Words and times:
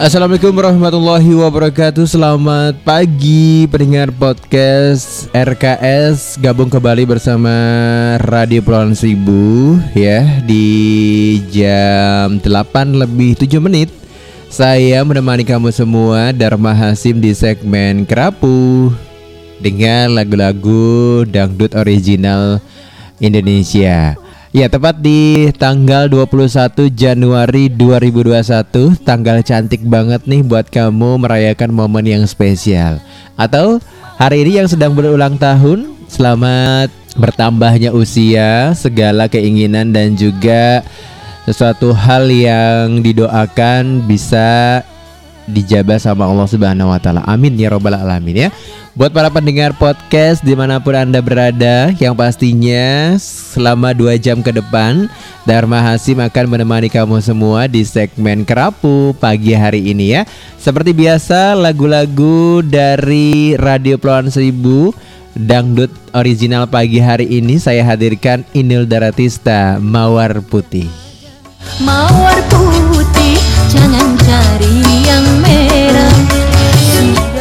Assalamualaikum 0.00 0.56
warahmatullahi 0.56 1.28
wabarakatuh. 1.36 2.08
Selamat 2.08 2.72
pagi 2.88 3.68
pendengar 3.68 4.08
podcast 4.08 5.28
RKS 5.36 6.40
Gabung 6.40 6.72
kembali 6.72 7.04
bersama 7.04 7.52
Radio 8.24 8.64
Pulauan 8.64 8.96
Seribu 8.96 9.76
Ya. 9.92 10.24
Di 10.48 11.36
jam 11.52 12.40
8 12.40 12.96
lebih 12.96 13.36
7 13.44 13.60
menit 13.60 13.92
Saya 14.48 15.04
menemani 15.04 15.44
kamu 15.44 15.68
semua 15.68 16.32
Dharma 16.32 16.72
Hasim 16.72 17.20
di 17.20 17.36
segmen 17.36 18.08
Kerapu 18.08 18.88
Dengan 19.60 20.16
lagu-lagu 20.16 21.28
dangdut 21.28 21.76
original 21.76 22.56
Indonesia 23.20 24.16
Ya 24.50 24.66
tepat 24.66 24.98
di 24.98 25.46
tanggal 25.54 26.10
21 26.10 26.90
Januari 26.90 27.70
2021 27.70 28.98
Tanggal 28.98 29.46
cantik 29.46 29.78
banget 29.86 30.26
nih 30.26 30.42
buat 30.42 30.66
kamu 30.66 31.22
merayakan 31.22 31.70
momen 31.70 32.02
yang 32.02 32.26
spesial. 32.26 32.98
Atau 33.38 33.78
hari 34.18 34.42
ini 34.42 34.58
yang 34.58 34.66
sedang 34.66 34.98
berulang 34.98 35.38
tahun 35.38 35.94
Selamat 36.10 36.90
bertambahnya 37.14 37.94
usia 37.94 38.74
Segala 38.74 39.30
keinginan 39.30 39.94
dan 39.94 40.18
juga 40.18 40.82
sesuatu 41.46 41.94
hal 41.94 42.26
yang 42.26 43.06
didoakan 43.06 44.02
bisa 44.10 44.82
dijabah 45.50 45.98
sama 45.98 46.24
Allah 46.30 46.46
Subhanahu 46.46 46.94
Wa 46.94 47.02
Taala. 47.02 47.26
Amin 47.26 47.58
ya 47.58 47.74
robbal 47.74 47.98
alamin 47.98 48.46
ya. 48.46 48.50
Buat 48.94 49.14
para 49.14 49.30
pendengar 49.30 49.74
podcast 49.74 50.42
di 50.42 50.54
mana 50.54 50.78
pun 50.82 50.94
anda 50.98 51.18
berada, 51.22 51.94
yang 51.98 52.14
pastinya 52.14 53.14
selama 53.22 53.94
dua 53.94 54.18
jam 54.18 54.42
ke 54.42 54.50
depan 54.50 55.06
Dharma 55.46 55.78
Hasim 55.82 56.18
akan 56.18 56.44
menemani 56.46 56.90
kamu 56.90 57.22
semua 57.22 57.70
di 57.70 57.86
segmen 57.86 58.42
kerapu 58.42 59.14
pagi 59.18 59.54
hari 59.54 59.90
ini 59.90 60.14
ya. 60.18 60.22
Seperti 60.58 60.90
biasa 60.94 61.54
lagu-lagu 61.58 62.62
dari 62.66 63.54
Radio 63.58 63.98
Pulauan 63.98 64.30
Seribu 64.30 64.90
Dangdut 65.38 65.94
original 66.10 66.66
pagi 66.66 66.98
hari 66.98 67.30
ini 67.30 67.62
saya 67.62 67.86
hadirkan 67.86 68.42
Inil 68.50 68.82
Daratista 68.90 69.78
Mawar 69.78 70.42
Putih. 70.42 70.90
Mawar 71.78 72.34
putih 72.50 73.38
Jangan 73.70 74.18
cari 74.18 74.89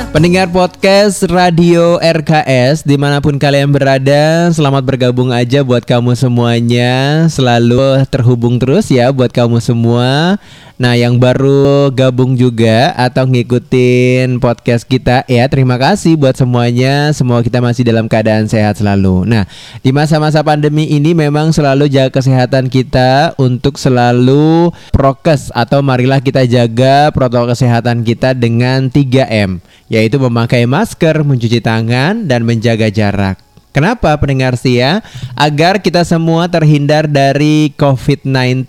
Pendengar 0.10 0.50
podcast 0.50 1.22
Radio 1.30 2.02
RKS 2.02 2.82
di 2.82 2.98
mana 2.98 3.22
pun 3.22 3.38
kalian 3.38 3.70
berada 3.70 4.50
Selamat 4.50 4.82
bergabung 4.82 5.30
aja 5.30 5.62
buat 5.62 5.86
kamu 5.86 6.18
semuanya. 6.18 7.30
Selalu 7.30 8.10
terhubung 8.10 8.58
terus 8.58 8.90
ya 8.90 9.14
buat 9.14 9.30
kamu 9.30 9.62
semua 9.62 10.42
Nah 10.80 10.96
yang 10.96 11.20
baru 11.20 11.92
gabung 11.92 12.40
juga 12.40 12.96
atau 12.96 13.28
ngikutin 13.28 14.40
podcast 14.40 14.88
kita 14.88 15.28
ya 15.28 15.44
Terima 15.52 15.76
kasih 15.76 16.16
buat 16.16 16.40
semuanya 16.40 17.12
Semua 17.12 17.44
kita 17.44 17.60
masih 17.60 17.84
dalam 17.84 18.08
keadaan 18.08 18.48
sehat 18.48 18.80
selalu 18.80 19.28
Nah 19.28 19.44
di 19.84 19.92
masa-masa 19.92 20.40
pandemi 20.40 20.88
ini 20.88 21.12
memang 21.12 21.52
selalu 21.52 21.92
jaga 21.92 22.16
kesehatan 22.16 22.72
kita 22.72 23.36
Untuk 23.36 23.76
selalu 23.76 24.72
prokes 24.96 25.52
atau 25.52 25.84
marilah 25.84 26.24
kita 26.24 26.48
jaga 26.48 27.12
protokol 27.12 27.52
kesehatan 27.52 28.08
kita 28.08 28.32
dengan 28.32 28.88
3M 28.88 29.60
yaitu 29.90 30.22
memakai 30.22 30.70
masker, 30.70 31.25
mencuci 31.25 31.60
tangan, 31.66 32.30
dan 32.30 32.46
menjaga 32.46 32.94
jarak. 32.94 33.42
Kenapa 33.70 34.18
pendengar 34.18 34.58
setia? 34.58 35.02
Agar 35.34 35.82
kita 35.82 36.02
semua 36.02 36.50
terhindar 36.50 37.06
dari 37.06 37.74
COVID-19. 37.78 38.66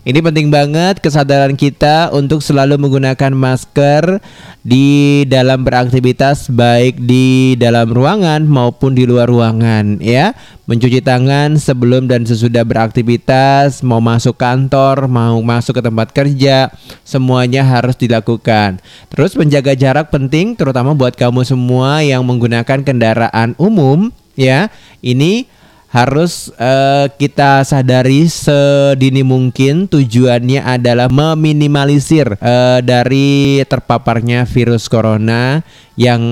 Ini 0.00 0.16
penting 0.24 0.48
banget 0.48 0.96
kesadaran 1.04 1.52
kita 1.52 2.08
untuk 2.16 2.40
selalu 2.40 2.80
menggunakan 2.80 3.36
masker 3.36 4.24
di 4.64 5.28
dalam 5.28 5.60
beraktivitas 5.60 6.48
baik 6.48 6.96
di 7.04 7.52
dalam 7.60 7.92
ruangan 7.92 8.48
maupun 8.48 8.96
di 8.96 9.04
luar 9.04 9.28
ruangan 9.28 10.00
ya. 10.00 10.32
Mencuci 10.64 11.04
tangan 11.04 11.60
sebelum 11.60 12.08
dan 12.08 12.24
sesudah 12.24 12.64
beraktivitas, 12.64 13.84
mau 13.84 14.00
masuk 14.00 14.40
kantor, 14.40 15.04
mau 15.04 15.36
masuk 15.44 15.76
ke 15.76 15.82
tempat 15.84 16.08
kerja, 16.16 16.72
semuanya 17.04 17.60
harus 17.60 17.98
dilakukan. 17.98 18.80
Terus 19.12 19.36
menjaga 19.36 19.76
jarak 19.76 20.08
penting 20.08 20.56
terutama 20.56 20.96
buat 20.96 21.12
kamu 21.12 21.44
semua 21.44 22.00
yang 22.00 22.24
menggunakan 22.24 22.80
kendaraan 22.86 23.52
umum 23.60 24.08
ya. 24.32 24.72
Ini 25.04 25.59
harus 25.90 26.54
eh, 26.54 27.10
kita 27.18 27.66
sadari 27.66 28.30
sedini 28.30 29.26
mungkin 29.26 29.90
tujuannya 29.90 30.62
adalah 30.62 31.10
meminimalisir 31.10 32.38
eh, 32.38 32.78
dari 32.80 33.60
terpaparnya 33.66 34.46
virus 34.46 34.86
corona 34.86 35.66
yang 35.98 36.22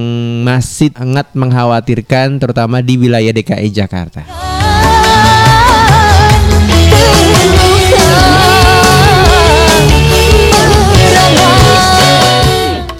masih 0.47 0.95
sangat 0.95 1.35
mengkhawatirkan 1.35 2.39
terutama 2.39 2.81
di 2.81 2.97
wilayah 2.97 3.35
DKI 3.35 3.69
Jakarta. 3.75 4.48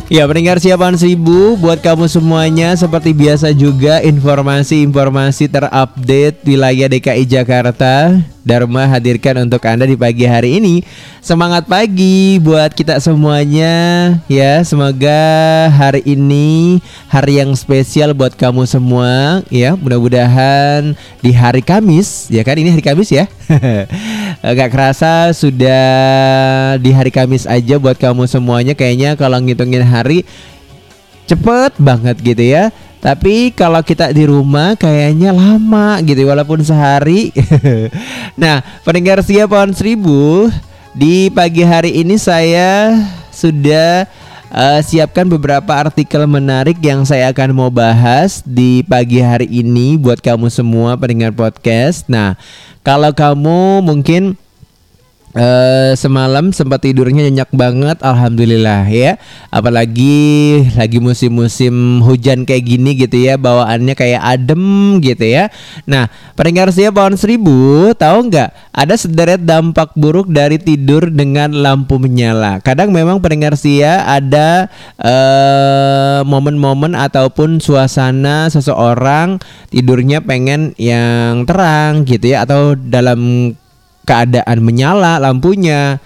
Ya 0.09 0.25
pendengar 0.25 0.57
siapaan 0.57 0.97
seribu 0.97 1.61
buat 1.61 1.85
kamu 1.85 2.09
semuanya 2.09 2.73
seperti 2.73 3.13
biasa 3.13 3.53
juga 3.53 4.01
informasi-informasi 4.01 5.53
terupdate 5.53 6.41
wilayah 6.49 6.89
DKI 6.89 7.29
Jakarta 7.29 8.17
Dharma 8.49 8.89
hadirkan 8.89 9.45
untuk 9.45 9.61
Anda 9.69 9.85
di 9.85 9.93
pagi 9.93 10.25
hari 10.25 10.57
ini. 10.57 10.81
Semangat 11.21 11.69
pagi 11.69 12.41
buat 12.41 12.73
kita 12.73 12.97
semuanya 12.97 13.77
ya. 14.25 14.65
Semoga 14.65 15.21
hari 15.69 16.01
ini 16.09 16.81
hari 17.13 17.45
yang 17.45 17.53
spesial 17.53 18.17
buat 18.17 18.33
kamu 18.33 18.65
semua 18.65 19.45
ya. 19.53 19.77
Mudah-mudahan 19.77 20.97
di 21.21 21.37
hari 21.37 21.61
Kamis 21.61 22.33
ya 22.33 22.41
kan? 22.41 22.57
Ini 22.57 22.73
hari 22.73 22.81
Kamis 22.81 23.13
ya? 23.13 23.29
Gak 24.57 24.73
kerasa 24.73 25.37
sudah 25.37 25.85
di 26.81 26.89
hari 26.97 27.13
Kamis 27.13 27.45
aja 27.45 27.77
buat 27.77 28.01
kamu 28.01 28.25
semuanya. 28.25 28.73
Kayaknya 28.73 29.21
kalau 29.21 29.37
ngitungin 29.45 29.85
hari 29.85 30.25
cepet 31.29 31.77
banget 31.77 32.17
gitu 32.25 32.41
ya 32.41 32.73
tapi 32.99 33.55
kalau 33.55 33.79
kita 33.79 34.11
di 34.11 34.27
rumah 34.27 34.75
kayaknya 34.75 35.31
lama 35.31 36.03
gitu 36.03 36.27
walaupun 36.27 36.59
sehari. 36.67 37.31
nah, 38.43 38.59
pendengar 38.83 39.23
siap 39.23 39.55
pohon 39.55 39.71
seribu 39.71 40.51
di 40.99 41.31
pagi 41.31 41.63
hari 41.63 41.95
ini 42.03 42.19
saya 42.19 42.99
sudah 43.31 44.11
uh, 44.51 44.81
siapkan 44.83 45.31
beberapa 45.31 45.71
artikel 45.71 46.27
menarik 46.27 46.75
yang 46.83 47.07
saya 47.07 47.31
akan 47.31 47.55
mau 47.55 47.71
bahas 47.71 48.43
di 48.43 48.83
pagi 48.83 49.23
hari 49.23 49.47
ini 49.47 49.95
buat 49.95 50.19
kamu 50.19 50.51
semua 50.51 50.99
pendengar 50.99 51.31
podcast. 51.31 52.03
Nah, 52.11 52.35
kalau 52.83 53.15
kamu 53.15 53.85
mungkin 53.87 54.35
Uh, 55.37 55.93
semalam 55.93 56.57
sempat 56.57 56.81
tidurnya 56.81 57.29
nyenyak 57.29 57.53
banget 57.53 58.01
alhamdulillah 58.01 58.89
ya. 58.89 59.21
Apalagi 59.53 60.65
lagi 60.73 60.99
musim-musim 61.05 62.01
hujan 62.01 62.49
kayak 62.49 62.65
gini 62.65 62.97
gitu 62.97 63.21
ya 63.21 63.37
bawaannya 63.37 63.93
kayak 63.93 64.25
adem 64.25 64.97
gitu 65.05 65.29
ya. 65.29 65.53
Nah 65.85 66.09
pendengar 66.33 66.73
saya 66.73 66.89
pohon 66.89 67.13
seribu 67.21 67.93
tahu 67.93 68.33
nggak? 68.33 68.73
Ada 68.73 68.95
sederet 68.97 69.45
dampak 69.45 69.93
buruk 70.01 70.33
dari 70.33 70.57
tidur 70.57 71.13
dengan 71.13 71.53
lampu 71.53 72.01
menyala. 72.01 72.65
Kadang 72.65 72.89
memang 72.89 73.21
pendengar 73.21 73.53
sia 73.61 74.09
ada 74.09 74.73
uh, 74.97 76.25
momen-momen 76.25 76.97
ataupun 76.97 77.61
suasana 77.61 78.49
seseorang 78.49 79.37
tidurnya 79.69 80.25
pengen 80.25 80.73
yang 80.81 81.45
terang 81.45 82.09
gitu 82.09 82.33
ya 82.33 82.49
atau 82.49 82.73
dalam 82.73 83.53
keadaan 84.09 84.65
menyala 84.65 85.21
lampunya. 85.21 86.01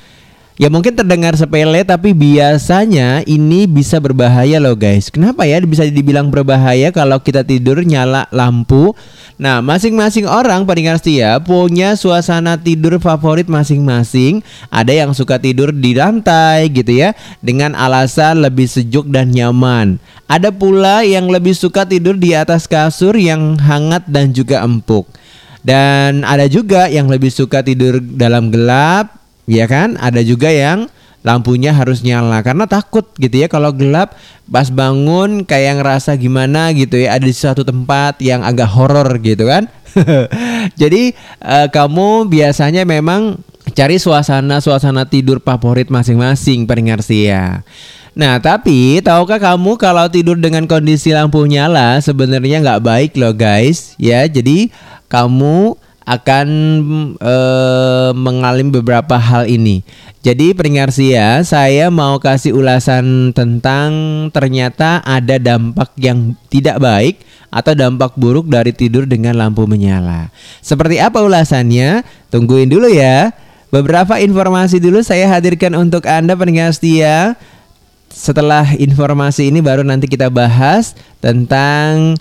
Ya 0.60 0.68
mungkin 0.68 0.92
terdengar 0.92 1.32
sepele 1.34 1.80
tapi 1.80 2.12
biasanya 2.12 3.24
ini 3.24 3.64
bisa 3.64 3.96
berbahaya 3.98 4.60
loh 4.60 4.76
guys. 4.76 5.08
Kenapa 5.08 5.48
ya 5.48 5.58
bisa 5.64 5.88
dibilang 5.88 6.28
berbahaya 6.28 6.92
kalau 6.92 7.16
kita 7.24 7.40
tidur 7.40 7.80
nyala 7.80 8.28
lampu? 8.28 8.92
Nah, 9.40 9.64
masing-masing 9.64 10.28
orang 10.28 10.68
pendengar 10.68 11.00
setia 11.00 11.40
punya 11.42 11.96
suasana 11.96 12.60
tidur 12.60 13.00
favorit 13.00 13.48
masing-masing. 13.48 14.44
Ada 14.68 15.02
yang 15.02 15.16
suka 15.16 15.40
tidur 15.40 15.72
di 15.72 15.96
lantai 15.96 16.68
gitu 16.70 16.94
ya, 16.94 17.16
dengan 17.40 17.72
alasan 17.72 18.44
lebih 18.44 18.68
sejuk 18.68 19.08
dan 19.08 19.32
nyaman. 19.32 19.98
Ada 20.28 20.52
pula 20.52 21.02
yang 21.02 21.26
lebih 21.32 21.56
suka 21.56 21.88
tidur 21.88 22.14
di 22.14 22.36
atas 22.36 22.68
kasur 22.68 23.16
yang 23.16 23.56
hangat 23.56 24.04
dan 24.06 24.30
juga 24.30 24.62
empuk. 24.62 25.08
Dan 25.62 26.26
ada 26.26 26.50
juga 26.50 26.90
yang 26.90 27.06
lebih 27.06 27.30
suka 27.30 27.62
tidur 27.62 28.02
dalam 28.02 28.50
gelap, 28.50 29.14
ya 29.46 29.70
kan? 29.70 29.94
Ada 29.98 30.26
juga 30.26 30.50
yang 30.50 30.90
lampunya 31.22 31.70
harus 31.70 32.02
nyala 32.02 32.42
karena 32.42 32.66
takut 32.66 33.06
gitu 33.14 33.46
ya 33.46 33.46
kalau 33.46 33.70
gelap 33.70 34.18
pas 34.50 34.66
bangun 34.74 35.46
kayak 35.46 35.78
ngerasa 35.78 36.18
gimana 36.18 36.74
gitu 36.74 36.98
ya 36.98 37.14
ada 37.14 37.22
di 37.22 37.30
suatu 37.30 37.62
tempat 37.62 38.18
yang 38.18 38.42
agak 38.42 38.66
horor 38.66 39.22
gitu 39.22 39.46
kan. 39.46 39.70
Jadi 40.82 41.14
uh, 41.38 41.70
kamu 41.70 42.26
biasanya 42.26 42.82
memang 42.82 43.38
cari 43.70 44.02
suasana-suasana 44.02 45.06
tidur 45.06 45.38
favorit 45.38 45.86
masing-masing 45.88 46.66
pendengar 46.66 46.98
ya. 47.06 47.62
Nah, 48.12 48.36
tapi 48.44 49.00
tahukah 49.00 49.40
kamu 49.40 49.80
kalau 49.80 50.04
tidur 50.12 50.36
dengan 50.36 50.68
kondisi 50.68 51.16
lampu 51.16 51.48
nyala 51.48 51.96
sebenarnya 52.02 52.60
nggak 52.60 52.84
baik 52.84 53.12
loh 53.16 53.32
guys. 53.32 53.96
Ya, 53.96 54.28
jadi 54.28 54.68
kamu 55.12 55.76
akan 56.02 56.48
uh, 57.20 58.10
mengalami 58.16 58.72
beberapa 58.72 59.20
hal 59.20 59.46
ini. 59.46 59.86
Jadi 60.22 60.54
pendengar 60.54 60.94
ya, 60.94 61.42
saya 61.42 61.90
mau 61.90 62.18
kasih 62.22 62.54
ulasan 62.54 63.34
tentang 63.34 63.90
ternyata 64.30 65.02
ada 65.02 65.38
dampak 65.38 65.90
yang 65.98 66.38
tidak 66.46 66.78
baik 66.78 67.16
atau 67.50 67.74
dampak 67.74 68.14
buruk 68.14 68.46
dari 68.46 68.70
tidur 68.70 69.02
dengan 69.04 69.34
lampu 69.34 69.66
menyala. 69.66 70.30
Seperti 70.62 71.02
apa 71.02 71.20
ulasannya? 71.20 72.06
Tungguin 72.30 72.70
dulu 72.70 72.86
ya. 72.86 73.34
Beberapa 73.72 74.20
informasi 74.20 74.78
dulu 74.78 75.02
saya 75.02 75.26
hadirkan 75.26 75.74
untuk 75.74 76.06
Anda 76.06 76.38
pendengar 76.38 76.70
setia. 76.70 77.34
Setelah 78.12 78.76
informasi 78.76 79.48
ini 79.48 79.64
baru 79.64 79.82
nanti 79.82 80.04
kita 80.04 80.28
bahas 80.28 80.92
tentang 81.24 82.20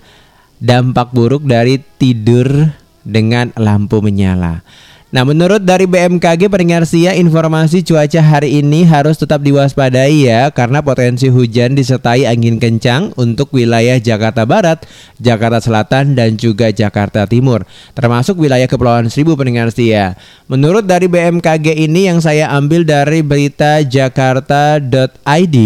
dampak 0.58 1.12
buruk 1.12 1.44
dari 1.44 1.78
tidur 2.00 2.72
dengan 3.02 3.54
lampu 3.54 4.02
menyala. 4.02 4.62
Nah, 5.12 5.28
menurut 5.28 5.60
dari 5.60 5.84
BMKG 5.84 6.48
pendengar 6.48 6.88
Sia, 6.88 7.12
informasi 7.12 7.84
cuaca 7.84 8.16
hari 8.24 8.64
ini 8.64 8.88
harus 8.88 9.20
tetap 9.20 9.44
diwaspadai 9.44 10.24
ya 10.24 10.48
karena 10.48 10.80
potensi 10.80 11.28
hujan 11.28 11.76
disertai 11.76 12.24
angin 12.24 12.56
kencang 12.56 13.12
untuk 13.20 13.52
wilayah 13.52 14.00
Jakarta 14.00 14.48
Barat, 14.48 14.88
Jakarta 15.20 15.60
Selatan 15.60 16.16
dan 16.16 16.40
juga 16.40 16.72
Jakarta 16.72 17.28
Timur, 17.28 17.68
termasuk 17.92 18.40
wilayah 18.40 18.64
Kepulauan 18.64 19.12
Seribu 19.12 19.36
pendengar 19.36 19.68
Sia. 19.68 20.16
Menurut 20.48 20.88
dari 20.88 21.12
BMKG 21.12 21.76
ini 21.76 22.08
yang 22.08 22.24
saya 22.24 22.48
ambil 22.48 22.80
dari 22.80 23.20
berita 23.20 23.84
jakarta.id 23.84 25.56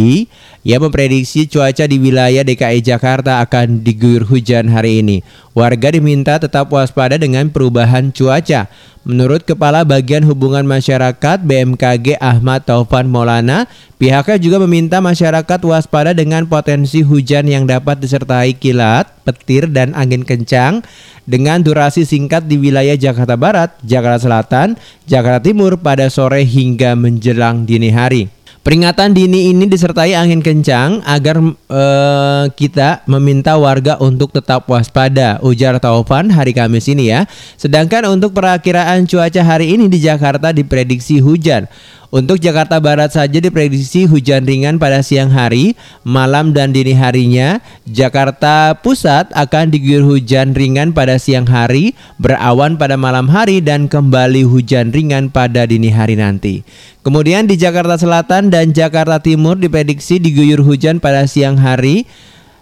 ia 0.66 0.82
memprediksi 0.82 1.46
cuaca 1.46 1.86
di 1.86 1.94
wilayah 2.02 2.42
DKI 2.42 2.82
Jakarta 2.82 3.38
akan 3.38 3.86
diguyur 3.86 4.26
hujan 4.26 4.66
hari 4.66 4.98
ini. 4.98 5.22
Warga 5.54 5.94
diminta 5.94 6.42
tetap 6.42 6.74
waspada 6.74 7.14
dengan 7.14 7.54
perubahan 7.54 8.10
cuaca. 8.10 8.66
Menurut 9.06 9.46
Kepala 9.46 9.86
Bagian 9.86 10.26
Hubungan 10.26 10.66
Masyarakat 10.66 11.46
BMKG 11.46 12.18
Ahmad 12.18 12.66
Taufan 12.66 13.06
Maulana, 13.06 13.70
pihaknya 14.02 14.42
juga 14.42 14.58
meminta 14.58 14.98
masyarakat 14.98 15.62
waspada 15.62 16.10
dengan 16.10 16.50
potensi 16.50 17.06
hujan 17.06 17.46
yang 17.46 17.70
dapat 17.70 18.02
disertai 18.02 18.58
kilat, 18.58 19.06
petir, 19.22 19.70
dan 19.70 19.94
angin 19.94 20.26
kencang 20.26 20.82
dengan 21.30 21.62
durasi 21.62 22.02
singkat 22.02 22.50
di 22.50 22.58
wilayah 22.58 22.98
Jakarta 22.98 23.38
Barat, 23.38 23.78
Jakarta 23.86 24.26
Selatan, 24.26 24.74
Jakarta 25.06 25.46
Timur 25.46 25.78
pada 25.78 26.10
sore 26.10 26.42
hingga 26.42 26.98
menjelang 26.98 27.62
dini 27.62 27.94
hari. 27.94 28.35
Peringatan 28.66 29.14
dini 29.14 29.54
ini 29.54 29.70
disertai 29.70 30.18
angin 30.18 30.42
kencang 30.42 30.98
agar 31.06 31.38
uh, 31.38 32.50
kita 32.50 33.06
meminta 33.06 33.54
warga 33.54 33.94
untuk 34.02 34.34
tetap 34.34 34.66
waspada. 34.66 35.38
Ujar 35.38 35.78
Taufan 35.78 36.34
hari 36.34 36.50
Kamis 36.50 36.90
ini 36.90 37.14
ya. 37.14 37.30
Sedangkan 37.54 38.10
untuk 38.10 38.34
perakiraan 38.34 39.06
cuaca 39.06 39.38
hari 39.46 39.70
ini 39.78 39.86
di 39.86 40.02
Jakarta 40.02 40.50
diprediksi 40.50 41.22
hujan. 41.22 41.70
Untuk 42.16 42.40
Jakarta 42.40 42.80
Barat 42.80 43.12
saja 43.12 43.44
diprediksi 43.44 44.08
hujan 44.08 44.48
ringan 44.48 44.80
pada 44.80 45.04
siang 45.04 45.28
hari, 45.28 45.76
malam 46.00 46.56
dan 46.56 46.72
dini 46.72 46.96
harinya. 46.96 47.60
Jakarta 47.84 48.72
Pusat 48.80 49.36
akan 49.36 49.68
diguyur 49.68 50.00
hujan 50.00 50.56
ringan 50.56 50.96
pada 50.96 51.20
siang 51.20 51.44
hari, 51.44 51.92
berawan 52.16 52.80
pada 52.80 52.96
malam 52.96 53.28
hari 53.28 53.60
dan 53.60 53.84
kembali 53.84 54.48
hujan 54.48 54.96
ringan 54.96 55.28
pada 55.28 55.68
dini 55.68 55.92
hari 55.92 56.16
nanti. 56.16 56.64
Kemudian 57.04 57.44
di 57.44 57.60
Jakarta 57.60 58.00
Selatan 58.00 58.48
dan 58.48 58.72
Jakarta 58.72 59.20
Timur 59.20 59.60
diprediksi 59.60 60.16
diguyur 60.16 60.64
hujan 60.64 61.04
pada 61.04 61.28
siang 61.28 61.60
hari, 61.60 62.08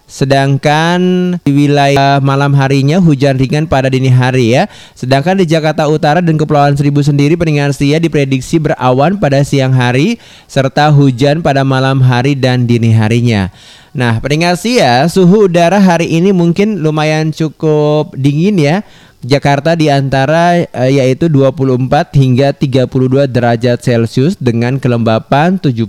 Sedangkan 0.05 1.01
di 1.41 1.51
wilayah 1.51 2.21
malam 2.21 2.53
harinya 2.53 3.01
hujan 3.01 3.41
ringan 3.41 3.65
pada 3.65 3.89
dini 3.89 4.13
hari 4.13 4.53
ya. 4.53 4.69
Sedangkan 4.93 5.41
di 5.41 5.49
Jakarta 5.49 5.89
Utara 5.89 6.21
dan 6.21 6.37
Kepulauan 6.37 6.77
Seribu 6.77 7.01
sendiri 7.01 7.33
peninggalan 7.33 7.73
setia 7.73 7.97
diprediksi 7.97 8.61
berawan 8.61 9.17
pada 9.17 9.41
siang 9.41 9.73
hari 9.73 10.21
serta 10.45 10.93
hujan 10.93 11.41
pada 11.41 11.65
malam 11.65 12.05
hari 12.05 12.37
dan 12.37 12.69
dini 12.69 12.93
harinya. 12.93 13.49
Nah, 13.95 14.19
pendengar 14.19 14.59
ya, 14.59 15.07
suhu 15.07 15.47
udara 15.47 15.79
hari 15.79 16.19
ini 16.19 16.35
mungkin 16.35 16.83
lumayan 16.83 17.31
cukup 17.31 18.13
dingin 18.13 18.59
ya. 18.59 18.83
Jakarta 19.25 19.73
di 19.73 19.89
antara 19.89 20.69
uh, 20.69 20.85
yaitu 20.85 21.25
24 21.25 22.13
hingga 22.13 22.53
32 22.53 23.25
derajat 23.25 23.81
Celcius 23.81 24.37
dengan 24.37 24.77
kelembapan 24.77 25.57
70 25.57 25.81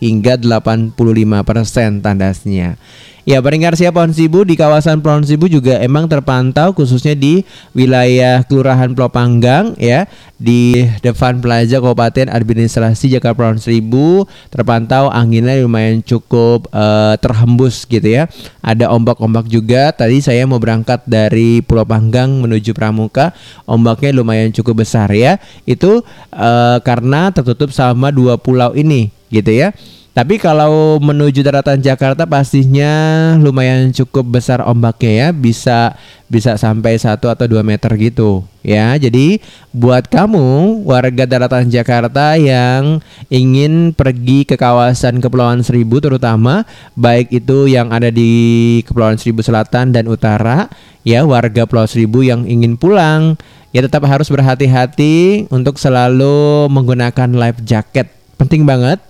hingga 0.00 0.40
85 0.40 0.96
persen 1.44 2.00
tandasnya. 2.00 2.80
Ya, 3.28 3.36
pendengar 3.44 3.76
siapa 3.76 4.00
Pohon 4.00 4.16
Sibu 4.16 4.48
di 4.48 4.56
kawasan 4.56 5.04
Pohon 5.04 5.20
Sibu 5.20 5.44
juga 5.44 5.76
emang 5.84 6.08
terpantau 6.08 6.72
khususnya 6.72 7.12
di 7.12 7.44
wilayah 7.76 8.40
Kelurahan 8.48 8.96
Pulau 8.96 9.12
Panggang 9.12 9.76
ya 9.76 10.08
di 10.40 10.88
depan 11.04 11.44
Plaza 11.44 11.84
Kabupaten 11.84 12.32
Administrasi 12.32 13.12
Jakarta 13.12 13.36
Pohon 13.36 13.60
Seribu 13.60 14.24
terpantau 14.48 15.12
anginnya 15.12 15.60
lumayan 15.60 16.00
cukup 16.00 16.72
uh, 16.72 17.12
terhembus 17.20 17.84
gitu 17.84 18.08
ya. 18.08 18.24
Ada 18.64 18.88
ombak-ombak 18.88 19.52
juga. 19.52 19.92
Tadi 19.92 20.24
saya 20.24 20.48
mau 20.48 20.56
berangkat 20.56 21.04
dari 21.04 21.60
Pulau 21.60 21.84
Panggang 21.84 22.40
menuju 22.40 22.72
Pramuka, 22.72 23.36
ombaknya 23.68 24.16
lumayan 24.16 24.48
cukup 24.48 24.80
besar 24.80 25.12
ya. 25.12 25.36
Itu 25.68 26.00
uh, 26.32 26.78
karena 26.80 27.28
tertutup 27.36 27.68
sama 27.68 28.08
dua 28.08 28.40
pulau 28.40 28.72
ini 28.72 29.12
gitu 29.28 29.52
ya. 29.52 29.76
Tapi 30.10 30.42
kalau 30.42 30.98
menuju 30.98 31.46
daratan 31.46 31.78
Jakarta 31.78 32.26
pastinya 32.26 32.90
lumayan 33.38 33.94
cukup 33.94 34.26
besar 34.26 34.58
ombaknya 34.66 35.12
ya, 35.14 35.28
bisa 35.30 35.94
bisa 36.26 36.58
sampai 36.58 36.98
satu 36.98 37.30
atau 37.30 37.46
dua 37.46 37.62
meter 37.62 37.94
gitu 37.94 38.42
ya. 38.66 38.98
Jadi 38.98 39.38
buat 39.70 40.10
kamu 40.10 40.82
warga 40.82 41.30
daratan 41.30 41.70
Jakarta 41.70 42.34
yang 42.34 42.98
ingin 43.30 43.94
pergi 43.94 44.42
ke 44.42 44.58
kawasan 44.58 45.22
Kepulauan 45.22 45.62
Seribu 45.62 46.02
terutama 46.02 46.66
baik 46.98 47.30
itu 47.30 47.70
yang 47.70 47.94
ada 47.94 48.10
di 48.10 48.82
Kepulauan 48.90 49.14
Seribu 49.14 49.46
Selatan 49.46 49.94
dan 49.94 50.10
Utara 50.10 50.66
ya 51.06 51.22
warga 51.22 51.70
Pulau 51.70 51.86
Seribu 51.86 52.26
yang 52.26 52.50
ingin 52.50 52.74
pulang 52.74 53.38
ya 53.70 53.86
tetap 53.86 54.02
harus 54.10 54.26
berhati-hati 54.26 55.46
untuk 55.54 55.78
selalu 55.78 56.66
menggunakan 56.66 57.30
life 57.30 57.62
jacket. 57.62 58.10
Penting 58.34 58.66
banget 58.66 59.09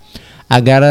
agar 0.50 0.82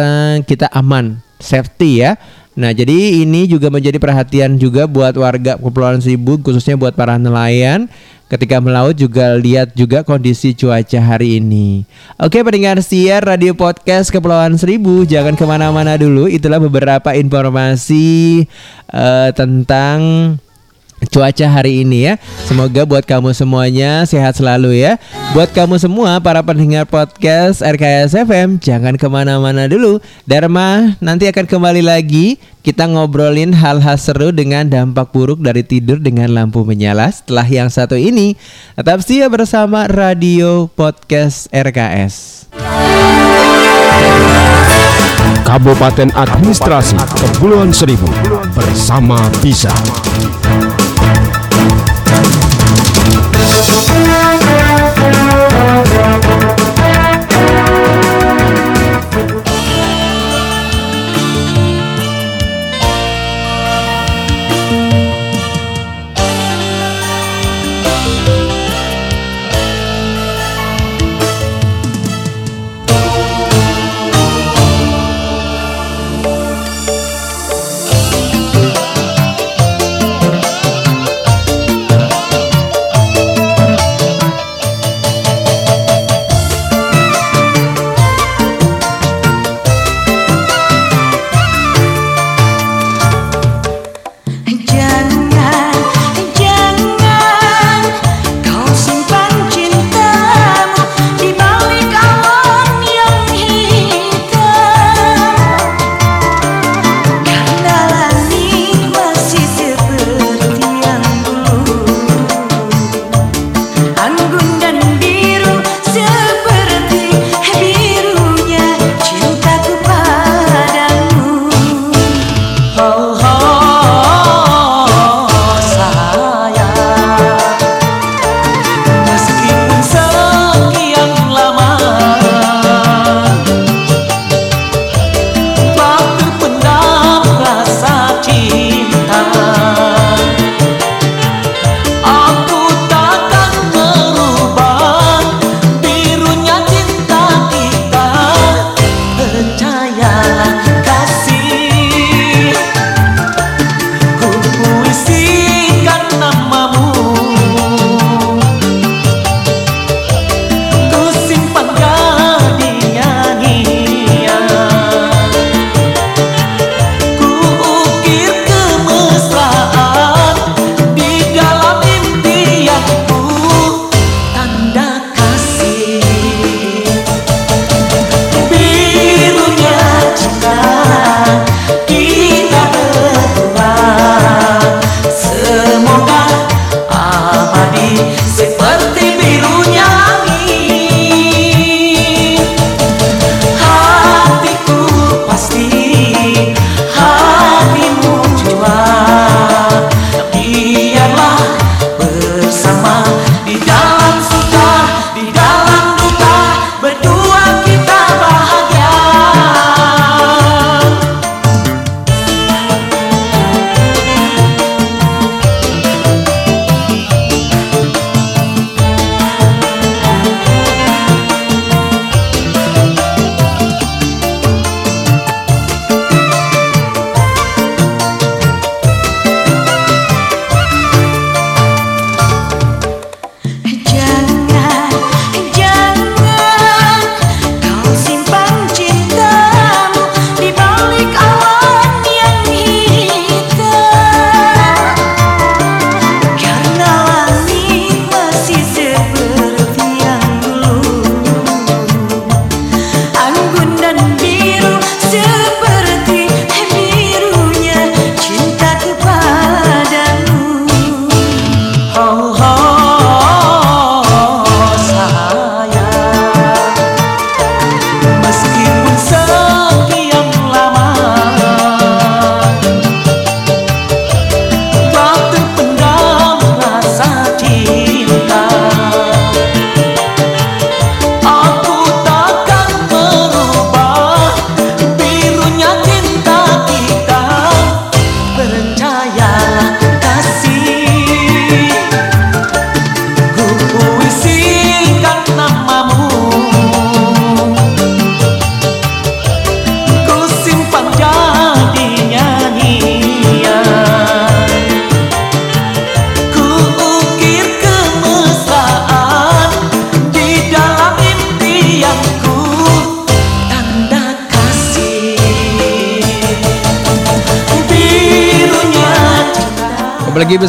kita 0.47 0.71
aman, 0.71 1.19
safety 1.37 2.07
ya. 2.07 2.15
Nah, 2.59 2.75
jadi 2.75 3.23
ini 3.23 3.47
juga 3.47 3.71
menjadi 3.71 4.01
perhatian 4.01 4.59
juga 4.59 4.83
buat 4.83 5.15
warga 5.15 5.55
Kepulauan 5.55 6.03
Seribu 6.03 6.39
khususnya 6.43 6.75
buat 6.75 6.91
para 6.91 7.15
nelayan 7.15 7.87
ketika 8.29 8.61
melaut 8.61 8.93
juga 8.93 9.33
lihat 9.39 9.73
juga 9.73 10.05
kondisi 10.05 10.53
cuaca 10.53 10.99
hari 11.01 11.41
ini. 11.41 11.87
Oke 12.21 12.43
pendengar 12.45 12.77
siar 12.83 13.25
radio 13.25 13.57
podcast 13.57 14.13
Kepulauan 14.13 14.59
Seribu 14.59 15.07
jangan 15.07 15.39
ke 15.39 15.45
mana-mana 15.47 15.97
dulu. 15.97 16.29
Itulah 16.29 16.61
beberapa 16.61 17.15
informasi 17.17 18.43
uh, 18.91 19.31
tentang 19.33 19.97
cuaca 21.07 21.47
hari 21.47 21.87
ini 21.87 22.11
ya. 22.11 22.13
Semoga 22.43 22.83
buat 22.83 23.07
kamu 23.07 23.31
semuanya 23.31 24.03
sehat 24.03 24.35
selalu 24.35 24.83
ya. 24.83 24.99
Buat 25.31 25.55
kamu 25.55 25.79
semua 25.79 26.19
para 26.19 26.43
pendengar 26.43 26.83
podcast 26.83 27.63
RKS 27.63 28.19
FM 28.27 28.59
jangan 28.59 28.99
ke 28.99 29.07
mana-mana 29.07 29.71
dulu. 29.71 30.03
Dharma 30.27 30.99
nanti 30.99 31.31
akan 31.31 31.47
kembali 31.47 31.79
lagi 31.79 32.35
kita 32.59 32.91
ngobrolin 32.91 33.55
hal-hal 33.55 33.95
seru 33.95 34.35
dengan 34.35 34.67
dampak 34.67 35.15
buruk 35.15 35.39
dari 35.39 35.63
tidur 35.63 35.97
dengan 36.03 36.27
lampu 36.35 36.67
menyala 36.67 37.07
setelah 37.07 37.47
yang 37.47 37.71
satu 37.71 37.95
ini. 37.95 38.35
Tetap 38.75 38.99
siap 38.99 39.31
bersama 39.31 39.87
Radio 39.87 40.67
Podcast 40.75 41.47
RKS. 41.55 42.45
Kabupaten 45.49 46.13
Administrasi 46.13 46.93
Kepulauan 47.17 47.73
Seribu 47.73 48.05
bersama 48.53 49.17
Bisa. 49.41 49.73
Kembali 52.09 52.25
lagi 52.25 52.38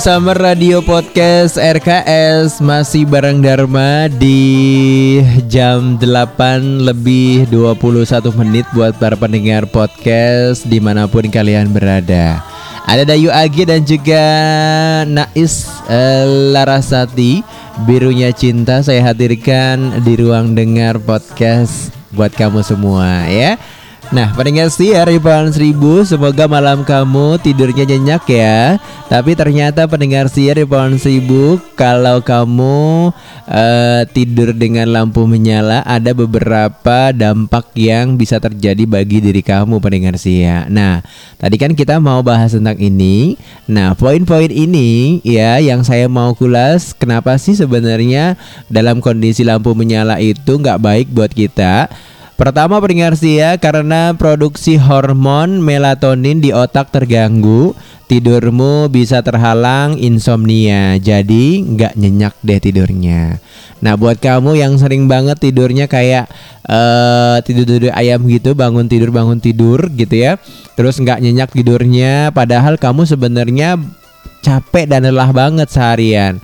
bersama 0.01 0.33
Radio 0.33 0.81
Podcast 0.81 1.61
RKS 1.61 2.65
Masih 2.65 3.05
bareng 3.05 3.45
Dharma 3.45 4.09
di 4.09 5.21
jam 5.45 6.01
8 6.01 6.89
lebih 6.89 7.45
21 7.53 8.33
menit 8.33 8.65
Buat 8.73 8.97
para 8.97 9.13
pendengar 9.13 9.69
podcast 9.69 10.65
di 10.65 10.81
mana 10.81 11.05
pun 11.05 11.29
kalian 11.29 11.69
berada. 11.69 12.41
Ada 12.89 13.13
Dayu 13.13 13.29
Agi 13.29 13.69
dan 13.69 13.85
juga 13.85 14.25
Nais 15.05 15.69
eh, 15.93 16.25
Larasati 16.57 17.45
Birunya 17.85 18.33
Cinta. 18.33 18.81
Saya 18.81 19.05
hadirkan 19.05 20.01
di 20.01 20.17
ruang 20.17 20.57
dengar 20.57 20.97
podcast 20.97 21.93
Buat 22.17 22.33
kamu 22.41 22.65
semua 22.65 23.29
ya 23.29 23.61
Nah, 24.11 24.35
pendengar 24.35 24.67
setia 24.75 25.07
Ribuan 25.07 25.55
Seribu, 25.55 26.03
semoga 26.03 26.51
malam 26.51 26.83
kamu 26.83 27.39
tidurnya 27.47 27.87
nyenyak 27.87 28.27
ya. 28.27 28.75
Tapi 29.07 29.39
ternyata 29.39 29.87
pendengar 29.87 30.27
setia 30.27 30.51
Ribuan 30.51 30.99
Seribu, 30.99 31.63
kalau 31.79 32.19
kamu 32.19 33.15
uh, 33.47 34.03
tidur 34.11 34.51
dengan 34.51 34.91
lampu 34.91 35.31
menyala, 35.31 35.87
ada 35.87 36.11
beberapa 36.11 37.15
dampak 37.15 37.71
yang 37.79 38.19
bisa 38.19 38.43
terjadi 38.43 38.83
bagi 38.83 39.23
diri 39.23 39.47
kamu 39.47 39.79
pendengar 39.79 40.19
setia. 40.19 40.67
Nah, 40.67 41.07
tadi 41.39 41.55
kan 41.55 41.79
kita 41.79 42.03
mau 42.03 42.19
bahas 42.27 42.51
tentang 42.51 42.83
ini. 42.83 43.39
Nah, 43.71 43.95
poin-poin 43.95 44.51
ini 44.51 45.23
ya 45.23 45.63
yang 45.63 45.87
saya 45.87 46.11
mau 46.11 46.35
kulas, 46.35 46.99
kenapa 46.99 47.39
sih 47.39 47.55
sebenarnya 47.55 48.35
dalam 48.67 48.99
kondisi 48.99 49.47
lampu 49.47 49.71
menyala 49.79 50.19
itu 50.19 50.59
nggak 50.59 50.83
baik 50.83 51.07
buat 51.15 51.31
kita? 51.31 51.87
Pertama 52.41 52.81
pendengar 52.81 53.13
ya 53.21 53.61
karena 53.61 54.17
produksi 54.17 54.81
hormon 54.81 55.61
melatonin 55.61 56.41
di 56.41 56.57
otak 56.57 56.89
terganggu, 56.89 57.77
tidurmu 58.09 58.89
bisa 58.89 59.21
terhalang 59.21 60.01
insomnia. 60.01 60.97
Jadi 60.97 61.61
nggak 61.61 62.01
nyenyak 62.01 62.33
deh 62.41 62.57
tidurnya. 62.57 63.37
Nah 63.85 63.93
buat 64.01 64.17
kamu 64.25 64.57
yang 64.57 64.73
sering 64.81 65.05
banget 65.05 65.37
tidurnya 65.37 65.85
kayak 65.85 66.33
uh, 66.65 67.45
tidur 67.45 67.69
tidur 67.69 67.93
ayam 67.93 68.25
gitu, 68.25 68.57
bangun 68.57 68.89
tidur 68.89 69.13
bangun 69.13 69.37
tidur 69.37 69.93
gitu 69.93 70.17
ya, 70.17 70.41
terus 70.81 70.97
nggak 70.97 71.21
nyenyak 71.21 71.53
tidurnya, 71.53 72.33
padahal 72.33 72.81
kamu 72.81 73.05
sebenarnya 73.05 73.77
capek 74.41 74.89
dan 74.89 75.05
lelah 75.05 75.29
banget 75.37 75.69
seharian. 75.69 76.41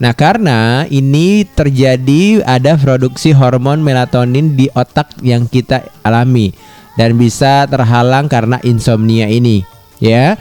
Nah, 0.00 0.16
karena 0.16 0.88
ini 0.88 1.44
terjadi 1.44 2.40
ada 2.48 2.80
produksi 2.80 3.36
hormon 3.36 3.84
melatonin 3.84 4.56
di 4.56 4.72
otak 4.72 5.20
yang 5.20 5.44
kita 5.44 5.92
alami 6.00 6.56
dan 6.96 7.20
bisa 7.20 7.68
terhalang 7.68 8.24
karena 8.24 8.56
insomnia 8.64 9.28
ini, 9.28 9.60
ya. 10.00 10.40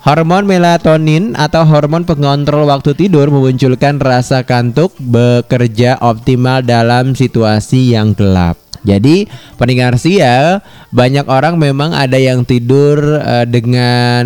Hormon 0.00 0.46
melatonin 0.46 1.34
atau 1.34 1.66
hormon 1.66 2.06
pengontrol 2.06 2.70
waktu 2.70 2.94
tidur 2.94 3.26
memunculkan 3.26 3.98
rasa 3.98 4.46
kantuk 4.46 4.94
bekerja 5.02 5.98
optimal 5.98 6.62
dalam 6.62 7.12
situasi 7.18 7.90
yang 7.90 8.14
gelap. 8.14 8.54
Jadi 8.86 9.26
pendengar 9.58 9.98
ya 10.06 10.62
banyak 10.94 11.26
orang 11.26 11.58
memang 11.58 11.90
ada 11.90 12.22
yang 12.22 12.46
tidur 12.46 13.18
uh, 13.18 13.42
dengan 13.50 14.24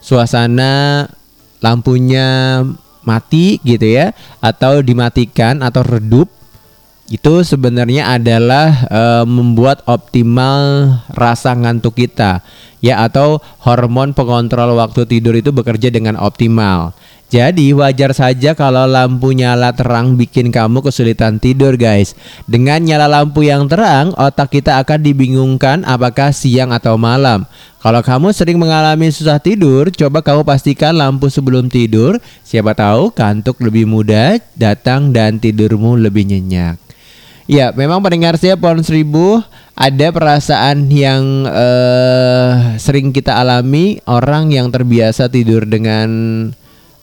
suasana 0.00 1.04
lampunya 1.60 2.64
mati 3.02 3.58
gitu 3.64 3.86
ya 3.86 4.12
atau 4.40 4.84
dimatikan 4.84 5.64
atau 5.64 5.80
redup 5.84 6.28
itu 7.10 7.42
sebenarnya 7.42 8.14
adalah 8.14 8.86
e, 8.86 9.02
membuat 9.26 9.82
optimal 9.90 10.94
rasa 11.10 11.58
ngantuk 11.58 11.98
kita 11.98 12.38
ya 12.78 13.02
atau 13.02 13.42
hormon 13.66 14.14
pengontrol 14.14 14.78
waktu 14.78 15.10
tidur 15.10 15.34
itu 15.34 15.50
bekerja 15.50 15.90
dengan 15.90 16.14
optimal. 16.16 16.94
Jadi 17.30 17.70
wajar 17.70 18.10
saja 18.10 18.58
kalau 18.58 18.90
lampu 18.90 19.30
nyala 19.30 19.70
terang 19.70 20.18
bikin 20.18 20.50
kamu 20.50 20.82
kesulitan 20.82 21.38
tidur 21.38 21.78
guys. 21.78 22.18
Dengan 22.50 22.82
nyala 22.82 23.06
lampu 23.06 23.46
yang 23.46 23.70
terang 23.70 24.10
otak 24.18 24.58
kita 24.58 24.82
akan 24.82 24.98
dibingungkan 24.98 25.86
apakah 25.86 26.34
siang 26.34 26.74
atau 26.74 26.98
malam. 26.98 27.46
Kalau 27.78 28.02
kamu 28.02 28.34
sering 28.34 28.58
mengalami 28.58 29.14
susah 29.14 29.38
tidur 29.38 29.94
coba 29.94 30.26
kamu 30.26 30.42
pastikan 30.42 30.90
lampu 30.98 31.30
sebelum 31.30 31.70
tidur. 31.70 32.18
Siapa 32.42 32.74
tahu 32.74 33.14
kantuk 33.14 33.62
lebih 33.62 33.86
mudah 33.86 34.42
datang 34.58 35.14
dan 35.14 35.38
tidurmu 35.38 36.02
lebih 36.02 36.26
nyenyak. 36.26 36.82
Ya, 37.46 37.70
memang 37.70 38.02
pendengar 38.02 38.38
saya 38.38 38.58
pohon 38.58 38.82
seribu 38.82 39.42
ada 39.78 40.06
perasaan 40.10 40.90
yang 40.90 41.46
uh, 41.46 42.74
sering 42.78 43.14
kita 43.14 43.38
alami 43.38 44.02
orang 44.06 44.50
yang 44.50 44.70
terbiasa 44.70 45.30
tidur 45.30 45.66
dengan 45.66 46.10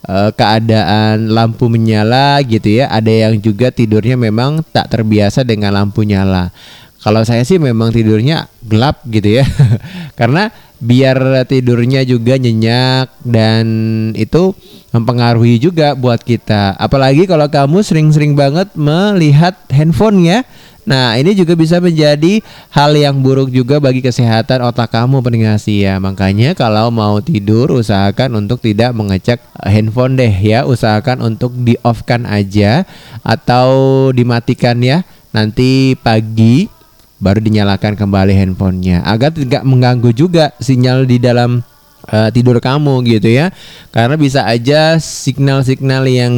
uh, 0.06 0.30
keadaan 0.36 1.32
lampu 1.32 1.66
menyala 1.72 2.38
gitu 2.46 2.84
ya. 2.84 2.92
Ada 2.92 3.30
yang 3.30 3.42
juga 3.42 3.74
tidurnya 3.74 4.20
memang 4.20 4.62
tak 4.70 4.94
terbiasa 4.94 5.42
dengan 5.42 5.74
lampu 5.74 6.06
nyala. 6.06 6.54
Kalau 7.02 7.24
saya 7.24 7.46
sih 7.48 7.58
memang 7.58 7.90
tidurnya 7.94 8.52
gelap 8.62 9.02
gitu 9.08 9.42
ya. 9.42 9.46
Karena 10.20 10.52
biar 10.78 11.48
tidurnya 11.50 12.06
juga 12.06 12.38
nyenyak 12.38 13.26
dan 13.26 13.66
itu 14.14 14.54
mempengaruhi 14.94 15.62
juga 15.62 15.94
buat 15.94 16.22
kita. 16.22 16.78
Apalagi 16.78 17.26
kalau 17.30 17.50
kamu 17.50 17.82
sering-sering 17.86 18.34
banget 18.34 18.74
melihat 18.74 19.58
handphone 19.70 20.26
ya. 20.26 20.42
Nah, 20.88 21.20
ini 21.20 21.36
juga 21.36 21.52
bisa 21.52 21.84
menjadi 21.84 22.40
hal 22.72 22.96
yang 22.96 23.20
buruk 23.20 23.52
juga 23.52 23.76
bagi 23.84 24.00
kesehatan 24.00 24.64
otak 24.64 24.96
kamu 24.96 25.20
pendengar 25.20 25.60
ya. 25.60 26.00
Makanya 26.00 26.56
kalau 26.56 26.88
mau 26.88 27.20
tidur 27.20 27.76
usahakan 27.76 28.40
untuk 28.40 28.64
tidak 28.64 28.96
mengecek 28.96 29.44
handphone 29.68 30.16
deh 30.16 30.32
ya. 30.32 30.64
Usahakan 30.64 31.28
untuk 31.28 31.52
di-off-kan 31.60 32.24
aja 32.24 32.88
atau 33.20 33.68
dimatikan 34.16 34.80
ya. 34.80 35.04
Nanti 35.36 36.00
pagi 36.00 36.72
baru 37.20 37.44
dinyalakan 37.44 38.00
kembali 38.00 38.32
handphonenya 38.32 39.04
agar 39.04 39.36
tidak 39.36 39.68
mengganggu 39.68 40.16
juga 40.16 40.56
sinyal 40.64 41.04
di 41.04 41.20
dalam 41.20 41.68
uh, 42.12 42.30
tidur 42.32 42.58
kamu 42.60 43.04
gitu 43.08 43.30
ya. 43.32 43.52
Karena 43.92 44.16
bisa 44.16 44.48
aja 44.48 44.98
signal-signal 45.00 46.08
yang 46.08 46.34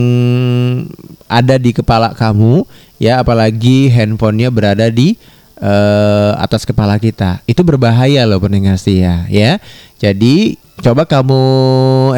ada 1.30 1.56
di 1.62 1.72
kepala 1.72 2.14
kamu 2.18 2.66
ya 3.00 3.22
apalagi 3.22 3.88
handphonenya 3.94 4.50
berada 4.52 4.90
di 4.92 5.16
uh, 5.62 6.36
atas 6.42 6.66
kepala 6.66 6.98
kita. 6.98 7.42
Itu 7.46 7.62
berbahaya 7.62 8.26
loh 8.26 8.42
pendengar 8.42 8.78
ya 8.86 9.26
ya. 9.30 9.62
Jadi 10.00 10.58
coba 10.80 11.04
kamu 11.04 11.42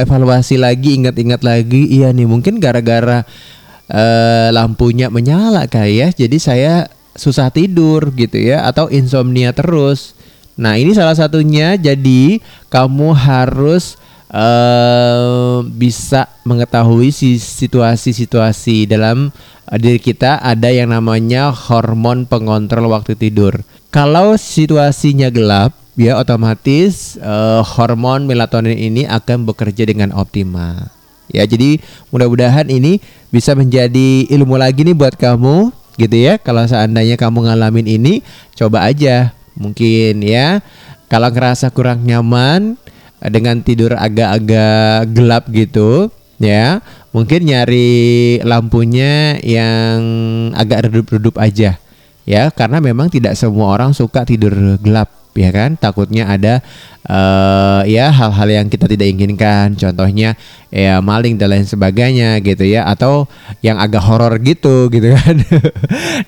evaluasi 0.02 0.58
lagi 0.58 0.98
ingat-ingat 1.02 1.42
lagi. 1.42 1.90
Iya 1.92 2.14
nih 2.14 2.28
mungkin 2.30 2.62
gara-gara 2.62 3.26
uh, 3.90 4.50
lampunya 4.54 5.10
menyala 5.10 5.68
kayak 5.68 6.16
ya. 6.16 6.26
Jadi 6.26 6.38
saya 6.40 6.74
susah 7.12 7.52
tidur 7.52 8.16
gitu 8.16 8.40
ya 8.40 8.64
atau 8.64 8.88
insomnia 8.88 9.52
terus 9.52 10.16
Nah, 10.60 10.76
ini 10.76 10.92
salah 10.92 11.16
satunya 11.16 11.80
jadi 11.80 12.44
kamu 12.68 13.16
harus 13.16 13.96
uh, 14.32 15.64
bisa 15.68 16.28
mengetahui 16.48 17.12
situasi-situasi 17.40 18.88
dalam 18.88 19.32
uh, 19.68 19.78
diri 19.78 20.00
kita 20.00 20.40
ada 20.44 20.72
yang 20.72 20.92
namanya 20.92 21.52
hormon 21.52 22.26
pengontrol 22.26 22.92
waktu 22.92 23.16
tidur. 23.16 23.64
Kalau 23.92 24.40
situasinya 24.40 25.28
gelap, 25.28 25.76
ya 26.00 26.16
otomatis 26.16 27.20
uh, 27.20 27.60
hormon 27.64 28.24
melatonin 28.24 28.80
ini 28.80 29.04
akan 29.04 29.44
bekerja 29.44 29.84
dengan 29.84 30.16
optimal. 30.16 30.88
Ya, 31.32 31.48
jadi 31.48 31.80
mudah-mudahan 32.12 32.68
ini 32.68 33.00
bisa 33.32 33.56
menjadi 33.56 34.28
ilmu 34.28 34.60
lagi 34.60 34.84
nih 34.84 34.96
buat 34.96 35.16
kamu 35.16 35.72
gitu 35.96 36.16
ya. 36.16 36.36
Kalau 36.40 36.68
seandainya 36.68 37.16
kamu 37.16 37.48
ngalamin 37.48 37.88
ini, 37.88 38.14
coba 38.56 38.84
aja 38.84 39.32
mungkin 39.62 40.26
ya. 40.26 40.66
Kalau 41.06 41.30
ngerasa 41.30 41.70
kurang 41.70 42.02
nyaman 42.02 42.82
eh, 43.22 43.30
dengan 43.30 43.62
tidur 43.62 43.94
agak-agak 43.94 45.14
gelap 45.14 45.46
gitu 45.54 46.10
ya. 46.42 46.82
Mungkin 47.14 47.46
nyari 47.46 48.42
lampunya 48.42 49.38
yang 49.46 50.02
agak 50.58 50.90
redup-redup 50.90 51.38
aja 51.38 51.78
ya. 52.26 52.44
Karena 52.50 52.82
memang 52.82 53.14
tidak 53.14 53.38
semua 53.38 53.78
orang 53.78 53.94
suka 53.94 54.26
tidur 54.26 54.82
gelap 54.82 55.21
ya 55.36 55.50
kan? 55.52 55.80
Takutnya 55.80 56.28
ada 56.28 56.60
uh, 57.08 57.82
ya 57.88 58.12
hal-hal 58.12 58.50
yang 58.50 58.68
kita 58.68 58.88
tidak 58.88 59.08
inginkan. 59.12 59.74
Contohnya 59.76 60.36
ya 60.72 61.00
maling 61.04 61.36
dan 61.36 61.56
lain 61.56 61.68
sebagainya 61.68 62.40
gitu 62.44 62.64
ya. 62.68 62.88
Atau 62.88 63.28
yang 63.64 63.80
agak 63.80 64.04
horor 64.04 64.38
gitu 64.42 64.88
gitu 64.94 65.14
kan? 65.16 65.36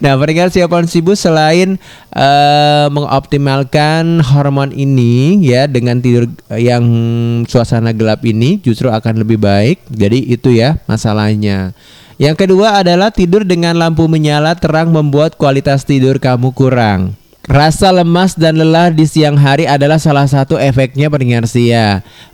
Nah 0.03 0.13
mereka 0.15 0.47
siapa 0.51 0.79
sibuk 0.87 1.15
selain 1.19 1.79
uh, 2.15 2.87
mengoptimalkan 2.91 4.23
hormon 4.23 4.71
ini 4.75 5.43
ya 5.43 5.67
dengan 5.67 5.99
tidur 5.99 6.29
yang 6.53 6.83
suasana 7.47 7.91
gelap 7.95 8.23
ini 8.27 8.59
justru 8.63 8.91
akan 8.91 9.23
lebih 9.23 9.39
baik. 9.39 9.83
Jadi 9.91 10.31
itu 10.31 10.53
ya 10.53 10.79
masalahnya. 10.87 11.75
Yang 12.21 12.45
kedua 12.45 12.77
adalah 12.85 13.09
tidur 13.09 13.41
dengan 13.41 13.73
lampu 13.73 14.05
menyala 14.05 14.53
terang 14.53 14.93
membuat 14.93 15.33
kualitas 15.33 15.81
tidur 15.81 16.21
kamu 16.21 16.53
kurang 16.53 17.22
Rasa 17.43 17.91
lemas 17.91 18.39
dan 18.39 18.55
lelah 18.55 18.87
di 18.87 19.03
siang 19.03 19.35
hari 19.35 19.67
adalah 19.67 19.99
salah 19.99 20.23
satu 20.23 20.55
efeknya 20.55 21.11
pendengar. 21.11 21.43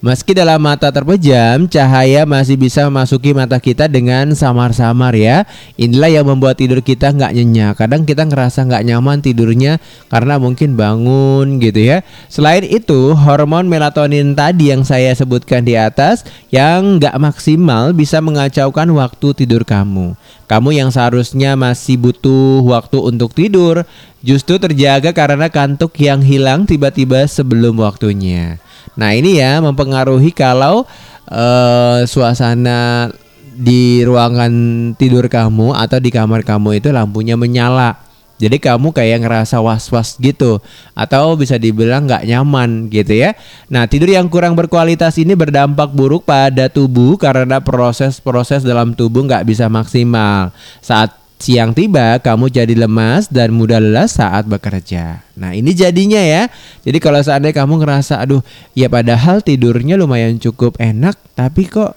Meski 0.06 0.38
dalam 0.38 0.62
mata 0.62 0.94
terpejam, 0.94 1.66
cahaya 1.66 2.30
masih 2.30 2.54
bisa 2.62 2.86
memasuki 2.86 3.34
mata 3.34 3.58
kita 3.58 3.90
dengan 3.90 4.38
samar-samar 4.38 5.18
ya. 5.18 5.50
Inilah 5.82 6.14
yang 6.14 6.30
membuat 6.30 6.62
tidur 6.62 6.86
kita 6.86 7.10
nggak 7.10 7.34
nyenyak. 7.34 7.74
Kadang 7.82 8.06
kita 8.06 8.22
ngerasa 8.30 8.70
nggak 8.70 8.86
nyaman 8.86 9.18
tidurnya 9.26 9.82
karena 10.14 10.38
mungkin 10.38 10.78
bangun 10.78 11.58
gitu 11.58 11.90
ya. 11.90 12.06
Selain 12.30 12.62
itu, 12.62 13.18
hormon 13.18 13.66
melatonin 13.66 14.38
tadi 14.38 14.70
yang 14.70 14.86
saya 14.86 15.10
sebutkan 15.18 15.66
di 15.66 15.74
atas 15.74 16.22
yang 16.54 17.02
nggak 17.02 17.18
maksimal 17.18 17.98
bisa 17.98 18.22
mengacaukan 18.22 18.94
waktu 18.94 19.34
tidur 19.34 19.66
kamu. 19.66 20.14
Kamu 20.50 20.74
yang 20.74 20.90
seharusnya 20.90 21.54
masih 21.54 22.02
butuh 22.02 22.66
waktu 22.66 22.98
untuk 22.98 23.38
tidur 23.38 23.86
justru 24.20 24.60
terjaga 24.60 25.16
karena 25.16 25.48
kantuk 25.48 25.96
yang 26.00 26.20
hilang 26.20 26.68
tiba-tiba 26.68 27.26
sebelum 27.28 27.80
waktunya. 27.80 28.60
Nah, 29.00 29.16
ini 29.16 29.40
ya 29.40 29.64
mempengaruhi 29.64 30.36
kalau 30.36 30.84
uh, 31.32 32.04
suasana 32.04 33.12
di 33.60 34.08
ruangan 34.08 34.52
tidur 34.96 35.28
kamu 35.28 35.76
atau 35.76 36.00
di 36.00 36.12
kamar 36.12 36.48
kamu 36.48 36.80
itu 36.80 36.96
lampunya 36.96 37.36
menyala. 37.36 38.10
Jadi 38.40 38.56
kamu 38.56 38.96
kayak 38.96 39.28
ngerasa 39.28 39.60
was-was 39.60 40.16
gitu 40.16 40.64
atau 40.96 41.36
bisa 41.36 41.60
dibilang 41.60 42.08
nggak 42.08 42.24
nyaman 42.24 42.88
gitu 42.88 43.20
ya. 43.20 43.36
Nah 43.68 43.84
tidur 43.84 44.08
yang 44.08 44.32
kurang 44.32 44.56
berkualitas 44.56 45.20
ini 45.20 45.36
berdampak 45.36 45.92
buruk 45.92 46.24
pada 46.24 46.72
tubuh 46.72 47.20
karena 47.20 47.60
proses-proses 47.60 48.64
dalam 48.64 48.96
tubuh 48.96 49.28
nggak 49.28 49.44
bisa 49.44 49.68
maksimal. 49.68 50.56
Saat 50.80 51.19
siang 51.40 51.72
tiba 51.72 52.20
kamu 52.20 52.52
jadi 52.52 52.76
lemas 52.76 53.32
dan 53.32 53.56
mudah 53.56 53.80
lelah 53.80 54.12
saat 54.12 54.44
bekerja. 54.44 55.24
Nah 55.40 55.56
ini 55.56 55.72
jadinya 55.72 56.20
ya. 56.20 56.52
Jadi 56.84 57.00
kalau 57.00 57.24
seandainya 57.24 57.64
kamu 57.64 57.80
ngerasa 57.80 58.20
aduh 58.20 58.44
ya 58.76 58.92
padahal 58.92 59.40
tidurnya 59.40 59.96
lumayan 59.96 60.36
cukup 60.36 60.76
enak 60.84 61.16
tapi 61.40 61.72
kok 61.72 61.96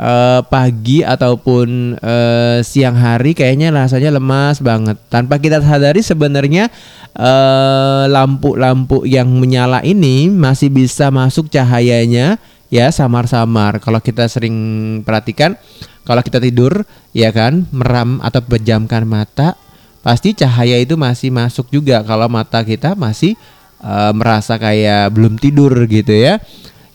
uh, 0.00 0.40
pagi 0.48 1.04
ataupun 1.04 2.00
uh, 2.00 2.58
siang 2.64 2.96
hari 2.96 3.36
kayaknya 3.36 3.74
rasanya 3.74 4.16
lemas 4.16 4.64
banget. 4.64 4.96
Tanpa 5.12 5.36
kita 5.36 5.60
sadari 5.60 6.00
sebenarnya 6.00 6.72
uh, 7.12 8.08
lampu-lampu 8.08 9.04
yang 9.04 9.28
menyala 9.28 9.84
ini 9.84 10.32
masih 10.32 10.72
bisa 10.72 11.12
masuk 11.12 11.52
cahayanya 11.52 12.40
ya 12.72 12.88
samar-samar. 12.92 13.80
Kalau 13.80 14.00
kita 14.00 14.28
sering 14.28 14.56
perhatikan 15.04 15.56
kalau 16.08 16.24
kita 16.24 16.40
tidur 16.40 16.88
ya 17.12 17.28
kan 17.34 17.68
meram 17.68 18.16
atau 18.24 18.40
pejamkan 18.40 19.04
mata 19.04 19.60
pasti 20.00 20.32
cahaya 20.32 20.80
itu 20.80 20.96
masih 20.96 21.28
masuk 21.28 21.68
juga 21.68 22.00
kalau 22.00 22.32
mata 22.32 22.64
kita 22.64 22.96
masih 22.96 23.36
uh, 23.84 24.14
merasa 24.16 24.56
kayak 24.56 25.12
belum 25.12 25.36
tidur 25.36 25.72
gitu 25.84 26.16
ya. 26.16 26.40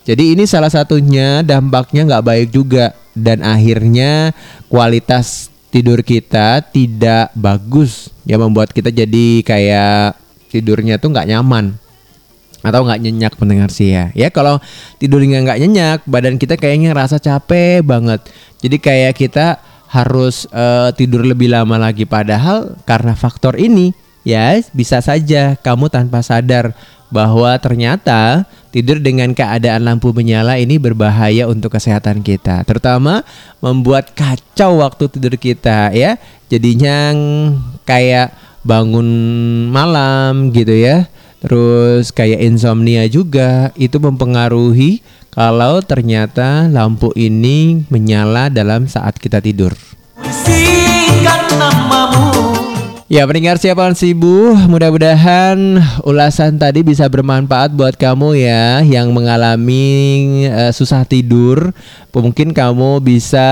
Jadi 0.03 0.35
ini 0.35 0.43
salah 0.43 0.67
satunya 0.67 1.45
dampaknya 1.45 2.03
nggak 2.03 2.25
baik 2.25 2.49
juga 2.51 2.91
dan 3.15 3.39
akhirnya 3.45 4.35
kualitas 4.67 5.53
tidur 5.73 6.05
kita 6.05 6.61
tidak 6.69 7.33
bagus 7.33 8.13
ya 8.27 8.37
membuat 8.37 8.69
kita 8.69 8.93
jadi 8.93 9.41
kayak 9.41 10.13
tidurnya 10.53 11.01
tuh 11.01 11.09
nggak 11.09 11.33
nyaman 11.33 11.81
atau 12.63 12.87
nggak 12.87 12.99
nyenyak 13.03 13.33
pendengar 13.35 13.69
sih 13.69 13.91
ya 13.91 14.09
ya 14.15 14.31
kalau 14.31 14.57
tidurnya 14.97 15.43
nggak 15.43 15.59
nyenyak 15.59 15.99
badan 16.07 16.39
kita 16.39 16.55
kayaknya 16.55 16.95
rasa 16.95 17.19
capek 17.19 17.83
banget 17.83 18.23
jadi 18.63 18.77
kayak 18.79 19.13
kita 19.19 19.59
harus 19.91 20.49
uh, 20.49 20.89
tidur 20.95 21.21
lebih 21.27 21.51
lama 21.51 21.77
lagi 21.77 22.07
padahal 22.07 22.79
karena 22.87 23.13
faktor 23.13 23.59
ini 23.59 23.93
ya 24.23 24.57
bisa 24.71 25.03
saja 25.03 25.59
kamu 25.59 25.91
tanpa 25.91 26.23
sadar 26.23 26.73
bahwa 27.13 27.53
ternyata 27.61 28.49
tidur 28.73 28.97
dengan 28.97 29.37
keadaan 29.37 29.85
lampu 29.85 30.09
menyala 30.09 30.57
ini 30.57 30.81
berbahaya 30.81 31.45
untuk 31.45 31.77
kesehatan 31.77 32.25
kita, 32.25 32.65
terutama 32.65 33.21
membuat 33.61 34.17
kacau 34.17 34.81
waktu 34.81 35.05
tidur 35.13 35.37
kita 35.37 35.93
ya. 35.93 36.17
Jadinya 36.49 37.13
kayak 37.85 38.33
bangun 38.65 39.05
malam 39.69 40.49
gitu 40.49 40.73
ya. 40.73 41.05
Terus 41.43 42.15
kayak 42.15 42.39
insomnia 42.39 43.03
juga 43.11 43.75
itu 43.75 43.99
mempengaruhi 43.99 45.03
kalau 45.27 45.83
ternyata 45.83 46.71
lampu 46.71 47.11
ini 47.19 47.83
menyala 47.91 48.47
dalam 48.47 48.87
saat 48.87 49.19
kita 49.19 49.43
tidur. 49.43 49.75
Ya 53.11 53.27
pendengar 53.27 53.59
siapa 53.59 53.83
Sibu 53.99 54.55
Mudah-mudahan 54.71 55.75
ulasan 56.07 56.55
tadi 56.55 56.87
bisa 56.87 57.03
bermanfaat 57.11 57.75
buat 57.75 57.99
kamu 57.99 58.39
ya 58.39 58.79
Yang 58.79 59.11
mengalami 59.11 59.85
uh, 60.47 60.71
susah 60.71 61.03
tidur. 61.03 61.75
Mungkin 62.15 62.55
kamu 62.55 63.03
bisa 63.03 63.43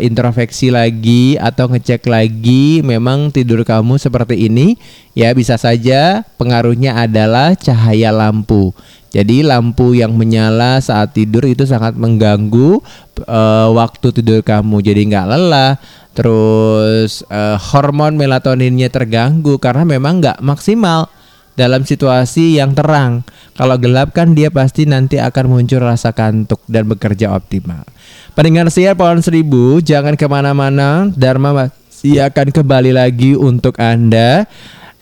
introspeksi 0.00 0.72
lagi 0.72 1.36
Atau 1.36 1.68
ngecek 1.68 2.08
lagi 2.08 2.80
Memang 2.80 3.28
tidur 3.28 3.68
kamu 3.68 4.00
seperti 4.00 4.48
ini. 4.48 4.80
Ya 5.12 5.36
bisa 5.36 5.60
saja 5.60 6.24
pengaruhnya 6.40 6.96
adalah 6.96 7.52
cahaya 7.52 8.08
lampu 8.08 8.72
jadi 9.16 9.48
lampu 9.48 9.96
yang 9.96 10.12
menyala 10.12 10.76
saat 10.76 11.16
tidur 11.16 11.48
itu 11.48 11.64
sangat 11.64 11.96
mengganggu 11.96 12.84
uh, 13.24 13.72
waktu 13.72 14.12
tidur 14.12 14.44
kamu. 14.44 14.84
Jadi 14.84 15.08
nggak 15.08 15.24
lelah, 15.32 15.80
terus 16.12 17.24
uh, 17.32 17.56
hormon 17.56 18.20
melatoninnya 18.20 18.92
terganggu 18.92 19.56
karena 19.56 19.88
memang 19.88 20.20
nggak 20.20 20.44
maksimal 20.44 21.08
dalam 21.56 21.88
situasi 21.88 22.60
yang 22.60 22.76
terang. 22.76 23.24
Kalau 23.56 23.80
gelap 23.80 24.12
kan 24.12 24.36
dia 24.36 24.52
pasti 24.52 24.84
nanti 24.84 25.16
akan 25.16 25.48
muncul 25.48 25.80
rasa 25.80 26.12
kantuk 26.12 26.60
dan 26.68 26.84
bekerja 26.84 27.32
optimal. 27.32 27.88
Pendengar 28.36 28.68
siar 28.68 29.00
pohon 29.00 29.24
seribu, 29.24 29.80
jangan 29.80 30.12
ke 30.12 30.28
mana-mana. 30.28 31.08
Dharma 31.16 31.56
masih 31.56 32.20
akan 32.20 32.52
kembali 32.52 32.92
lagi 32.92 33.32
untuk 33.32 33.80
Anda. 33.80 34.44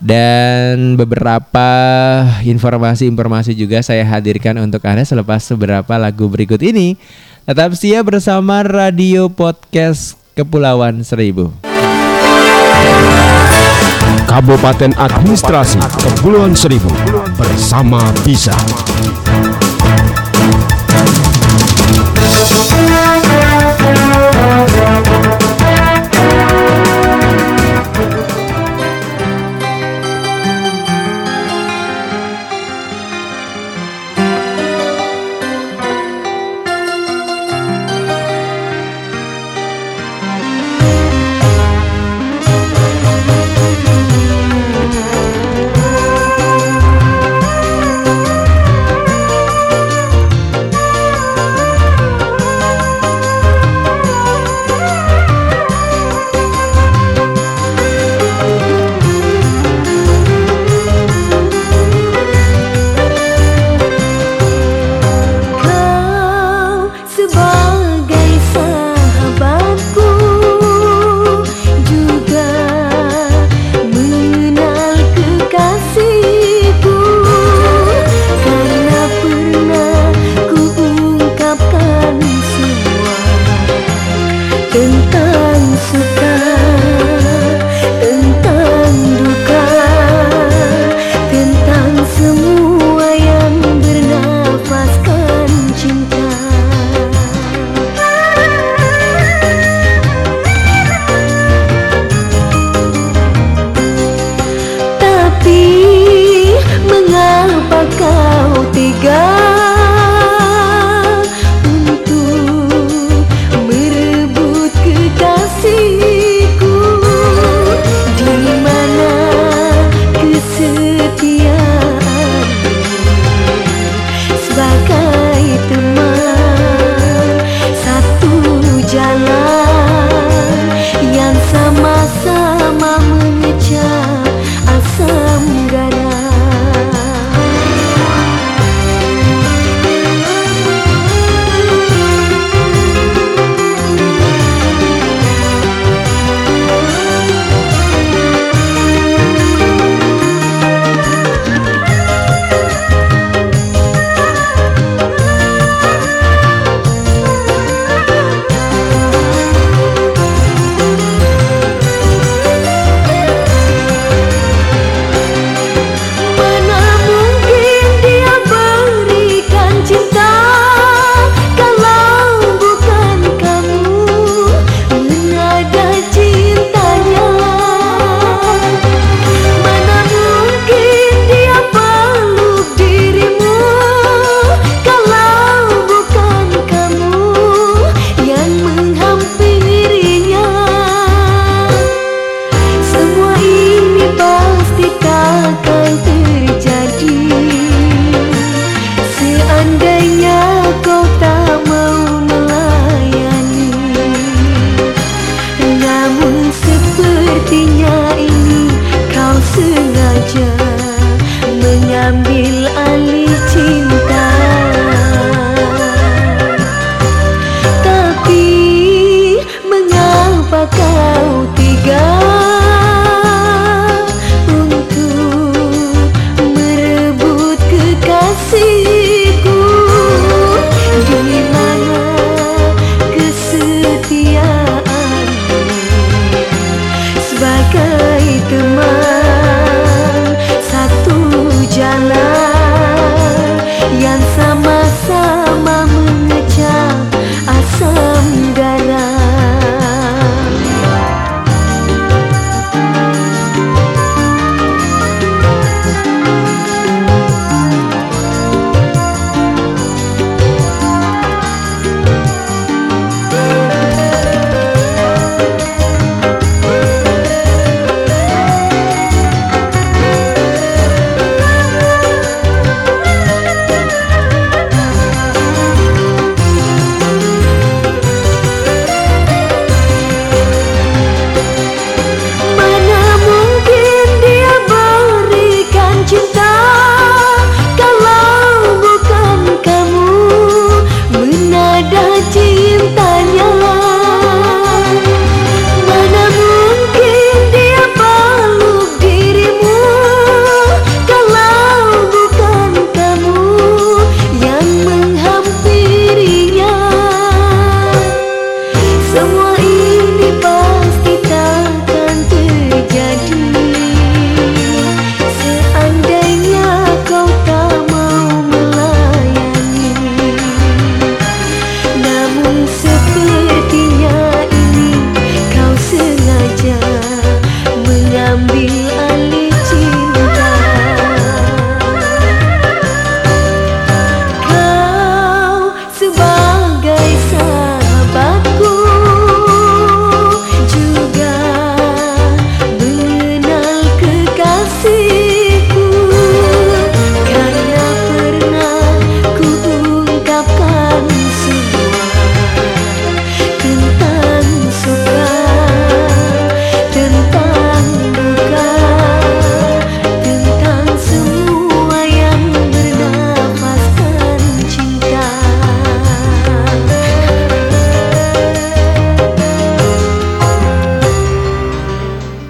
Dan 0.05 1.01
beberapa 1.01 1.69
informasi-informasi 2.45 3.57
juga 3.57 3.81
saya 3.81 4.05
hadirkan 4.05 4.61
untuk 4.61 4.85
Anda 4.85 5.01
selepas 5.01 5.41
beberapa 5.57 5.97
lagu 5.97 6.29
berikut 6.29 6.61
ini. 6.61 7.01
Tetap 7.49 7.73
siap 7.73 8.13
bersama 8.13 8.61
Radio 8.69 9.33
Podcast 9.33 10.21
Kepulauan 10.37 11.01
Seribu. 11.09 11.57
Kabupaten 14.29 14.93
Administrasi 15.01 15.81
Kepulauan 15.81 16.53
Seribu 16.53 16.93
bersama 17.41 18.05
Bisa. 18.29 18.53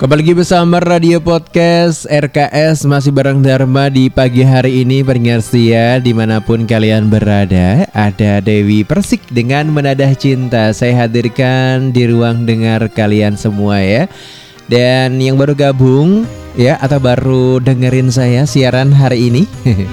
Kembali 0.04 0.20
lagi 0.20 0.36
bersama 0.36 0.84
Radio 0.84 1.16
Podcast 1.16 2.04
RKS 2.04 2.84
Masih 2.84 3.08
bareng 3.08 3.40
Dharma 3.40 3.88
di 3.88 4.12
pagi 4.12 4.44
hari 4.44 4.84
ini 4.84 5.00
Pendengar 5.00 5.40
di 6.04 6.12
mana 6.12 6.44
pun 6.44 6.68
kalian 6.68 7.08
berada 7.08 7.88
Ada 7.96 8.44
Dewi 8.44 8.84
Persik 8.84 9.24
dengan 9.32 9.72
Menadah 9.72 10.12
Cinta. 10.12 10.76
Saya 10.76 11.08
hadirkan 11.08 11.88
di 11.88 12.04
ruang 12.04 12.44
dengar 12.44 12.84
kalian 12.92 13.40
semua 13.40 13.80
ya. 13.80 14.04
Dan 14.68 15.24
yang 15.24 15.40
baru 15.40 15.56
gabung 15.56 16.28
ya 16.52 16.76
Atau 16.84 17.00
baru 17.00 17.64
dengerin 17.64 18.12
saya 18.12 18.44
siaran 18.44 18.92
hari 18.92 19.32
ini 19.32 19.48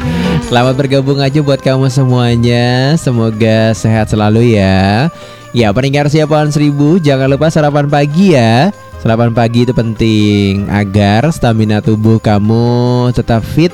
Selamat 0.52 0.76
bergabung 0.76 1.24
aja 1.24 1.40
buat 1.40 1.64
kamu 1.64 1.88
semuanya. 1.88 3.00
Semoga 3.00 3.72
sehat 3.72 4.12
selalu 4.12 4.60
ya. 4.60 5.08
Ya 5.56 5.72
pendengar 5.72 6.12
siapaan 6.12 6.52
seribu 6.52 7.00
Jangan 7.00 7.32
lupa 7.32 7.48
sarapan 7.48 7.88
pagi 7.88 8.36
ya 8.36 8.76
Sarapan 9.02 9.34
pagi 9.34 9.66
itu 9.66 9.74
penting 9.74 10.70
agar 10.70 11.26
stamina 11.34 11.82
tubuh 11.82 12.22
kamu 12.22 13.10
tetap 13.10 13.42
fit 13.42 13.74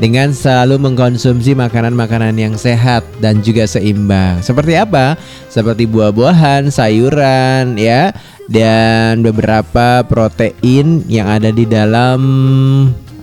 dengan 0.00 0.32
selalu 0.32 0.80
mengkonsumsi 0.80 1.52
makanan-makanan 1.52 2.32
yang 2.40 2.56
sehat 2.56 3.04
dan 3.20 3.44
juga 3.44 3.68
seimbang. 3.68 4.40
Seperti 4.40 4.80
apa? 4.80 5.20
Seperti 5.52 5.84
buah-buahan, 5.84 6.72
sayuran 6.72 7.76
ya 7.76 8.16
dan 8.48 9.20
beberapa 9.20 10.08
protein 10.08 11.04
yang 11.04 11.28
ada 11.28 11.52
di 11.52 11.68
dalam 11.68 12.20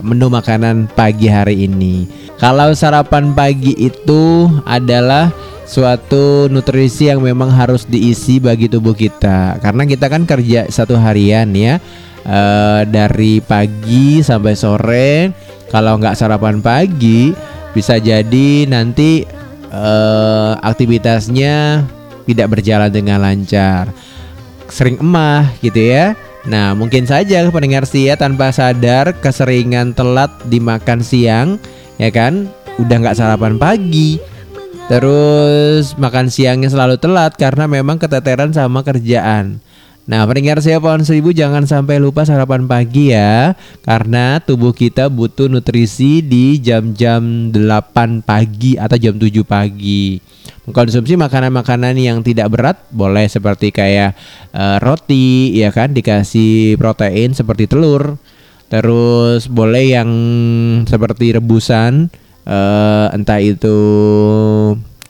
menu 0.05 0.29
makanan 0.29 0.85
pagi 0.93 1.33
hari 1.33 1.65
ini. 1.65 2.05
Kalau 2.37 2.77
sarapan 2.77 3.33
pagi 3.33 3.73
itu 3.73 4.45
adalah 4.69 5.33
suatu 5.69 6.49
nutrisi 6.49 7.13
yang 7.13 7.21
memang 7.21 7.53
harus 7.53 7.85
diisi 7.85 8.41
bagi 8.41 8.65
tubuh 8.65 8.97
kita. 8.97 9.61
Karena 9.61 9.85
kita 9.85 10.09
kan 10.09 10.25
kerja 10.25 10.65
satu 10.65 10.97
harian 10.97 11.53
ya 11.53 11.77
eh, 12.25 12.81
dari 12.89 13.37
pagi 13.45 14.25
sampai 14.25 14.53
sore. 14.57 15.11
Kalau 15.69 16.01
nggak 16.01 16.17
sarapan 16.17 16.65
pagi 16.65 17.29
bisa 17.77 18.01
jadi 18.01 18.65
nanti 18.65 19.21
eh, 19.69 20.53
aktivitasnya 20.57 21.85
tidak 22.25 22.47
berjalan 22.57 22.89
dengan 22.89 23.21
lancar. 23.21 23.93
Sering 24.73 24.97
emah 24.97 25.53
gitu 25.61 25.77
ya. 25.77 26.17
Nah 26.49 26.73
mungkin 26.73 27.05
saja 27.05 27.45
pendengar 27.53 27.85
setia 27.85 28.17
tanpa 28.17 28.49
sadar 28.49 29.13
keseringan 29.21 29.93
telat 29.93 30.33
dimakan 30.49 31.05
siang 31.05 31.61
ya 32.01 32.09
kan? 32.09 32.49
Udah 32.81 32.95
nggak 33.05 33.17
sarapan 33.21 33.61
pagi 33.61 34.17
Terus 34.89 35.93
makan 36.01 36.33
siangnya 36.33 36.65
selalu 36.65 36.97
telat 36.97 37.37
karena 37.37 37.69
memang 37.69 38.01
keteteran 38.01 38.49
sama 38.49 38.81
kerjaan. 38.81 39.61
Nah, 40.09 40.25
pendengar 40.25 40.57
saya 40.65 40.81
pohon 40.81 41.05
seribu 41.05 41.29
jangan 41.29 41.69
sampai 41.69 42.01
lupa 42.01 42.25
sarapan 42.25 42.65
pagi 42.65 43.13
ya 43.13 43.53
Karena 43.85 44.41
tubuh 44.41 44.73
kita 44.73 45.05
butuh 45.05 45.45
nutrisi 45.45 46.25
di 46.25 46.57
jam-jam 46.57 47.53
8 47.53 48.25
pagi 48.25 48.73
atau 48.73 48.97
jam 48.97 49.13
7 49.21 49.29
pagi. 49.45 50.17
Mengkonsumsi 50.65 51.13
makanan-makanan 51.21 51.93
yang 51.93 52.25
tidak 52.25 52.49
berat 52.49 52.77
boleh 52.89 53.29
seperti 53.29 53.69
kayak 53.69 54.17
eh, 54.57 54.77
roti 54.81 55.53
ya 55.53 55.69
kan 55.69 55.93
dikasih 55.93 56.81
protein 56.81 57.37
seperti 57.37 57.69
telur. 57.69 58.17
Terus 58.73 59.45
boleh 59.45 59.93
yang 59.93 60.09
seperti 60.89 61.37
rebusan 61.37 62.09
eh, 62.49 63.07
entah 63.13 63.37
itu 63.37 63.77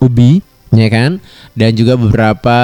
ubi 0.04 0.44
ya 0.76 0.88
kan? 0.92 1.24
Dan 1.56 1.72
juga 1.74 1.96
beberapa 1.96 2.58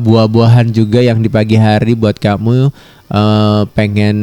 buah-buahan 0.00 0.72
juga 0.72 1.04
yang 1.04 1.20
di 1.20 1.28
pagi 1.28 1.60
hari 1.60 1.92
buat 1.92 2.16
kamu 2.16 2.72
eh, 3.12 3.62
pengen 3.76 4.18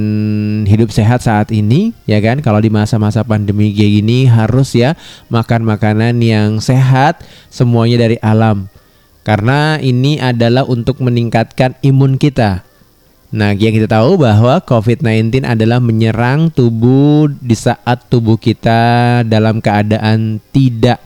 hidup 0.65 0.89
sehat 0.89 1.21
saat 1.21 1.53
ini 1.53 1.93
ya 2.09 2.17
kan? 2.17 2.41
Kalau 2.41 2.57
di 2.57 2.73
masa-masa 2.73 3.21
pandemi 3.21 3.69
kayak 3.71 4.01
gini 4.01 4.25
harus 4.25 4.73
ya 4.73 4.97
makan 5.29 5.69
makanan 5.69 6.17
yang 6.19 6.57
sehat 6.57 7.21
semuanya 7.53 8.09
dari 8.09 8.17
alam. 8.25 8.65
Karena 9.21 9.77
ini 9.77 10.17
adalah 10.17 10.65
untuk 10.65 10.97
meningkatkan 10.97 11.77
imun 11.85 12.17
kita 12.17 12.65
Nah, 13.31 13.55
yang 13.55 13.71
kita 13.71 13.87
tahu 13.87 14.19
bahwa 14.19 14.59
COVID-19 14.59 15.47
adalah 15.47 15.79
menyerang 15.79 16.51
tubuh 16.51 17.31
di 17.31 17.55
saat 17.55 18.03
tubuh 18.11 18.35
kita 18.35 19.23
dalam 19.23 19.63
keadaan 19.63 20.43
tidak 20.51 20.99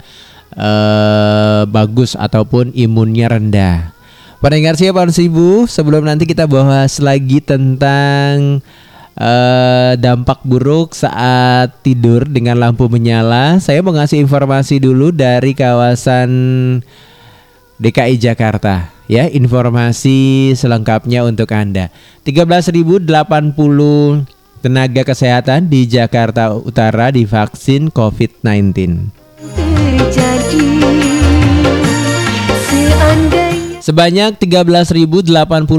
eh, 0.58 1.62
bagus 1.70 2.18
ataupun 2.18 2.74
imunnya 2.74 3.30
rendah. 3.30 3.94
Pendengar 4.42 4.74
siapa 4.74 5.06
Ibu, 5.06 5.70
sebelum 5.70 6.02
nanti 6.02 6.26
kita 6.26 6.50
bahas 6.50 6.98
lagi 6.98 7.38
tentang 7.38 8.58
eh, 9.14 9.92
dampak 9.94 10.42
buruk 10.42 10.98
saat 10.98 11.78
tidur 11.86 12.26
dengan 12.26 12.58
lampu 12.58 12.90
menyala, 12.90 13.62
saya 13.62 13.86
mau 13.86 13.94
ngasih 13.94 14.18
informasi 14.18 14.82
dulu 14.82 15.14
dari 15.14 15.54
kawasan 15.54 16.30
DKI 17.76 18.16
Jakarta 18.16 18.92
ya. 19.08 19.28
Informasi 19.28 20.52
selengkapnya 20.56 21.24
untuk 21.24 21.52
Anda. 21.52 21.92
13.080 22.24 23.06
tenaga 24.64 25.02
kesehatan 25.06 25.70
di 25.70 25.86
Jakarta 25.86 26.56
Utara 26.56 27.14
divaksin 27.14 27.92
COVID-19 27.92 29.12
terjadi 29.54 30.64
Sebanyak 33.86 34.42
13.080 34.42 34.90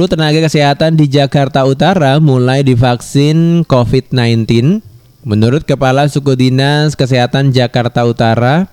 tenaga 0.07 0.39
kesehatan 0.39 0.95
di 0.95 1.11
Jakarta 1.11 1.67
Utara 1.67 2.23
mulai 2.23 2.63
divaksin 2.63 3.67
COVID-19. 3.67 4.79
Menurut 5.27 5.67
Kepala 5.67 6.07
Suku 6.07 6.39
Dinas 6.39 6.95
Kesehatan 6.95 7.51
Jakarta 7.51 8.07
Utara, 8.07 8.71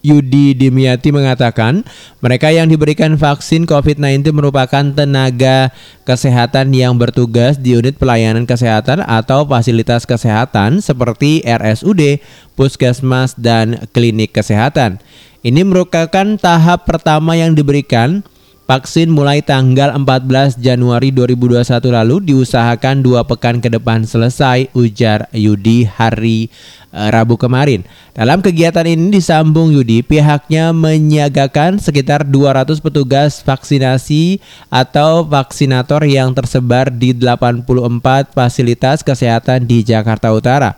Yudi 0.00 0.54
Dimyati 0.54 1.10
mengatakan, 1.10 1.82
mereka 2.22 2.54
yang 2.54 2.70
diberikan 2.70 3.18
vaksin 3.18 3.66
COVID-19 3.66 4.30
merupakan 4.30 4.84
tenaga 4.94 5.74
kesehatan 6.06 6.70
yang 6.70 6.94
bertugas 6.94 7.58
di 7.58 7.74
unit 7.74 7.98
pelayanan 7.98 8.46
kesehatan 8.46 9.02
atau 9.02 9.42
fasilitas 9.44 10.06
kesehatan 10.06 10.78
seperti 10.78 11.42
RSUD, 11.42 12.22
puskesmas, 12.54 13.34
dan 13.34 13.82
klinik 13.90 14.30
kesehatan. 14.30 15.02
Ini 15.42 15.66
merupakan 15.66 16.38
tahap 16.38 16.86
pertama 16.86 17.34
yang 17.34 17.54
diberikan 17.54 18.22
Vaksin 18.68 19.08
mulai 19.08 19.40
tanggal 19.40 19.96
14 19.96 20.60
Januari 20.60 21.08
2021 21.08 21.88
lalu 21.88 22.20
diusahakan 22.20 23.00
dua 23.00 23.24
pekan 23.24 23.64
ke 23.64 23.72
depan 23.72 24.04
selesai, 24.04 24.68
ujar 24.76 25.24
Yudi 25.32 25.88
hari 25.88 26.52
uh, 26.92 27.08
Rabu 27.08 27.40
kemarin. 27.40 27.88
Dalam 28.12 28.44
kegiatan 28.44 28.84
ini 28.84 29.08
disambung 29.08 29.72
Yudi, 29.72 30.04
pihaknya 30.04 30.76
menyiagakan 30.76 31.80
sekitar 31.80 32.28
200 32.28 32.84
petugas 32.84 33.40
vaksinasi 33.40 34.36
atau 34.68 35.24
vaksinator 35.24 36.04
yang 36.04 36.36
tersebar 36.36 36.92
di 36.92 37.16
84 37.16 38.36
fasilitas 38.36 39.00
kesehatan 39.00 39.64
di 39.64 39.80
Jakarta 39.80 40.28
Utara. 40.28 40.76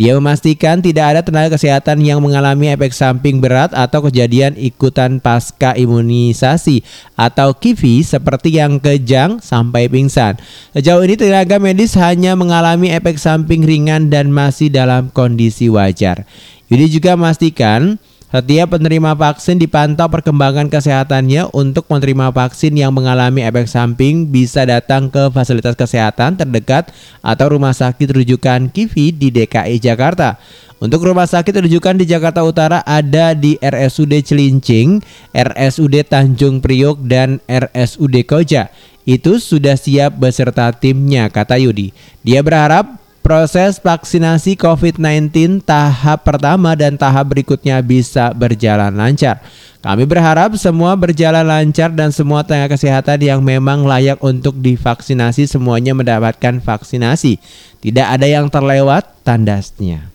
Dia 0.00 0.16
memastikan 0.16 0.80
tidak 0.80 1.12
ada 1.12 1.20
tenaga 1.20 1.60
kesehatan 1.60 2.00
yang 2.00 2.24
mengalami 2.24 2.72
efek 2.72 2.96
samping 2.96 3.36
berat 3.36 3.68
atau 3.76 4.08
kejadian 4.08 4.56
ikutan 4.56 5.20
pasca 5.20 5.76
imunisasi 5.76 6.80
atau 7.20 7.52
KIVI 7.52 8.00
seperti 8.00 8.56
yang 8.56 8.80
kejang 8.80 9.44
sampai 9.44 9.92
pingsan. 9.92 10.40
Sejauh 10.72 11.04
ini 11.04 11.20
tenaga 11.20 11.60
medis 11.60 12.00
hanya 12.00 12.32
mengalami 12.32 12.96
efek 12.96 13.20
samping 13.20 13.60
ringan 13.60 14.08
dan 14.08 14.32
masih 14.32 14.72
dalam 14.72 15.12
kondisi 15.12 15.68
wajar. 15.68 16.24
Yudi 16.72 16.96
juga 16.96 17.20
memastikan 17.20 18.00
setiap 18.30 18.78
penerima 18.78 19.18
vaksin 19.18 19.58
dipantau 19.58 20.06
perkembangan 20.06 20.70
kesehatannya 20.70 21.50
untuk 21.50 21.90
menerima 21.90 22.30
vaksin 22.30 22.78
yang 22.78 22.94
mengalami 22.94 23.42
efek 23.42 23.66
samping 23.66 24.30
bisa 24.30 24.62
datang 24.62 25.10
ke 25.10 25.34
fasilitas 25.34 25.74
kesehatan 25.74 26.38
terdekat 26.38 26.94
atau 27.26 27.58
rumah 27.58 27.74
sakit 27.74 28.06
rujukan 28.06 28.70
KIVI 28.70 29.18
di 29.18 29.34
DKI 29.34 29.82
Jakarta. 29.82 30.38
Untuk 30.78 31.02
rumah 31.02 31.26
sakit 31.26 31.66
rujukan 31.66 31.98
di 31.98 32.06
Jakarta 32.06 32.46
Utara 32.46 32.86
ada 32.86 33.34
di 33.34 33.58
RSUD 33.58 34.22
Cilincing, 34.22 35.02
RSUD 35.34 36.06
Tanjung 36.06 36.62
Priok, 36.62 37.02
dan 37.02 37.42
RSUD 37.50 38.24
Koja. 38.30 38.70
Itu 39.04 39.42
sudah 39.42 39.74
siap 39.74 40.22
beserta 40.22 40.70
timnya, 40.70 41.28
kata 41.28 41.58
Yudi. 41.58 41.90
Dia 42.22 42.46
berharap 42.46 42.96
proses 43.30 43.78
vaksinasi 43.78 44.58
COVID-19 44.58 45.62
tahap 45.62 46.26
pertama 46.26 46.74
dan 46.74 46.98
tahap 46.98 47.30
berikutnya 47.30 47.78
bisa 47.78 48.34
berjalan 48.34 48.90
lancar. 48.90 49.38
Kami 49.86 50.02
berharap 50.02 50.58
semua 50.58 50.98
berjalan 50.98 51.46
lancar 51.46 51.94
dan 51.94 52.10
semua 52.10 52.42
tenaga 52.42 52.74
kesehatan 52.74 53.22
yang 53.22 53.38
memang 53.38 53.86
layak 53.86 54.18
untuk 54.18 54.58
divaksinasi 54.58 55.46
semuanya 55.46 55.94
mendapatkan 55.94 56.58
vaksinasi. 56.58 57.38
Tidak 57.78 58.02
ada 58.02 58.26
yang 58.26 58.50
terlewat 58.50 59.06
tandasnya. 59.22 60.09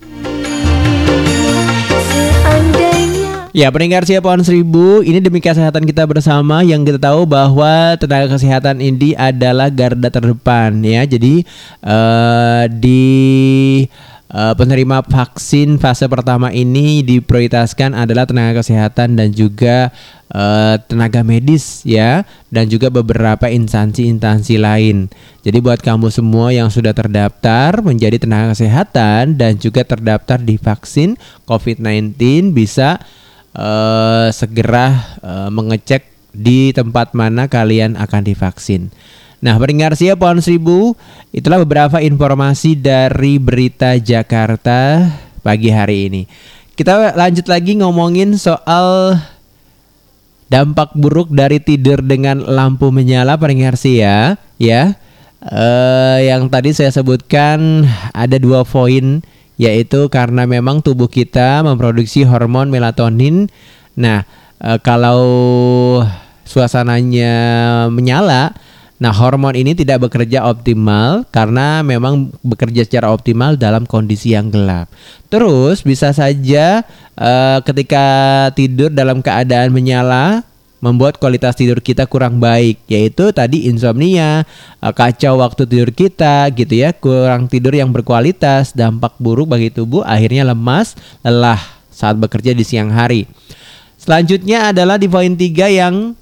Ya, 3.56 3.72
pendengar 3.72 4.04
siapa 4.04 4.28
pohon 4.28 4.44
seribu, 4.44 5.00
ini 5.00 5.24
demi 5.24 5.40
kesehatan 5.40 5.88
kita 5.88 6.04
bersama 6.04 6.60
yang 6.60 6.84
kita 6.84 7.00
tahu 7.00 7.24
bahwa 7.24 7.96
tenaga 7.96 8.36
kesehatan 8.36 8.84
ini 8.84 9.16
adalah 9.16 9.72
garda 9.72 10.12
terdepan 10.12 10.84
ya. 10.84 11.08
Jadi 11.08 11.48
uh, 11.80 12.68
di 12.68 13.08
uh, 14.28 14.52
penerima 14.60 15.08
vaksin 15.08 15.80
fase 15.80 16.04
pertama 16.12 16.52
ini 16.52 17.00
diprioritaskan 17.00 17.96
adalah 17.96 18.28
tenaga 18.28 18.60
kesehatan 18.60 19.16
dan 19.16 19.32
juga 19.32 19.88
uh, 20.36 20.76
tenaga 20.92 21.24
medis 21.24 21.80
ya 21.88 22.28
dan 22.52 22.68
juga 22.68 22.92
beberapa 22.92 23.48
instansi-instansi 23.48 24.60
lain. 24.60 25.08
Jadi 25.48 25.64
buat 25.64 25.80
kamu 25.80 26.12
semua 26.12 26.52
yang 26.52 26.68
sudah 26.68 26.92
terdaftar 26.92 27.80
menjadi 27.80 28.20
tenaga 28.20 28.52
kesehatan 28.52 29.40
dan 29.40 29.56
juga 29.56 29.88
terdaftar 29.88 30.44
di 30.44 30.60
vaksin 30.60 31.16
COVID-19 31.48 32.52
bisa 32.52 33.00
uh, 33.56 34.28
segera 34.30 35.18
uh, 35.24 35.50
mengecek 35.50 36.06
di 36.36 36.76
tempat 36.76 37.16
mana 37.16 37.48
kalian 37.48 37.96
akan 37.96 38.22
divaksin. 38.28 38.92
Nah, 39.40 39.56
pendengar 39.62 39.96
pohon 39.96 40.42
seribu, 40.42 40.94
itulah 41.32 41.62
beberapa 41.64 42.02
informasi 42.04 42.76
dari 42.76 43.40
berita 43.40 43.96
Jakarta 43.96 45.08
pagi 45.46 45.70
hari 45.70 46.12
ini. 46.12 46.22
Kita 46.76 47.16
lanjut 47.16 47.48
lagi 47.48 47.80
ngomongin 47.80 48.36
soal 48.36 49.16
dampak 50.52 50.92
buruk 50.98 51.32
dari 51.32 51.62
tidur 51.64 52.04
dengan 52.04 52.44
lampu 52.44 52.92
menyala 52.92 53.40
pendengar 53.40 53.80
ya, 53.80 54.36
ya. 54.60 54.98
Uh, 55.46 56.18
yang 56.26 56.50
tadi 56.50 56.74
saya 56.74 56.90
sebutkan 56.90 57.86
ada 58.18 58.42
dua 58.42 58.66
poin 58.66 59.22
yaitu 59.56 60.12
karena 60.12 60.44
memang 60.44 60.84
tubuh 60.84 61.08
kita 61.08 61.64
memproduksi 61.64 62.28
hormon 62.28 62.68
melatonin. 62.68 63.48
Nah, 63.96 64.28
e, 64.60 64.76
kalau 64.84 65.24
suasananya 66.44 67.34
menyala, 67.88 68.52
nah 69.00 69.12
hormon 69.12 69.56
ini 69.56 69.76
tidak 69.76 70.08
bekerja 70.08 70.44
optimal 70.48 71.28
karena 71.32 71.84
memang 71.84 72.32
bekerja 72.44 72.88
secara 72.88 73.12
optimal 73.12 73.56
dalam 73.56 73.88
kondisi 73.88 74.36
yang 74.36 74.52
gelap. 74.52 74.92
Terus 75.32 75.84
bisa 75.84 76.12
saja 76.12 76.84
e, 77.16 77.32
ketika 77.64 78.06
tidur 78.56 78.92
dalam 78.92 79.24
keadaan 79.24 79.72
menyala 79.72 80.44
membuat 80.84 81.18
kualitas 81.18 81.56
tidur 81.56 81.80
kita 81.80 82.06
kurang 82.06 82.38
baik 82.38 82.82
yaitu 82.88 83.32
tadi 83.32 83.68
insomnia, 83.68 84.44
eh, 84.80 84.94
kacau 84.94 85.40
waktu 85.40 85.66
tidur 85.68 85.92
kita 85.92 86.50
gitu 86.54 86.74
ya, 86.76 86.94
kurang 86.96 87.48
tidur 87.48 87.74
yang 87.76 87.90
berkualitas, 87.90 88.76
dampak 88.76 89.16
buruk 89.18 89.52
bagi 89.52 89.72
tubuh 89.72 90.04
akhirnya 90.04 90.48
lemas, 90.48 90.94
lelah 91.26 91.60
saat 91.92 92.20
bekerja 92.20 92.52
di 92.52 92.68
siang 92.68 92.92
hari. 92.92 93.26
Selanjutnya 93.96 94.76
adalah 94.76 95.00
di 95.00 95.08
poin 95.08 95.34
3 95.34 95.72
yang 95.72 96.14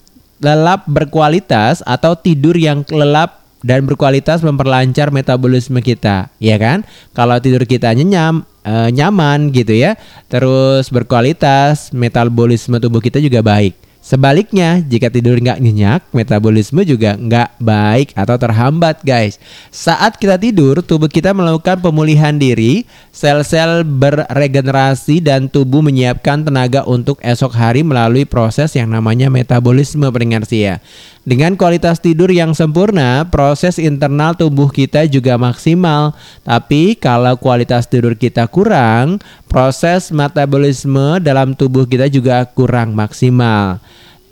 lelap 0.43 0.85
berkualitas 0.85 1.81
atau 1.83 2.13
tidur 2.15 2.53
yang 2.53 2.85
lelap 2.87 3.43
dan 3.63 3.87
berkualitas 3.87 4.43
memperlancar 4.43 5.09
metabolisme 5.09 5.79
kita, 5.79 6.27
ya 6.37 6.59
kan? 6.59 6.83
Kalau 7.15 7.39
tidur 7.39 7.63
kita 7.63 7.95
nyenyam, 7.95 8.43
e, 8.61 8.91
nyaman 8.91 9.55
gitu 9.55 9.71
ya, 9.71 9.95
terus 10.27 10.91
berkualitas, 10.91 11.95
metabolisme 11.95 12.75
tubuh 12.83 12.99
kita 12.99 13.23
juga 13.23 13.39
baik. 13.39 13.71
Sebaliknya, 14.03 14.83
jika 14.83 15.07
tidur 15.07 15.39
nggak 15.39 15.63
nyenyak, 15.63 16.03
metabolisme 16.11 16.83
juga 16.83 17.15
nggak 17.15 17.55
baik 17.55 18.11
atau 18.19 18.35
terhambat, 18.35 18.99
guys. 18.99 19.39
Saat 19.71 20.19
kita 20.19 20.35
tidur, 20.35 20.83
tubuh 20.83 21.07
kita 21.07 21.31
melakukan 21.31 21.79
pemulihan 21.79 22.35
diri, 22.35 22.83
sel-sel 23.15 23.87
beregenerasi 23.87 25.23
dan 25.23 25.47
tubuh 25.47 25.79
menyiapkan 25.79 26.43
tenaga 26.43 26.83
untuk 26.83 27.15
esok 27.23 27.55
hari 27.55 27.79
melalui 27.79 28.27
proses 28.27 28.75
yang 28.75 28.91
namanya 28.91 29.31
metabolisme 29.31 30.03
pendengar 30.11 30.43
ya. 30.51 30.83
Dengan 31.23 31.55
kualitas 31.55 32.03
tidur 32.03 32.27
yang 32.27 32.51
sempurna, 32.51 33.23
proses 33.31 33.79
internal 33.79 34.35
tubuh 34.35 34.67
kita 34.67 35.07
juga 35.07 35.39
maksimal. 35.39 36.11
Tapi 36.43 36.99
kalau 36.99 37.39
kualitas 37.39 37.87
tidur 37.87 38.19
kita 38.19 38.51
kurang, 38.51 39.23
proses 39.47 40.11
metabolisme 40.11 41.23
dalam 41.23 41.55
tubuh 41.55 41.87
kita 41.87 42.11
juga 42.11 42.43
kurang 42.51 42.91
maksimal. 42.91 43.79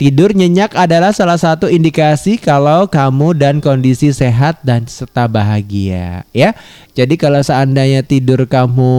Tidur 0.02 0.34
nyenyak 0.34 0.74
adalah 0.74 1.14
salah 1.14 1.38
satu 1.38 1.70
indikasi 1.70 2.42
kalau 2.42 2.90
kamu 2.90 3.38
dan 3.38 3.62
kondisi 3.62 4.10
sehat 4.10 4.58
dan 4.66 4.90
serta 4.90 5.30
bahagia, 5.30 6.26
ya. 6.34 6.58
Jadi 6.98 7.22
kalau 7.22 7.38
seandainya 7.38 8.02
tidur 8.02 8.50
kamu 8.50 8.98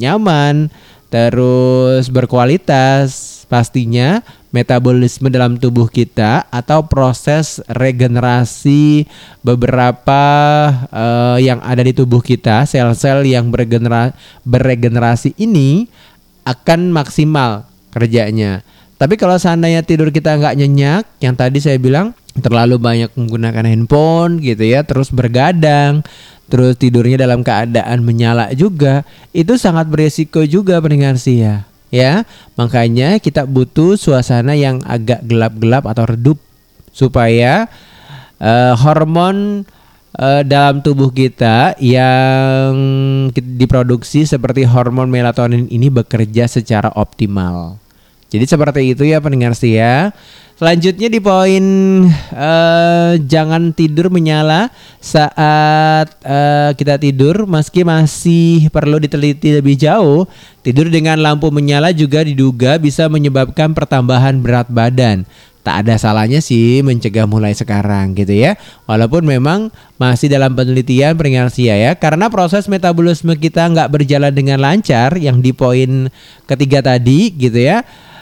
nyaman, 0.00 0.72
terus 1.12 2.08
berkualitas, 2.08 3.44
pastinya 3.44 4.24
metabolisme 4.56 5.28
dalam 5.28 5.60
tubuh 5.60 5.92
kita 5.92 6.48
atau 6.48 6.80
proses 6.88 7.60
regenerasi 7.68 9.04
beberapa 9.44 10.24
uh, 10.96 11.36
yang 11.36 11.60
ada 11.60 11.84
di 11.84 11.92
tubuh 11.92 12.24
kita, 12.24 12.64
sel-sel 12.64 13.28
yang 13.28 13.52
beregenera 13.52 14.16
beregenerasi 14.48 15.36
ini 15.36 15.92
akan 16.48 16.88
maksimal 16.88 17.68
kerjanya. 17.92 18.64
Tapi 19.00 19.16
kalau 19.16 19.40
seandainya 19.40 19.80
tidur 19.80 20.12
kita 20.12 20.36
nggak 20.36 20.60
nyenyak, 20.60 21.08
yang 21.24 21.32
tadi 21.32 21.56
saya 21.56 21.80
bilang 21.80 22.12
terlalu 22.36 22.76
banyak 22.76 23.08
menggunakan 23.16 23.64
handphone 23.64 24.44
gitu 24.44 24.60
ya, 24.60 24.84
terus 24.84 25.08
bergadang, 25.08 26.04
terus 26.52 26.76
tidurnya 26.76 27.24
dalam 27.24 27.40
keadaan 27.40 28.04
menyala 28.04 28.52
juga, 28.52 29.08
itu 29.32 29.56
sangat 29.56 29.88
beresiko 29.88 30.44
juga 30.44 30.76
pendengar 30.84 31.16
sih 31.16 31.40
ya. 31.40 31.64
ya. 31.88 32.28
Makanya 32.60 33.16
kita 33.24 33.48
butuh 33.48 33.96
suasana 33.96 34.52
yang 34.52 34.84
agak 34.84 35.24
gelap-gelap 35.24 35.88
atau 35.88 36.04
redup 36.04 36.36
supaya 36.92 37.72
eh, 38.36 38.74
hormon 38.76 39.64
eh, 40.20 40.44
dalam 40.44 40.84
tubuh 40.84 41.08
kita 41.08 41.72
yang 41.80 42.76
diproduksi 43.32 44.28
seperti 44.28 44.68
hormon 44.68 45.08
melatonin 45.08 45.72
ini 45.72 45.88
bekerja 45.88 46.44
secara 46.52 46.92
optimal. 46.92 47.79
Jadi 48.30 48.44
seperti 48.46 48.94
itu 48.94 49.02
ya 49.02 49.18
pendengar 49.18 49.58
setia. 49.58 50.14
Selanjutnya 50.60 51.08
di 51.08 51.24
poin 51.24 51.64
eh, 52.36 53.12
jangan 53.24 53.72
tidur 53.72 54.12
menyala 54.12 54.68
saat 55.00 56.20
eh, 56.20 56.76
kita 56.76 57.00
tidur 57.00 57.48
meski 57.48 57.80
masih 57.80 58.68
perlu 58.68 59.00
diteliti 59.00 59.56
lebih 59.56 59.80
jauh. 59.80 60.28
Tidur 60.60 60.92
dengan 60.92 61.16
lampu 61.16 61.48
menyala 61.48 61.96
juga 61.96 62.20
diduga 62.20 62.76
bisa 62.76 63.08
menyebabkan 63.08 63.72
pertambahan 63.72 64.36
berat 64.44 64.68
badan. 64.68 65.24
Tak 65.60 65.84
ada 65.88 65.96
salahnya 65.96 66.44
sih 66.44 66.84
mencegah 66.84 67.24
mulai 67.24 67.56
sekarang 67.56 68.12
gitu 68.12 68.36
ya. 68.36 68.60
Walaupun 68.84 69.24
memang 69.24 69.72
masih 69.96 70.28
dalam 70.28 70.52
penelitian 70.52 71.16
peringatan 71.16 71.48
sia 71.48 71.72
ya. 71.76 71.96
Karena 71.96 72.28
proses 72.28 72.68
metabolisme 72.68 73.32
kita 73.32 73.64
nggak 73.64 73.88
berjalan 73.88 74.32
dengan 74.32 74.60
lancar 74.60 75.16
yang 75.16 75.40
di 75.40 75.56
poin 75.56 76.12
ketiga 76.44 76.84
tadi 76.84 77.32
gitu 77.32 77.56
ya. 77.56 77.80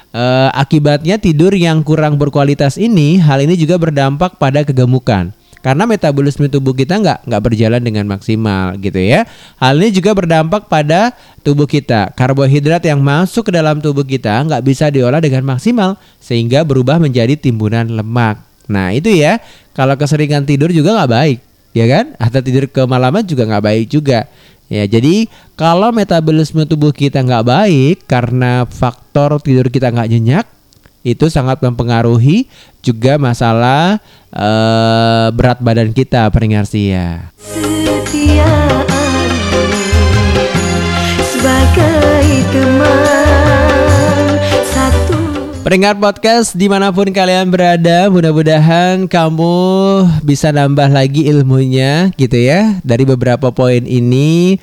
Eh, 0.08 0.50
akibatnya 0.56 1.20
tidur 1.20 1.52
yang 1.52 1.84
kurang 1.84 2.16
berkualitas 2.16 2.80
ini, 2.80 3.20
hal 3.20 3.44
ini 3.44 3.60
juga 3.60 3.76
berdampak 3.76 4.40
pada 4.40 4.64
kegemukan. 4.64 5.36
Karena 5.60 5.84
metabolisme 5.84 6.48
tubuh 6.48 6.72
kita 6.72 6.96
nggak 6.96 7.28
nggak 7.28 7.42
berjalan 7.44 7.82
dengan 7.82 8.08
maksimal 8.08 8.78
gitu 8.80 8.96
ya. 8.96 9.28
Hal 9.60 9.76
ini 9.76 9.92
juga 9.92 10.16
berdampak 10.16 10.64
pada 10.70 11.12
tubuh 11.44 11.68
kita. 11.68 12.14
Karbohidrat 12.16 12.80
yang 12.88 13.04
masuk 13.04 13.50
ke 13.50 13.52
dalam 13.52 13.84
tubuh 13.84 14.06
kita 14.06 14.38
nggak 14.48 14.64
bisa 14.64 14.88
diolah 14.88 15.20
dengan 15.20 15.44
maksimal 15.44 16.00
sehingga 16.22 16.64
berubah 16.64 16.96
menjadi 16.96 17.36
timbunan 17.36 17.84
lemak. 17.84 18.40
Nah 18.70 18.96
itu 18.96 19.12
ya. 19.12 19.44
Kalau 19.76 19.92
keseringan 19.98 20.48
tidur 20.48 20.72
juga 20.72 20.94
nggak 20.94 21.10
baik, 21.10 21.38
ya 21.76 21.86
kan? 21.86 22.16
Atau 22.16 22.40
tidur 22.40 22.64
kemalaman 22.66 23.28
juga 23.28 23.44
nggak 23.44 23.64
baik 23.66 23.84
juga. 23.92 24.24
Ya, 24.68 24.84
jadi 24.84 25.32
kalau 25.56 25.88
metabolisme 25.96 26.68
tubuh 26.68 26.92
kita 26.92 27.24
nggak 27.24 27.44
baik 27.48 27.96
karena 28.04 28.68
faktor 28.68 29.40
tidur 29.40 29.72
kita 29.72 29.88
nggak 29.88 30.12
nyenyak, 30.12 30.46
itu 31.08 31.32
sangat 31.32 31.64
mempengaruhi 31.64 32.44
juga 32.84 33.16
masalah 33.16 33.96
eh, 34.28 35.26
berat 35.32 35.64
badan 35.64 35.96
kita 35.96 36.28
pendengar 36.28 36.68
setia. 36.68 37.32
Setiaanmu 37.40 39.04
sebagai 41.24 42.44
teman 42.52 43.27
Pendengar 45.68 46.00
podcast 46.00 46.56
di 46.56 46.64
mana 46.64 46.88
pun 46.88 47.12
kalian 47.12 47.52
berada, 47.52 48.08
mudah-mudahan 48.08 49.04
kamu 49.04 49.52
bisa 50.24 50.48
nambah 50.48 50.88
lagi 50.88 51.28
ilmunya 51.28 52.08
gitu 52.16 52.40
ya. 52.40 52.80
Dari 52.80 53.04
beberapa 53.04 53.52
poin 53.52 53.84
ini, 53.84 54.56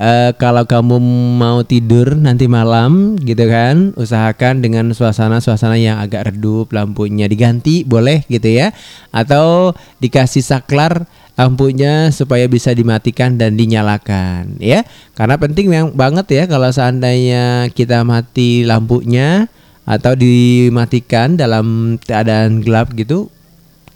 eh, 0.00 0.32
kalau 0.40 0.64
kamu 0.64 0.96
mau 1.36 1.60
tidur 1.60 2.16
nanti 2.16 2.48
malam 2.48 3.20
gitu 3.20 3.44
kan, 3.44 3.92
usahakan 4.00 4.64
dengan 4.64 4.96
suasana-suasana 4.96 5.76
yang 5.76 6.00
agak 6.00 6.32
redup, 6.32 6.72
lampunya 6.72 7.28
diganti 7.28 7.84
boleh 7.84 8.24
gitu 8.24 8.48
ya. 8.48 8.72
Atau 9.12 9.76
dikasih 10.00 10.40
saklar 10.40 11.04
lampunya 11.36 12.08
supaya 12.16 12.48
bisa 12.48 12.72
dimatikan 12.72 13.36
dan 13.36 13.60
dinyalakan 13.60 14.56
ya. 14.56 14.88
Karena 15.20 15.36
penting 15.36 15.68
yang 15.68 15.92
banget 15.92 16.32
ya 16.32 16.42
kalau 16.48 16.72
seandainya 16.72 17.68
kita 17.76 18.08
mati 18.08 18.64
lampunya 18.64 19.52
atau 19.86 20.18
dimatikan 20.18 21.38
dalam 21.38 21.96
keadaan 22.02 22.60
gelap 22.60 22.90
gitu 22.98 23.30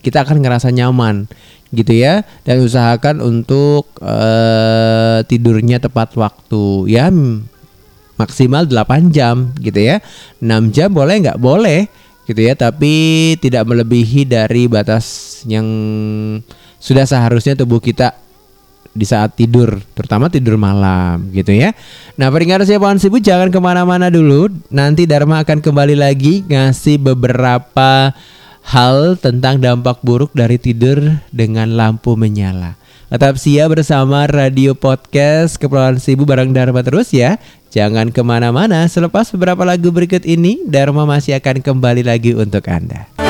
kita 0.00 0.24
akan 0.24 0.40
ngerasa 0.40 0.72
nyaman 0.72 1.28
gitu 1.70 1.92
ya. 1.94 2.26
Dan 2.42 2.64
usahakan 2.64 3.22
untuk 3.22 3.90
eh, 4.02 5.18
tidurnya 5.26 5.78
tepat 5.82 6.14
waktu 6.18 6.90
ya. 6.90 7.08
Maksimal 8.20 8.68
8 8.68 9.08
jam 9.16 9.56
gitu 9.60 9.80
ya. 9.80 10.04
6 10.44 10.74
jam 10.76 10.92
boleh 10.92 11.14
nggak? 11.24 11.40
Boleh 11.40 11.88
gitu 12.28 12.40
ya. 12.40 12.52
Tapi 12.56 12.92
tidak 13.40 13.64
melebihi 13.64 14.28
dari 14.28 14.68
batas 14.68 15.40
yang 15.48 15.66
sudah 16.80 17.04
seharusnya 17.04 17.56
tubuh 17.56 17.80
kita 17.80 18.16
di 18.90 19.06
saat 19.06 19.38
tidur, 19.38 19.78
terutama 19.94 20.26
tidur 20.26 20.58
malam 20.58 21.30
gitu 21.30 21.54
ya. 21.54 21.70
Nah 22.18 22.28
peringatan 22.28 22.66
saya 22.66 22.82
pohon 22.82 22.98
sibuk 22.98 23.22
jangan 23.22 23.48
ke 23.48 23.58
mana-mana 23.62 24.10
dulu. 24.10 24.50
Nanti 24.70 25.06
Dharma 25.06 25.42
akan 25.46 25.62
kembali 25.62 25.94
lagi 25.94 26.42
ngasih 26.46 26.98
beberapa 26.98 28.10
hal 28.66 29.16
tentang 29.18 29.62
dampak 29.62 30.02
buruk 30.02 30.34
dari 30.34 30.58
tidur 30.58 31.22
dengan 31.30 31.70
lampu 31.74 32.18
menyala. 32.18 32.74
Tetap 33.10 33.42
siap 33.42 33.74
bersama 33.74 34.30
Radio 34.30 34.78
Podcast 34.78 35.58
Kepulauan 35.58 35.98
Sibu 35.98 36.22
bareng 36.22 36.54
Dharma 36.54 36.86
terus 36.86 37.10
ya. 37.10 37.42
Jangan 37.70 38.14
ke 38.14 38.22
mana-mana. 38.22 38.86
Selepas 38.86 39.30
beberapa 39.34 39.62
lagu 39.66 39.90
berikut 39.90 40.22
ini, 40.26 40.62
Dharma 40.66 41.06
masih 41.06 41.38
akan 41.38 41.62
kembali 41.62 42.06
lagi 42.06 42.34
untuk 42.38 42.66
Anda. 42.70 43.29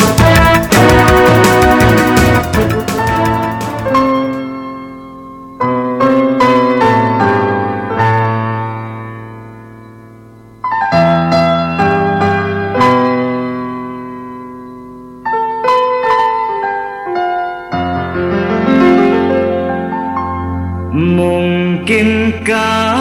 Mungkinkah 21.91 22.95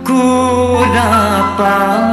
ku 0.00 0.24
dapat 0.88 2.05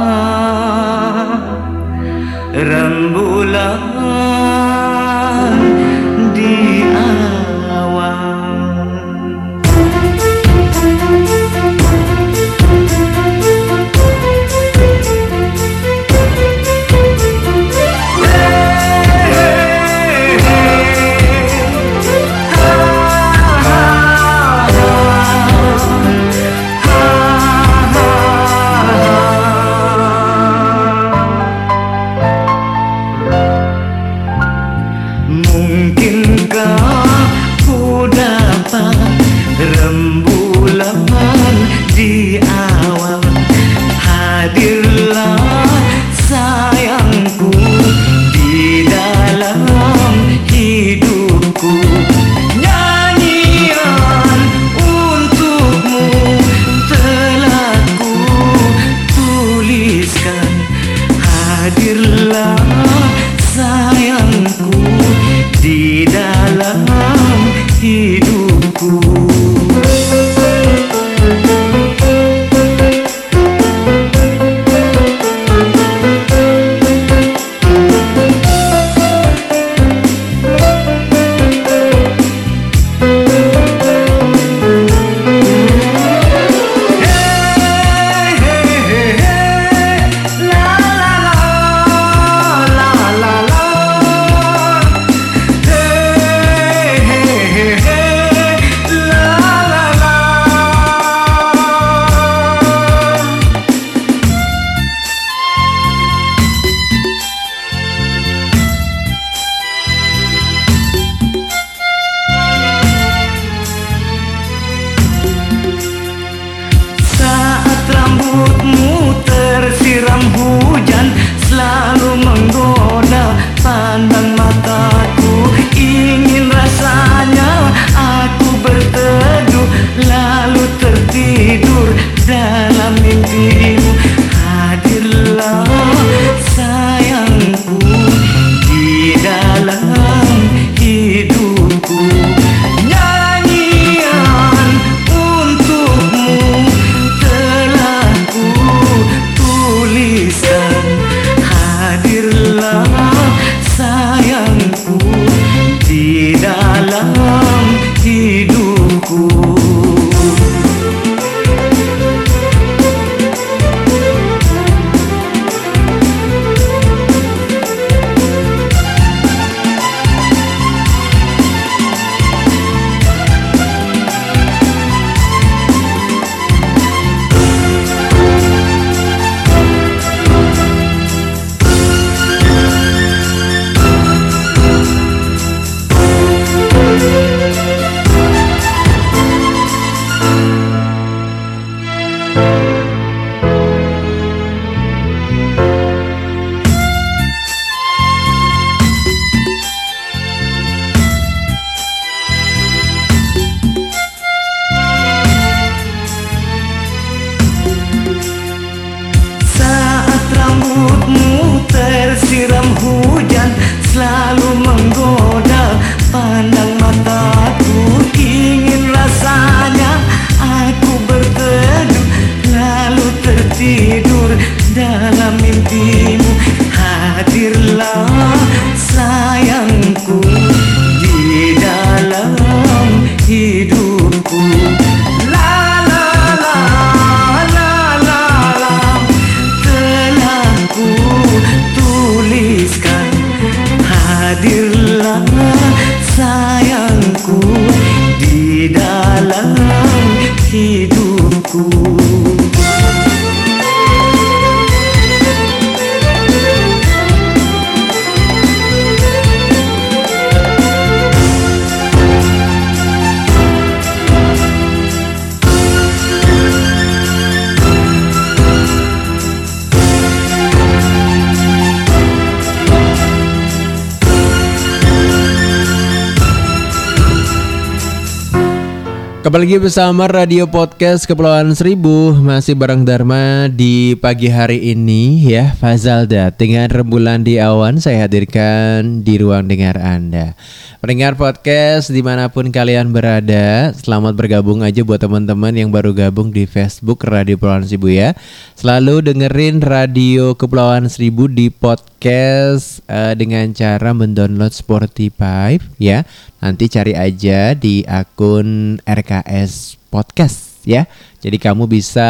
Kembali 279.34 279.50
lagi 279.50 279.66
bersama 279.66 280.06
Radio 280.06 280.46
Podcast 280.46 281.10
Kepulauan 281.10 281.50
Seribu. 281.58 282.14
Masih 282.14 282.54
bareng 282.54 282.86
Dharma 282.86 283.50
di 283.50 283.98
pagi 283.98 284.30
hari 284.30 284.62
ini 284.70 285.26
ya. 285.26 285.58
Fazalda 285.58 286.30
dengan 286.30 286.70
rembulan 286.70 287.26
di 287.26 287.42
awan. 287.42 287.82
Saya 287.82 288.06
hadirkan 288.06 289.02
di 289.02 289.18
ruang 289.18 289.50
dengar 289.50 289.74
Anda. 289.74 290.38
Pendengar 290.78 291.18
podcast 291.18 291.90
di 291.90 291.98
mana 291.98 292.30
pun 292.30 292.52
kalian 292.52 292.92
berada 292.92 293.74
Selamat 293.74 294.14
bergabung 294.14 294.62
aja 294.62 294.84
buat 294.86 295.02
teman-teman 295.02 295.50
yang 295.56 295.72
baru 295.74 295.96
gabung 295.96 296.30
di 296.30 296.46
Facebook 296.46 297.02
Radio 297.02 297.34
Kepulauan 297.34 297.66
Seribu 297.66 297.90
ya. 297.90 298.14
Selalu 298.54 299.02
dengerin 299.02 299.58
Radio 299.66 300.38
Kepulauan 300.38 300.86
Seribu 300.86 301.26
di 301.26 301.50
podcast 301.50 302.86
eh, 302.86 303.18
Dengan 303.18 303.50
cara 303.50 303.90
mendownload 303.90 304.54
Spotify 304.54 305.58
ya 305.82 306.06
Nanti 306.44 306.68
cari 306.68 306.92
aja 306.92 307.56
di 307.56 307.80
akun 307.88 308.76
RKS 308.84 309.80
Podcast 309.88 310.60
ya. 310.68 310.84
Jadi 311.24 311.40
kamu 311.40 311.64
bisa 311.64 312.04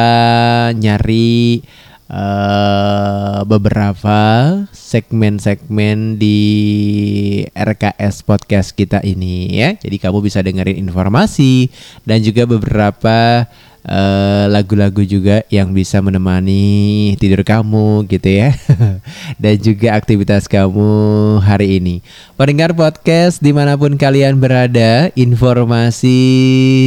nyari 0.75 1.63
eh, 2.11 3.41
beberapa 3.47 4.19
segmen-segmen 4.75 6.19
di 6.19 6.43
RKS 7.47 8.27
Podcast 8.27 8.75
kita 8.75 9.07
ini 9.07 9.55
ya. 9.55 9.79
Jadi 9.79 10.03
kamu 10.03 10.19
bisa 10.19 10.43
dengerin 10.43 10.83
informasi 10.83 11.71
dan 12.03 12.19
juga 12.19 12.43
beberapa 12.51 13.47
eh, 13.85 14.45
lagu-lagu 14.49 15.05
juga 15.05 15.45
yang 15.53 15.77
bisa 15.77 16.01
menemani 16.01 17.15
tidur 17.21 17.45
kamu 17.45 18.09
gitu 18.09 18.29
ya. 18.29 18.57
Dan 19.43 19.55
juga 19.61 19.97
aktivitas 19.97 20.49
kamu 20.49 20.91
hari 21.45 21.79
ini. 21.81 22.01
Pendengar 22.35 22.73
podcast 22.73 23.39
di 23.45 23.53
mana 23.53 23.77
pun 23.77 23.97
kalian 24.01 24.41
berada 24.41 25.13
informasi 25.15 26.19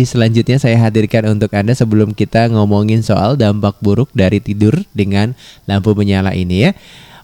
selanjutnya 0.04 0.58
saya 0.58 0.78
hadirkan 0.82 1.30
untuk 1.38 1.54
anda 1.54 1.78
sebelum 1.78 2.18
kita 2.18 2.50
ngomongin 2.52 3.06
soal 3.06 3.38
dampak 3.38 3.78
buruk 3.80 4.10
dari 4.12 4.41
tidur 4.41 4.74
dengan 4.91 5.38
lampu 5.70 5.93
menyala 5.93 6.34
ini 6.34 6.70
ya. 6.70 6.72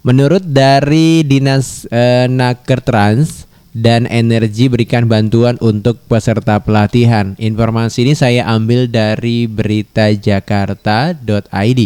Menurut 0.04 0.44
dari 0.44 1.24
dinas 1.24 1.88
eh, 1.88 2.28
Naker 2.28 2.84
Trans 2.84 3.53
dan 3.74 4.06
energi 4.06 4.70
berikan 4.70 5.10
bantuan 5.10 5.58
untuk 5.60 5.98
peserta 6.06 6.62
pelatihan. 6.62 7.34
Informasi 7.42 8.06
ini 8.06 8.14
saya 8.14 8.46
ambil 8.46 8.86
dari 8.86 9.50
beritajakarta.id. 9.50 11.82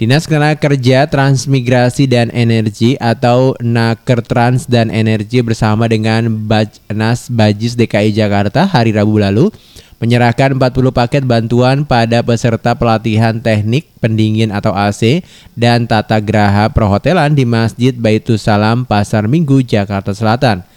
Dinas 0.00 0.24
Kerja 0.24 1.12
Transmigrasi 1.12 2.08
dan 2.08 2.32
Energi 2.32 2.96
atau 2.96 3.52
Nakertrans 3.60 4.64
dan 4.64 4.88
Energi 4.88 5.44
bersama 5.44 5.84
dengan 5.92 6.48
Bajnas 6.48 7.28
Bajis 7.28 7.76
DKI 7.76 8.16
Jakarta 8.16 8.64
hari 8.64 8.96
Rabu 8.96 9.20
lalu 9.20 9.52
menyerahkan 10.00 10.56
40 10.56 10.96
paket 10.96 11.28
bantuan 11.28 11.84
pada 11.84 12.24
peserta 12.24 12.72
pelatihan 12.72 13.36
teknik 13.36 13.92
pendingin 14.00 14.48
atau 14.48 14.72
AC 14.72 15.20
dan 15.52 15.84
tata 15.84 16.16
graha 16.16 16.72
perhotelan 16.72 17.36
di 17.36 17.44
Masjid 17.44 17.92
Baitus 17.92 18.48
Salam 18.48 18.88
Pasar 18.88 19.28
Minggu 19.28 19.60
Jakarta 19.60 20.16
Selatan. 20.16 20.69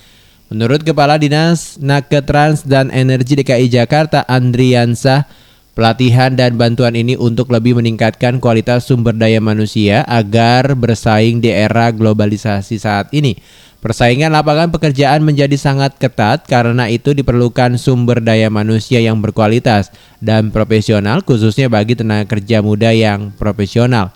Menurut 0.53 0.85
Kepala 0.85 1.17
Dinas 1.17 1.81
Naketrans 1.81 2.61
dan 2.61 2.93
Energi 2.93 3.33
DKI 3.41 3.73
Jakarta 3.73 4.21
Andriansah, 4.29 5.25
pelatihan 5.73 6.37
dan 6.37 6.61
bantuan 6.61 6.93
ini 6.93 7.17
untuk 7.17 7.49
lebih 7.49 7.73
meningkatkan 7.81 8.37
kualitas 8.37 8.85
sumber 8.85 9.17
daya 9.17 9.41
manusia 9.41 10.05
agar 10.05 10.77
bersaing 10.77 11.41
di 11.41 11.49
era 11.49 11.89
globalisasi 11.89 12.77
saat 12.77 13.09
ini. 13.17 13.33
Persaingan 13.81 14.29
lapangan 14.29 14.69
pekerjaan 14.69 15.25
menjadi 15.25 15.57
sangat 15.57 15.97
ketat 15.97 16.45
karena 16.45 16.85
itu 16.85 17.17
diperlukan 17.17 17.81
sumber 17.81 18.21
daya 18.21 18.53
manusia 18.53 19.01
yang 19.01 19.25
berkualitas 19.25 19.89
dan 20.21 20.53
profesional 20.53 21.25
khususnya 21.25 21.65
bagi 21.65 21.97
tenaga 21.97 22.29
kerja 22.29 22.61
muda 22.61 22.93
yang 22.93 23.33
profesional. 23.41 24.13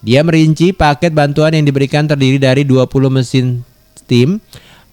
Dia 0.00 0.24
merinci 0.24 0.72
paket 0.72 1.12
bantuan 1.12 1.52
yang 1.52 1.68
diberikan 1.68 2.08
terdiri 2.08 2.40
dari 2.40 2.64
20 2.64 2.88
mesin 3.12 3.60
steam, 3.92 4.40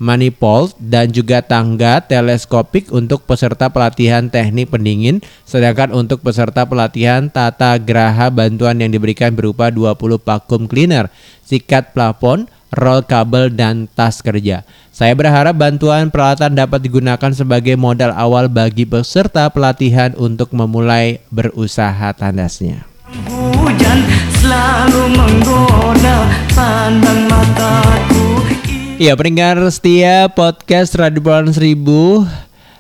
manifold 0.01 0.73
dan 0.81 1.13
juga 1.13 1.45
tangga 1.45 2.01
teleskopik 2.01 2.89
untuk 2.89 3.21
peserta 3.29 3.69
pelatihan 3.69 4.25
teknik 4.33 4.73
pendingin 4.73 5.21
sedangkan 5.45 5.93
untuk 5.93 6.25
peserta 6.25 6.65
pelatihan 6.65 7.29
tata 7.29 7.77
graha 7.77 8.33
bantuan 8.33 8.81
yang 8.81 8.89
diberikan 8.89 9.37
berupa 9.37 9.69
20 9.69 10.17
vacuum 10.17 10.65
cleaner, 10.65 11.13
sikat 11.45 11.93
plafon, 11.93 12.49
roll 12.73 13.05
kabel 13.05 13.53
dan 13.53 13.85
tas 13.93 14.25
kerja. 14.25 14.65
Saya 14.89 15.13
berharap 15.13 15.53
bantuan 15.53 16.09
peralatan 16.09 16.57
dapat 16.57 16.81
digunakan 16.81 17.31
sebagai 17.31 17.77
modal 17.77 18.11
awal 18.17 18.49
bagi 18.49 18.89
peserta 18.89 19.47
pelatihan 19.53 20.17
untuk 20.17 20.49
memulai 20.51 21.21
berusaha 21.29 22.11
tandasnya. 22.17 22.89
Hujan 23.29 23.99
selalu 24.39 25.13
menggoda 25.13 26.25
pandang 26.55 27.27
mataku 27.27 28.40
Iya, 29.01 29.17
pendengar 29.17 29.57
setia 29.73 30.29
podcast 30.29 30.93
Radio 30.93 31.25
Bulan 31.25 31.49
Seribu 31.49 32.21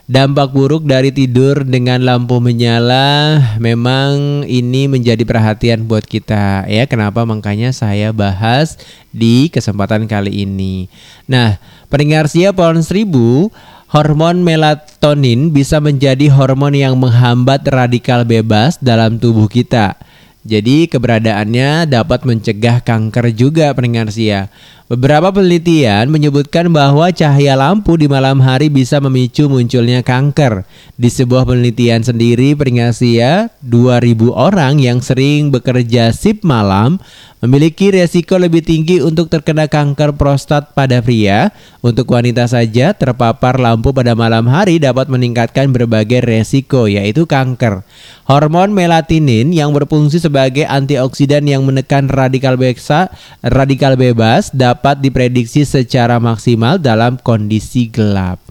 Dampak 0.05 0.53
buruk 0.53 0.85
dari 0.85 1.09
tidur 1.09 1.65
dengan 1.65 1.97
lampu 1.97 2.37
menyala 2.37 3.41
memang 3.57 4.45
ini 4.45 4.85
menjadi 4.85 5.25
perhatian 5.25 5.89
buat 5.89 6.05
kita 6.05 6.69
ya. 6.69 6.85
Kenapa 6.85 7.25
makanya 7.25 7.73
saya 7.73 8.13
bahas 8.13 8.77
di 9.09 9.49
kesempatan 9.49 10.05
kali 10.05 10.45
ini. 10.45 10.93
Nah, 11.25 11.57
pendengar 11.89 12.29
setia 12.29 12.53
pohon 12.53 12.85
seribu 12.85 13.49
Hormon 13.89 14.45
melatonin 14.45 15.49
bisa 15.49 15.81
menjadi 15.81 16.29
hormon 16.29 16.77
yang 16.77 17.01
menghambat 17.01 17.65
radikal 17.65 18.29
bebas 18.29 18.77
dalam 18.77 19.17
tubuh 19.17 19.49
kita. 19.49 19.97
Jadi 20.41 20.89
keberadaannya 20.89 21.85
dapat 21.85 22.25
mencegah 22.25 22.81
kanker 22.81 23.29
juga 23.33 23.69
pendengar 23.77 24.09
sia. 24.09 24.49
Beberapa 24.91 25.31
penelitian 25.31 26.11
menyebutkan 26.11 26.67
bahwa 26.67 27.07
cahaya 27.15 27.55
lampu 27.55 27.95
di 27.95 28.11
malam 28.11 28.43
hari 28.43 28.67
bisa 28.67 28.99
memicu 28.99 29.47
munculnya 29.47 30.03
kanker. 30.03 30.67
Di 30.99 31.07
sebuah 31.07 31.47
penelitian 31.47 32.03
sendiri 32.03 32.59
pendengar 32.59 32.91
sia, 32.91 33.55
2000 33.63 34.35
orang 34.35 34.83
yang 34.83 34.99
sering 34.99 35.47
bekerja 35.47 36.11
sip 36.11 36.43
malam 36.43 36.99
memiliki 37.39 37.89
resiko 37.89 38.35
lebih 38.35 38.67
tinggi 38.67 38.99
untuk 38.99 39.31
terkena 39.31 39.71
kanker 39.71 40.19
prostat 40.19 40.75
pada 40.75 40.99
pria. 40.99 41.55
Untuk 41.79 42.11
wanita 42.11 42.51
saja, 42.51 42.91
terpapar 42.91 43.63
lampu 43.63 43.95
pada 43.95 44.11
malam 44.11 44.43
hari 44.51 44.75
dapat 44.75 45.07
meningkatkan 45.07 45.71
berbagai 45.71 46.19
resiko 46.19 46.91
yaitu 46.91 47.23
kanker. 47.23 47.87
Hormon 48.27 48.75
melatinin 48.75 49.55
yang 49.55 49.71
berfungsi 49.71 50.19
sebagai 50.19 50.67
antioksidan 50.67 51.47
yang 51.47 51.63
menekan 51.63 52.11
radikal 52.11 52.59
bebas, 52.59 53.07
radikal 53.39 53.95
bebas 53.95 54.51
dapat 54.53 54.80
diprediksi 55.01 55.63
secara 55.63 56.17
maksimal 56.17 56.81
dalam 56.81 57.21
kondisi 57.21 57.87
gelap. 57.87 58.41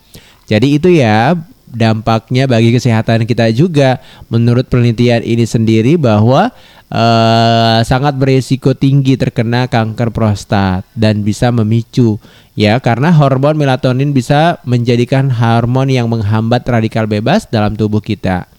Jadi 0.46 0.78
itu 0.78 0.90
ya 0.90 1.38
dampaknya 1.70 2.50
bagi 2.50 2.74
kesehatan 2.74 3.26
kita 3.26 3.54
juga. 3.54 4.02
Menurut 4.26 4.66
penelitian 4.66 5.22
ini 5.22 5.46
sendiri 5.46 5.94
bahwa 5.94 6.50
eh, 6.90 7.78
sangat 7.86 8.18
beresiko 8.18 8.74
tinggi 8.74 9.14
terkena 9.14 9.70
kanker 9.70 10.10
prostat 10.10 10.82
dan 10.98 11.22
bisa 11.22 11.54
memicu 11.54 12.18
ya 12.58 12.76
karena 12.82 13.14
hormon 13.14 13.54
melatonin 13.54 14.10
bisa 14.10 14.58
menjadikan 14.66 15.30
hormon 15.30 15.88
yang 15.88 16.10
menghambat 16.10 16.66
radikal 16.66 17.06
bebas 17.06 17.46
dalam 17.46 17.78
tubuh 17.78 18.02
kita. 18.02 18.50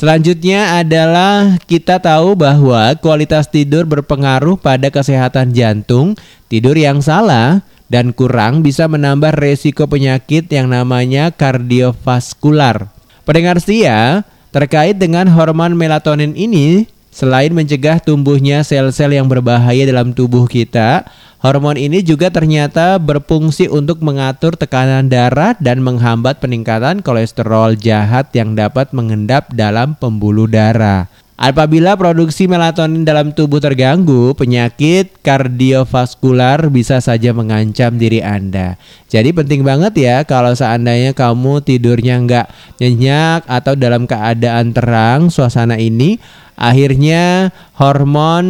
Selanjutnya 0.00 0.80
adalah 0.80 1.60
kita 1.68 2.00
tahu 2.00 2.32
bahwa 2.32 2.96
kualitas 3.04 3.52
tidur 3.52 3.84
berpengaruh 3.84 4.56
pada 4.56 4.88
kesehatan 4.88 5.52
jantung. 5.52 6.16
Tidur 6.48 6.72
yang 6.72 7.04
salah 7.04 7.60
dan 7.92 8.16
kurang 8.16 8.64
bisa 8.64 8.88
menambah 8.88 9.36
resiko 9.36 9.84
penyakit 9.84 10.48
yang 10.48 10.72
namanya 10.72 11.28
kardiovaskular. 11.28 12.88
Pendengar 13.28 13.60
setia, 13.60 14.24
terkait 14.56 14.96
dengan 14.96 15.28
hormon 15.28 15.76
melatonin 15.76 16.32
ini, 16.32 16.88
selain 17.10 17.50
mencegah 17.52 17.98
tumbuhnya 18.00 18.62
sel-sel 18.62 19.14
yang 19.14 19.26
berbahaya 19.26 19.86
dalam 19.86 20.14
tubuh 20.14 20.46
kita, 20.46 21.06
Hormon 21.40 21.80
ini 21.80 22.04
juga 22.04 22.28
ternyata 22.28 23.00
berfungsi 23.00 23.72
untuk 23.72 24.04
mengatur 24.04 24.60
tekanan 24.60 25.08
darah 25.08 25.56
dan 25.56 25.80
menghambat 25.80 26.36
peningkatan 26.36 27.00
kolesterol 27.00 27.80
jahat 27.80 28.28
yang 28.36 28.52
dapat 28.52 28.92
mengendap 28.92 29.48
dalam 29.48 29.96
pembuluh 29.96 30.44
darah. 30.44 31.08
Apabila 31.40 31.96
produksi 31.96 32.44
melatonin 32.44 33.00
dalam 33.00 33.32
tubuh 33.32 33.64
terganggu, 33.64 34.36
penyakit 34.36 35.24
kardiovaskular 35.24 36.68
bisa 36.68 37.00
saja 37.00 37.32
mengancam 37.32 37.96
diri 37.96 38.20
Anda. 38.20 38.76
Jadi 39.08 39.32
penting 39.32 39.64
banget 39.64 39.96
ya 39.96 40.16
kalau 40.28 40.52
seandainya 40.52 41.16
kamu 41.16 41.64
tidurnya 41.64 42.20
nggak 42.28 42.46
nyenyak 42.84 43.48
atau 43.48 43.72
dalam 43.72 44.04
keadaan 44.04 44.76
terang 44.76 45.32
suasana 45.32 45.80
ini, 45.80 46.20
akhirnya 46.60 47.56
hormon 47.80 48.46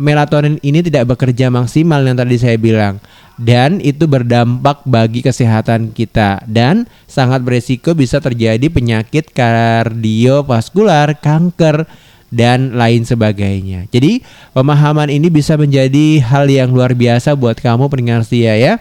melatonin 0.00 0.56
ini 0.64 0.80
tidak 0.80 1.12
bekerja 1.12 1.52
maksimal 1.52 2.00
yang 2.00 2.16
tadi 2.16 2.40
saya 2.40 2.56
bilang 2.56 2.96
dan 3.36 3.76
itu 3.84 4.08
berdampak 4.08 4.84
bagi 4.88 5.20
kesehatan 5.20 5.92
kita 5.92 6.44
dan 6.48 6.88
sangat 7.04 7.44
beresiko 7.44 7.92
bisa 7.92 8.24
terjadi 8.24 8.72
penyakit 8.72 9.36
kardiovaskular, 9.36 11.20
kanker 11.20 11.84
dan 12.32 12.72
lain 12.72 13.04
sebagainya. 13.04 13.86
Jadi 13.92 14.24
pemahaman 14.56 15.12
ini 15.12 15.28
bisa 15.28 15.60
menjadi 15.60 16.24
hal 16.24 16.48
yang 16.48 16.72
luar 16.72 16.96
biasa 16.96 17.36
buat 17.36 17.60
kamu 17.60 17.92
pendengar 17.92 18.24
setia 18.24 18.56
ya. 18.56 18.74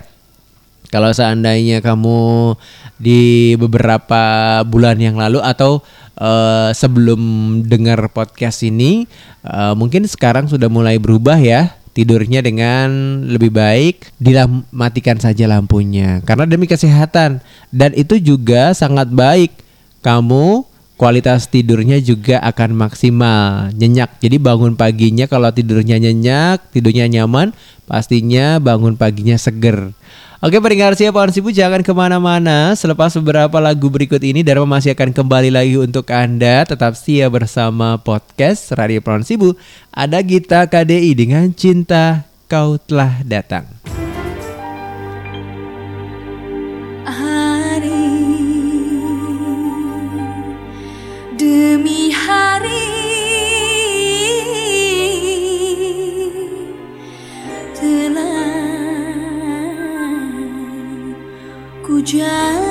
Kalau 0.87 1.11
seandainya 1.11 1.83
kamu 1.83 2.55
di 2.99 3.53
beberapa 3.59 4.23
bulan 4.67 4.99
yang 4.99 5.15
lalu 5.19 5.39
atau 5.43 5.83
uh, 6.19 6.71
sebelum 6.71 7.19
dengar 7.63 7.99
podcast 8.11 8.63
ini, 8.63 9.07
uh, 9.43 9.75
mungkin 9.75 10.07
sekarang 10.07 10.51
sudah 10.51 10.67
mulai 10.67 10.99
berubah 10.99 11.39
ya 11.39 11.75
tidurnya 11.91 12.39
dengan 12.39 12.87
lebih 13.27 13.51
baik 13.51 14.15
dimatikan 14.15 15.19
saja 15.19 15.43
lampunya 15.43 16.23
karena 16.23 16.47
demi 16.47 16.63
kesehatan 16.63 17.43
dan 17.67 17.91
itu 17.99 18.15
juga 18.15 18.71
sangat 18.71 19.11
baik 19.11 19.51
kamu 19.99 20.63
kualitas 21.01 21.49
tidurnya 21.49 21.97
juga 21.97 22.37
akan 22.45 22.77
maksimal. 22.77 23.73
Nyenyak. 23.73 24.21
Jadi 24.21 24.37
bangun 24.37 24.77
paginya 24.77 25.25
kalau 25.25 25.49
tidurnya 25.49 25.97
nyenyak 25.97 26.69
tidurnya 26.69 27.09
nyaman 27.09 27.57
pastinya 27.89 28.61
bangun 28.61 28.93
paginya 28.93 29.33
seger. 29.33 29.97
Oke 30.41 30.57
pendengar 30.61 30.93
siap 30.93 31.17
pohon 31.17 31.33
sibuk 31.33 31.57
jangan 31.57 31.81
ke 31.81 31.89
mana-mana. 31.89 32.77
Selepas 32.77 33.17
beberapa 33.17 33.57
lagu 33.57 33.89
berikut 33.89 34.21
ini 34.21 34.45
Dharma 34.45 34.77
masih 34.77 34.93
akan 34.93 35.09
kembali 35.09 35.49
lagi 35.49 35.77
untuk 35.81 36.05
Anda. 36.13 36.69
Tetap 36.69 36.93
setia 36.93 37.29
bersama 37.33 37.97
podcast 37.97 38.69
Radio 38.77 39.01
Pohon 39.01 39.25
Sibu. 39.25 39.57
Ada 39.89 40.21
Gita 40.21 40.69
KDI 40.69 41.17
dengan 41.17 41.49
Cinta 41.53 42.29
Kau 42.45 42.77
Telah 42.77 43.21
Datang 43.25 44.00
ku 62.11 62.70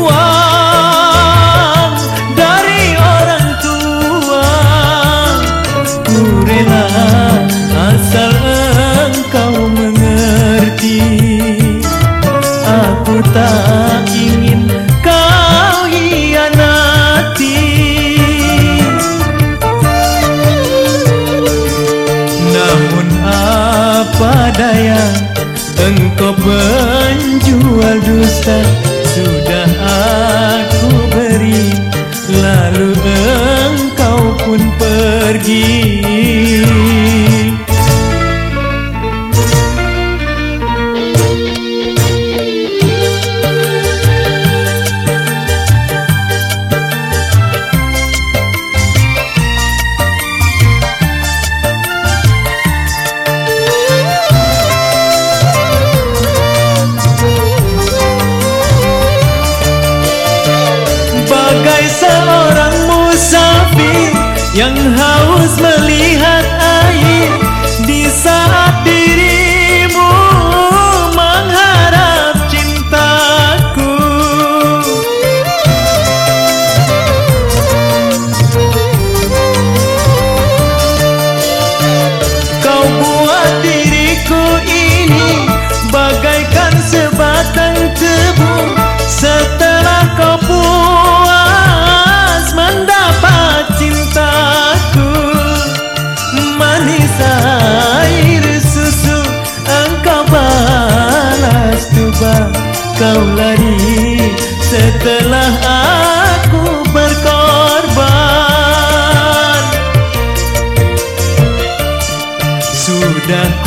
Terbuang 0.00 1.92
dari 2.32 2.96
orang 2.96 3.52
tua. 3.60 4.48
Ku 6.08 6.40
rela 6.48 6.88
asal 7.92 8.32
engkau 9.12 9.68
mengerti. 9.68 11.04
Aku 12.64 13.20
tak 13.36 14.08
ingin 14.08 14.72
kau 15.04 15.84
hianati. 15.84 17.60
Namun 22.48 23.06
apa 23.28 24.48
daya 24.56 25.04
Engkau 25.80 26.36
penjual 26.40 27.96
dusta 28.04 28.60
pun 34.50 34.66
pergi 34.82 35.89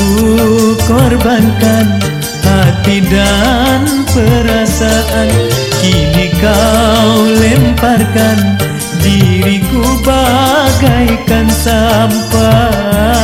ku 0.03 0.75
korbankan 0.83 1.87
hati 2.43 2.99
dan 3.07 4.03
perasaan. 4.11 5.29
Kini 5.79 6.31
kau 6.39 7.27
lemparkan 7.27 8.55
diriku 9.03 9.83
bagaikan 10.03 11.47
sampah 11.51 13.22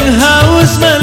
yang 0.00 0.16
haus 0.18 0.78
melihat 0.78 0.93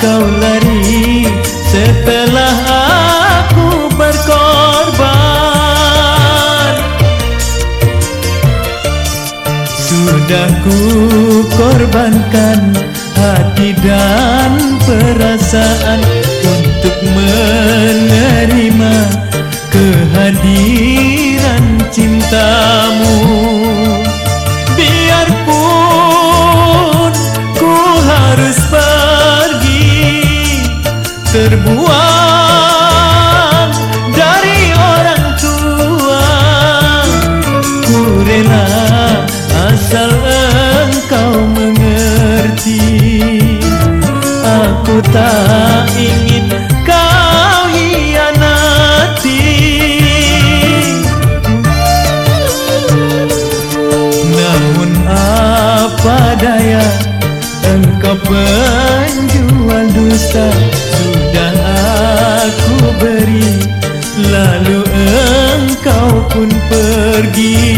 kau 0.00 0.24
lari 0.24 1.26
setelah 1.66 2.56
aku 3.40 3.88
berkorban. 3.96 5.06
Sudah 9.66 10.50
ku 10.66 10.80
korbankan 11.54 12.74
hati 13.16 13.72
dan 13.80 14.78
perasaan 14.84 16.00
Untuk 16.46 16.96
menerima 17.14 18.96
kehadiran 19.72 21.64
cintamu 21.90 22.85
tak 45.16 45.88
ingin 45.96 46.52
kau 46.84 47.60
hianati. 47.72 49.44
Namun 54.36 54.90
apa 55.08 56.36
daya 56.36 56.84
Engkau 57.66 58.14
penjual 58.28 59.86
dusta 59.90 60.48
Sudah 60.94 61.54
aku 62.44 62.76
beri 63.00 63.48
Lalu 64.30 64.80
engkau 64.86 66.24
pun 66.30 66.48
pergi 66.70 67.75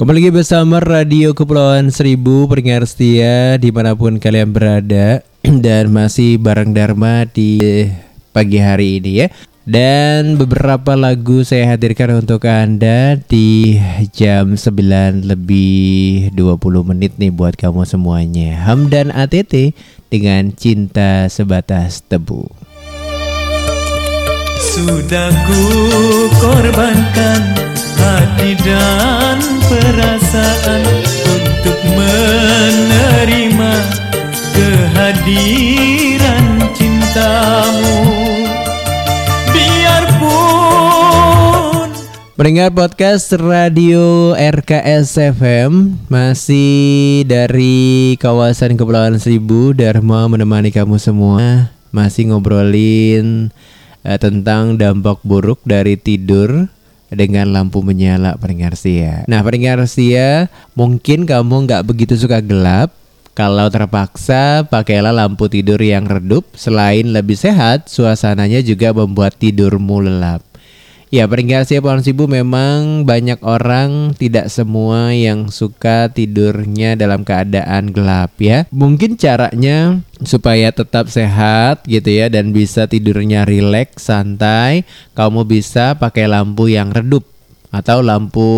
Kembali 0.00 0.16
lagi 0.16 0.32
bersama 0.32 0.80
Radio 0.80 1.36
Kepulauan 1.36 1.92
Seribu 1.92 2.48
Pendengar 2.48 2.88
setia 2.88 3.60
di 3.60 3.68
mana 3.68 3.92
pun 3.92 4.16
kalian 4.16 4.48
berada 4.48 5.20
Dan 5.44 5.92
masih 5.92 6.40
bareng 6.40 6.72
Dharma 6.72 7.28
di 7.28 7.60
pagi 8.32 8.56
hari 8.56 8.96
ini 8.96 9.20
ya. 9.20 9.28
Dan 9.68 10.40
beberapa 10.40 10.96
lagu 10.96 11.44
saya 11.44 11.76
hadirkan 11.76 12.16
untuk 12.16 12.48
Anda 12.48 13.20
di 13.28 13.76
jam 14.16 14.56
9 14.56 14.72
lebih 15.28 16.32
20 16.32 16.88
menit 16.96 17.20
nih 17.20 17.28
buat 17.28 17.60
kamu 17.60 17.84
semuanya. 17.84 18.56
Hamdan 18.56 19.12
ATT 19.12 19.76
dengan 20.08 20.56
Cinta 20.56 21.28
Sebatas 21.28 22.00
Tebu. 22.08 22.48
Sudah 24.64 25.28
ku 25.44 25.60
korbankan 26.40 27.69
hati 28.00 28.56
dan 28.64 29.38
perasaan 29.68 30.82
Untuk 31.28 31.78
menerima 31.92 33.74
kehadiran 34.56 36.44
cintamu. 36.72 38.00
Mendengar 42.40 42.72
podcast 42.72 43.28
Radio 43.36 44.32
RKS 44.32 45.36
FM 45.36 46.00
Masih 46.08 47.20
dari 47.28 48.16
kawasan 48.16 48.80
Kepulauan 48.80 49.20
Seribu 49.20 49.76
Dharma 49.76 50.24
menemani 50.24 50.72
kamu 50.72 50.96
semua. 50.96 51.68
Masih 51.92 52.32
ngobrolin 52.32 53.52
eh, 54.08 54.16
tentang 54.16 54.80
dampak 54.80 55.20
buruk 55.20 55.60
dari 55.68 56.00
tidur 56.00 56.72
dengan 57.10 57.50
lampu 57.50 57.82
menyala 57.82 58.38
pendengar 58.38 58.78
setia. 58.78 59.26
Nah 59.26 59.42
pendengar 59.42 59.82
setia 59.86 60.48
mungkin 60.78 61.26
kamu 61.26 61.66
nggak 61.68 61.84
begitu 61.86 62.14
suka 62.16 62.38
gelap. 62.42 62.94
Kalau 63.30 63.70
terpaksa 63.70 64.66
pakailah 64.66 65.14
lampu 65.14 65.46
tidur 65.46 65.78
yang 65.80 66.04
redup. 66.04 66.44
Selain 66.58 67.06
lebih 67.06 67.38
sehat 67.38 67.86
suasananya 67.86 68.60
juga 68.60 68.90
membuat 68.90 69.38
tidurmu 69.38 70.02
lelap 70.02 70.49
Ya 71.10 71.26
pendengar 71.26 71.66
setia 71.66 71.82
pohon 71.82 72.06
sibu 72.06 72.30
memang 72.30 73.02
banyak 73.02 73.42
orang 73.42 74.14
tidak 74.14 74.46
semua 74.46 75.10
yang 75.10 75.50
suka 75.50 76.06
tidurnya 76.06 76.94
dalam 76.94 77.26
keadaan 77.26 77.90
gelap 77.90 78.38
ya. 78.38 78.70
Mungkin 78.70 79.18
caranya 79.18 80.06
supaya 80.22 80.70
tetap 80.70 81.10
sehat 81.10 81.82
gitu 81.90 82.14
ya 82.14 82.30
dan 82.30 82.54
bisa 82.54 82.86
tidurnya 82.86 83.42
rileks 83.42 84.06
santai 84.06 84.86
Kamu 85.18 85.48
bisa 85.50 85.98
pakai 85.98 86.30
lampu 86.30 86.70
yang 86.70 86.94
redup 86.94 87.26
atau 87.70 88.02
lampu 88.02 88.50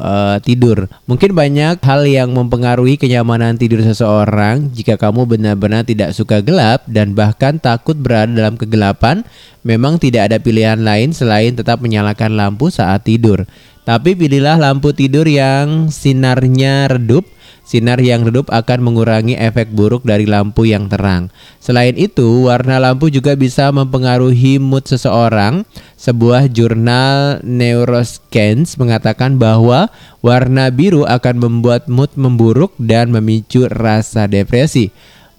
eh, 0.00 0.40
tidur. 0.40 0.88
Mungkin 1.04 1.36
banyak 1.36 1.84
hal 1.84 2.08
yang 2.08 2.32
mempengaruhi 2.32 2.96
kenyamanan 2.96 3.60
tidur 3.60 3.84
seseorang 3.84 4.72
jika 4.72 4.96
kamu 4.96 5.28
benar-benar 5.28 5.84
tidak 5.84 6.16
suka 6.16 6.40
gelap 6.40 6.82
dan 6.88 7.12
bahkan 7.12 7.60
takut 7.60 7.94
berada 7.94 8.32
dalam 8.32 8.56
kegelapan. 8.56 9.22
Memang 9.64 9.96
tidak 9.96 10.28
ada 10.28 10.36
pilihan 10.36 10.76
lain 10.76 11.16
selain 11.16 11.56
tetap 11.56 11.80
menyalakan 11.80 12.36
lampu 12.36 12.68
saat 12.68 13.00
tidur. 13.04 13.48
Tapi 13.84 14.16
pilihlah 14.16 14.56
lampu 14.56 14.96
tidur 14.96 15.28
yang 15.28 15.92
sinarnya 15.92 16.88
redup 16.88 17.28
Sinar 17.64 17.96
yang 17.96 18.28
redup 18.28 18.52
akan 18.52 18.84
mengurangi 18.84 19.40
efek 19.40 19.72
buruk 19.72 20.04
dari 20.04 20.28
lampu 20.28 20.68
yang 20.68 20.92
terang. 20.92 21.32
Selain 21.64 21.96
itu, 21.96 22.44
warna 22.44 22.76
lampu 22.76 23.08
juga 23.08 23.32
bisa 23.40 23.72
mempengaruhi 23.72 24.60
mood 24.60 24.84
seseorang. 24.84 25.64
Sebuah 25.96 26.52
jurnal 26.52 27.40
Neuroscience 27.40 28.76
mengatakan 28.76 29.40
bahwa 29.40 29.88
warna 30.20 30.68
biru 30.68 31.08
akan 31.08 31.40
membuat 31.40 31.88
mood 31.88 32.12
memburuk 32.20 32.76
dan 32.76 33.08
memicu 33.08 33.64
rasa 33.72 34.28
depresi. 34.28 34.92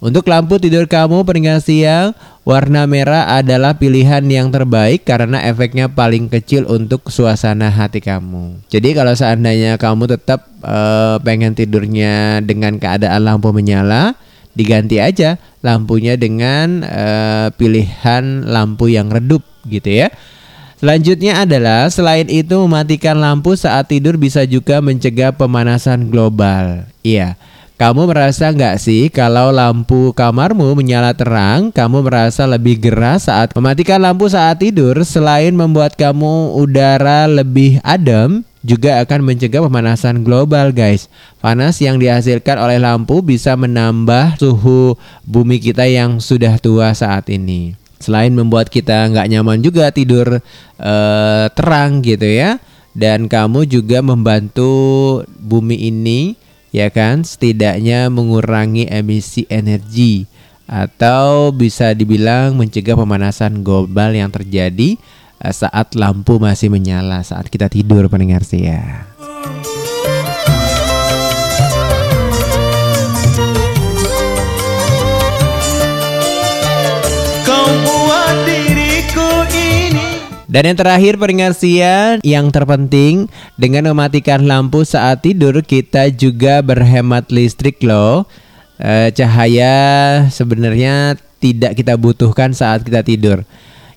Untuk 0.05 0.29
lampu 0.29 0.61
tidur 0.61 0.85
kamu 0.85 1.25
pendengar 1.25 1.57
siang, 1.65 2.13
warna 2.45 2.85
merah 2.85 3.41
adalah 3.41 3.73
pilihan 3.73 4.21
yang 4.29 4.53
terbaik 4.53 5.01
karena 5.01 5.41
efeknya 5.49 5.89
paling 5.89 6.29
kecil 6.29 6.69
untuk 6.69 7.09
suasana 7.09 7.73
hati 7.73 8.05
kamu. 8.05 8.69
Jadi 8.69 8.93
kalau 8.93 9.17
seandainya 9.17 9.81
kamu 9.81 10.05
tetap 10.05 10.45
eh, 10.61 11.17
pengen 11.25 11.57
tidurnya 11.57 12.37
dengan 12.45 12.77
keadaan 12.77 13.25
lampu 13.25 13.49
menyala, 13.49 14.13
diganti 14.53 15.01
aja 15.01 15.41
lampunya 15.65 16.13
dengan 16.21 16.85
eh, 16.85 17.49
pilihan 17.57 18.45
lampu 18.45 18.93
yang 18.93 19.09
redup 19.09 19.41
gitu 19.65 20.05
ya. 20.05 20.13
Selanjutnya 20.77 21.41
adalah 21.49 21.89
selain 21.89 22.29
itu 22.29 22.53
mematikan 22.61 23.17
lampu 23.17 23.57
saat 23.57 23.89
tidur 23.89 24.21
bisa 24.21 24.45
juga 24.45 24.85
mencegah 24.85 25.33
pemanasan 25.33 26.13
global. 26.13 26.85
Iya. 27.01 27.41
Kamu 27.75 28.07
merasa 28.07 28.55
nggak 28.55 28.79
sih 28.79 29.11
kalau 29.11 29.51
lampu 29.51 30.15
kamarmu 30.15 30.79
menyala 30.79 31.11
terang, 31.11 31.75
kamu 31.75 32.07
merasa 32.07 32.47
lebih 32.47 32.79
gerah 32.79 33.19
saat 33.19 33.51
mematikan 33.51 33.99
lampu 33.99 34.31
saat 34.31 34.63
tidur 34.63 34.95
selain 35.03 35.51
membuat 35.51 35.99
kamu 35.99 36.55
udara 36.55 37.27
lebih 37.27 37.83
adem, 37.83 38.47
juga 38.63 39.03
akan 39.03 39.27
mencegah 39.27 39.59
pemanasan 39.59 40.23
global 40.23 40.71
guys. 40.71 41.11
Panas 41.43 41.83
yang 41.83 41.99
dihasilkan 41.99 42.55
oleh 42.63 42.79
lampu 42.79 43.19
bisa 43.19 43.59
menambah 43.59 44.39
suhu 44.39 44.95
bumi 45.27 45.59
kita 45.59 45.83
yang 45.83 46.23
sudah 46.23 46.55
tua 46.63 46.95
saat 46.95 47.27
ini. 47.27 47.75
Selain 47.99 48.31
membuat 48.31 48.71
kita 48.71 49.03
nggak 49.11 49.27
nyaman 49.35 49.59
juga 49.59 49.91
tidur 49.91 50.39
eh, 50.79 51.45
terang 51.51 51.99
gitu 51.99 52.23
ya, 52.23 52.55
dan 52.95 53.27
kamu 53.27 53.67
juga 53.67 53.99
membantu 53.99 55.27
bumi 55.43 55.91
ini 55.91 56.44
ya 56.75 56.91
kan 56.91 57.23
setidaknya 57.23 58.11
mengurangi 58.11 58.91
emisi 58.91 59.47
energi 59.47 60.27
atau 60.67 61.55
bisa 61.55 61.95
dibilang 61.95 62.59
mencegah 62.59 62.99
pemanasan 62.99 63.63
global 63.63 64.11
yang 64.11 64.27
terjadi 64.27 64.99
eh, 65.39 65.53
saat 65.55 65.95
lampu 65.95 66.35
masih 66.35 66.67
menyala 66.67 67.23
saat 67.23 67.47
kita 67.47 67.71
tidur 67.71 68.11
pendengar 68.11 68.43
ya. 68.51 69.07
Dan 80.55 80.71
yang 80.71 80.79
terakhir 80.79 81.19
setia 81.51 82.15
yang 82.23 82.47
terpenting 82.47 83.27
dengan 83.59 83.91
mematikan 83.91 84.47
lampu 84.47 84.87
saat 84.87 85.19
tidur 85.19 85.59
kita 85.59 86.07
juga 86.15 86.63
berhemat 86.63 87.27
listrik 87.27 87.83
loh. 87.83 88.23
Eh, 88.79 89.11
cahaya 89.11 89.75
sebenarnya 90.31 91.19
tidak 91.43 91.75
kita 91.75 91.99
butuhkan 91.99 92.55
saat 92.55 92.87
kita 92.87 93.03
tidur. 93.03 93.43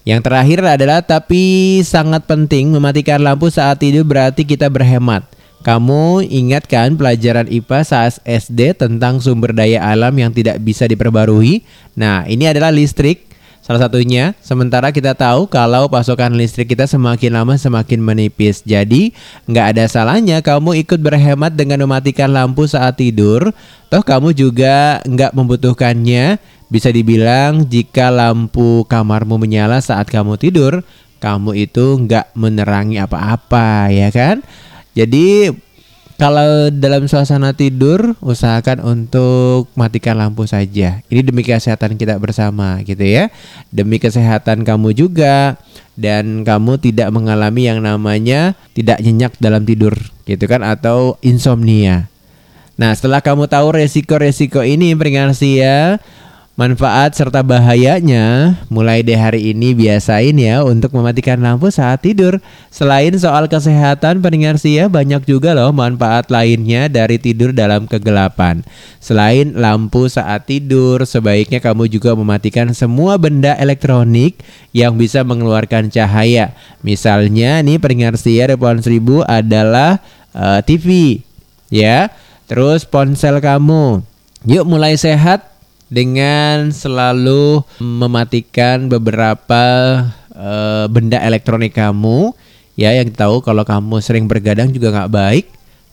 Yang 0.02 0.26
terakhir 0.26 0.58
adalah 0.66 0.98
tapi 1.06 1.78
sangat 1.86 2.26
penting 2.26 2.74
mematikan 2.74 3.22
lampu 3.22 3.54
saat 3.54 3.78
tidur 3.78 4.02
berarti 4.02 4.42
kita 4.42 4.66
berhemat. 4.66 5.30
Kamu 5.62 6.26
ingatkan 6.26 6.98
pelajaran 6.98 7.46
IPA 7.46 7.86
saat 7.86 8.18
SD 8.26 8.74
tentang 8.74 9.22
sumber 9.22 9.54
daya 9.54 9.78
alam 9.94 10.10
yang 10.18 10.34
tidak 10.34 10.58
bisa 10.58 10.90
diperbarui? 10.90 11.62
Nah, 11.94 12.26
ini 12.26 12.50
adalah 12.50 12.74
listrik 12.74 13.27
Salah 13.68 13.84
satunya, 13.84 14.32
sementara 14.40 14.88
kita 14.88 15.12
tahu 15.12 15.44
kalau 15.44 15.92
pasokan 15.92 16.40
listrik 16.40 16.72
kita 16.72 16.88
semakin 16.88 17.36
lama 17.36 17.52
semakin 17.52 18.00
menipis. 18.00 18.64
Jadi, 18.64 19.12
nggak 19.44 19.76
ada 19.76 19.84
salahnya 19.84 20.40
kamu 20.40 20.80
ikut 20.88 20.96
berhemat 21.04 21.52
dengan 21.52 21.84
mematikan 21.84 22.32
lampu 22.32 22.64
saat 22.64 22.96
tidur. 22.96 23.52
Toh 23.92 24.00
kamu 24.00 24.32
juga 24.32 25.04
nggak 25.04 25.36
membutuhkannya. 25.36 26.40
Bisa 26.72 26.88
dibilang 26.88 27.68
jika 27.68 28.08
lampu 28.08 28.88
kamarmu 28.88 29.36
menyala 29.36 29.84
saat 29.84 30.08
kamu 30.08 30.40
tidur, 30.40 30.80
kamu 31.20 31.68
itu 31.68 32.08
nggak 32.08 32.32
menerangi 32.40 32.96
apa-apa, 32.96 33.92
ya 33.92 34.08
kan? 34.08 34.40
Jadi 34.96 35.52
kalau 36.18 36.68
dalam 36.74 37.06
suasana 37.06 37.54
tidur, 37.54 38.18
usahakan 38.18 38.82
untuk 38.82 39.70
matikan 39.78 40.18
lampu 40.18 40.44
saja. 40.50 41.00
Ini 41.06 41.20
demi 41.22 41.46
kesehatan 41.46 41.94
kita 41.94 42.18
bersama, 42.18 42.82
gitu 42.82 43.06
ya. 43.06 43.30
Demi 43.70 44.02
kesehatan 44.02 44.66
kamu 44.66 44.98
juga, 44.98 45.56
dan 45.98 46.46
kamu 46.46 46.78
tidak 46.78 47.10
mengalami 47.10 47.66
yang 47.66 47.82
namanya 47.82 48.54
tidak 48.70 49.02
nyenyak 49.02 49.34
dalam 49.42 49.66
tidur 49.66 49.98
gitu 50.30 50.46
kan 50.46 50.62
atau 50.62 51.18
insomnia. 51.26 52.06
Nah, 52.78 52.94
setelah 52.94 53.18
kamu 53.18 53.50
tahu 53.50 53.74
resiko-resiko 53.74 54.62
ini 54.62 54.94
ya 55.58 55.98
manfaat 56.58 57.14
serta 57.14 57.46
bahayanya, 57.46 58.58
mulai 58.66 59.06
deh 59.06 59.14
hari 59.14 59.54
ini 59.54 59.78
biasain 59.78 60.34
ya 60.34 60.66
untuk 60.66 60.90
mematikan 60.90 61.38
lampu 61.38 61.70
saat 61.70 62.02
tidur. 62.02 62.42
Selain 62.74 63.14
soal 63.14 63.46
kesehatan 63.46 64.18
pendengar 64.18 64.58
ya 64.66 64.90
banyak 64.90 65.22
juga 65.22 65.54
loh 65.54 65.70
manfaat 65.70 66.26
lainnya 66.34 66.90
dari 66.90 67.14
tidur 67.22 67.54
dalam 67.54 67.86
kegelapan. 67.86 68.66
Selain 68.98 69.54
lampu 69.54 70.10
saat 70.10 70.50
tidur, 70.50 71.06
sebaiknya 71.06 71.62
kamu 71.62 71.86
juga 71.86 72.18
mematikan 72.18 72.74
semua 72.74 73.14
benda 73.22 73.54
elektronik 73.54 74.42
yang 74.74 74.98
bisa 74.98 75.22
mengeluarkan 75.22 75.94
cahaya. 75.94 76.58
Misalnya 76.82 77.62
nih 77.62 77.78
pendengar 77.78 78.18
ya 78.18 78.50
Repon 78.50 78.82
Seribu 78.82 79.22
adalah 79.22 80.02
uh, 80.34 80.58
TV 80.66 81.22
ya. 81.70 82.10
Terus 82.50 82.82
ponsel 82.82 83.38
kamu. 83.38 84.02
Yuk 84.48 84.64
mulai 84.66 84.98
sehat 84.98 85.57
dengan 85.88 86.68
selalu 86.68 87.64
mematikan 87.80 88.88
beberapa 88.92 89.64
uh, 90.36 90.86
benda 90.88 91.20
elektronik 91.20 91.76
kamu. 91.76 92.32
Ya 92.78 92.94
yang 92.94 93.10
tahu 93.10 93.42
kalau 93.42 93.66
kamu 93.66 93.98
sering 93.98 94.30
bergadang 94.30 94.70
juga 94.70 94.94
nggak 94.94 95.10
baik. 95.10 95.46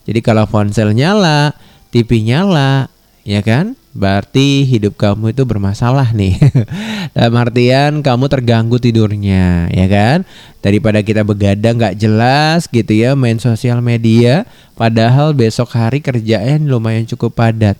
Jadi 0.06 0.20
kalau 0.22 0.46
ponsel 0.46 0.94
nyala 0.94 1.50
TV 1.90 2.22
nyala 2.22 2.86
ya 3.26 3.42
kan? 3.42 3.74
Berarti 3.96 4.62
hidup 4.68 4.94
kamu 4.94 5.34
itu 5.34 5.42
bermasalah 5.42 6.14
nih. 6.14 6.38
Dalam 7.16 7.34
artian 7.34 8.06
kamu 8.06 8.30
terganggu 8.30 8.78
tidurnya 8.78 9.66
ya 9.74 9.86
kan? 9.90 10.22
Daripada 10.62 11.02
kita 11.02 11.26
begadang 11.26 11.74
nggak 11.74 11.98
jelas 11.98 12.70
gitu 12.70 12.92
ya 12.94 13.18
main 13.18 13.42
sosial 13.42 13.82
media 13.82 14.46
padahal 14.78 15.34
besok 15.34 15.74
hari 15.74 15.98
kerjaan 15.98 16.70
lumayan 16.70 17.02
cukup 17.08 17.34
padat 17.34 17.74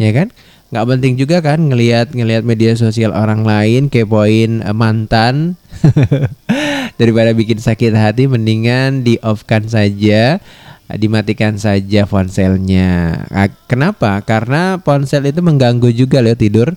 ya 0.00 0.12
kan 0.12 0.28
nggak 0.66 0.86
penting 0.86 1.14
juga 1.14 1.38
kan 1.38 1.62
ngelihat 1.62 2.10
ngelihat 2.10 2.42
media 2.42 2.74
sosial 2.74 3.14
orang 3.14 3.46
lain 3.46 3.86
kepoin 3.86 4.62
uh, 4.66 4.74
mantan. 4.74 5.54
Daripada 7.00 7.36
bikin 7.36 7.60
sakit 7.60 7.92
hati 7.92 8.24
mendingan 8.24 9.04
di 9.04 9.20
off 9.20 9.44
kan 9.44 9.68
saja 9.68 10.40
dimatikan 10.88 11.58
saja 11.60 12.06
ponselnya. 12.06 13.26
Kenapa? 13.66 14.22
Karena 14.24 14.78
ponsel 14.80 15.28
itu 15.28 15.42
mengganggu 15.42 15.90
juga 15.92 16.22
loh 16.22 16.38
tidur. 16.38 16.72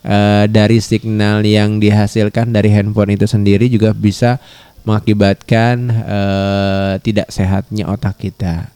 Uh, 0.00 0.48
dari 0.48 0.80
signal 0.80 1.44
yang 1.44 1.76
dihasilkan 1.76 2.56
dari 2.56 2.72
handphone 2.72 3.20
itu 3.20 3.28
sendiri 3.28 3.68
juga 3.68 3.92
bisa 3.92 4.40
mengakibatkan 4.88 5.92
uh, 5.92 6.92
tidak 7.04 7.28
sehatnya 7.28 7.84
otak 7.84 8.16
kita 8.16 8.72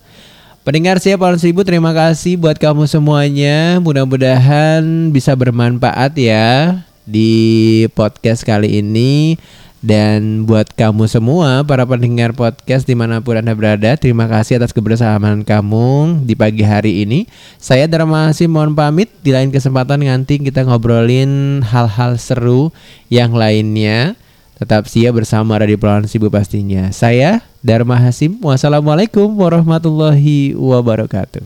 Pendengar 0.65 0.97
saya 0.97 1.21
Paulus 1.21 1.45
Seribu 1.45 1.61
terima 1.61 1.93
kasih 1.93 2.41
buat 2.41 2.57
kamu 2.57 2.89
semuanya. 2.89 3.77
Mudah-mudahan 3.85 5.13
bisa 5.13 5.37
bermanfaat 5.37 6.17
ya 6.17 6.81
di 7.05 7.85
podcast 7.93 8.49
kali 8.49 8.81
ini. 8.81 9.37
Dan 9.85 10.49
buat 10.49 10.73
kamu 10.73 11.05
semua 11.05 11.61
para 11.69 11.85
pendengar 11.85 12.33
podcast 12.33 12.89
di 12.89 12.97
mana 12.97 13.21
pun 13.21 13.37
Anda 13.37 13.53
berada 13.53 13.93
Terima 14.01 14.25
kasih 14.25 14.57
atas 14.57 14.73
kebersamaan 14.73 15.45
kamu 15.45 16.25
di 16.25 16.33
pagi 16.33 16.65
hari 16.65 17.05
ini. 17.05 17.29
Saya 17.61 17.85
Dharma 17.85 18.33
Hasim 18.33 18.49
mohon 18.49 18.73
pamit. 18.73 19.13
Di 19.21 19.37
lain 19.37 19.53
kesempatan 19.53 20.01
nanti 20.01 20.41
kita 20.41 20.65
ngobrolin 20.65 21.61
hal-hal 21.61 22.17
seru 22.17 22.73
yang 23.13 23.37
lainnya 23.37 24.17
Tetap 24.55 24.87
sia 24.87 25.11
bersama 25.11 25.59
Radio 25.59 25.75
Pelawan 25.75 26.07
Sibu 26.07 26.31
pastinya. 26.31 26.95
Saya 26.95 27.43
Dharma 27.59 27.99
Hasim. 27.99 28.39
Wassalamualaikum 28.39 29.27
warahmatullahi 29.35 30.55
wabarakatuh. 30.55 31.43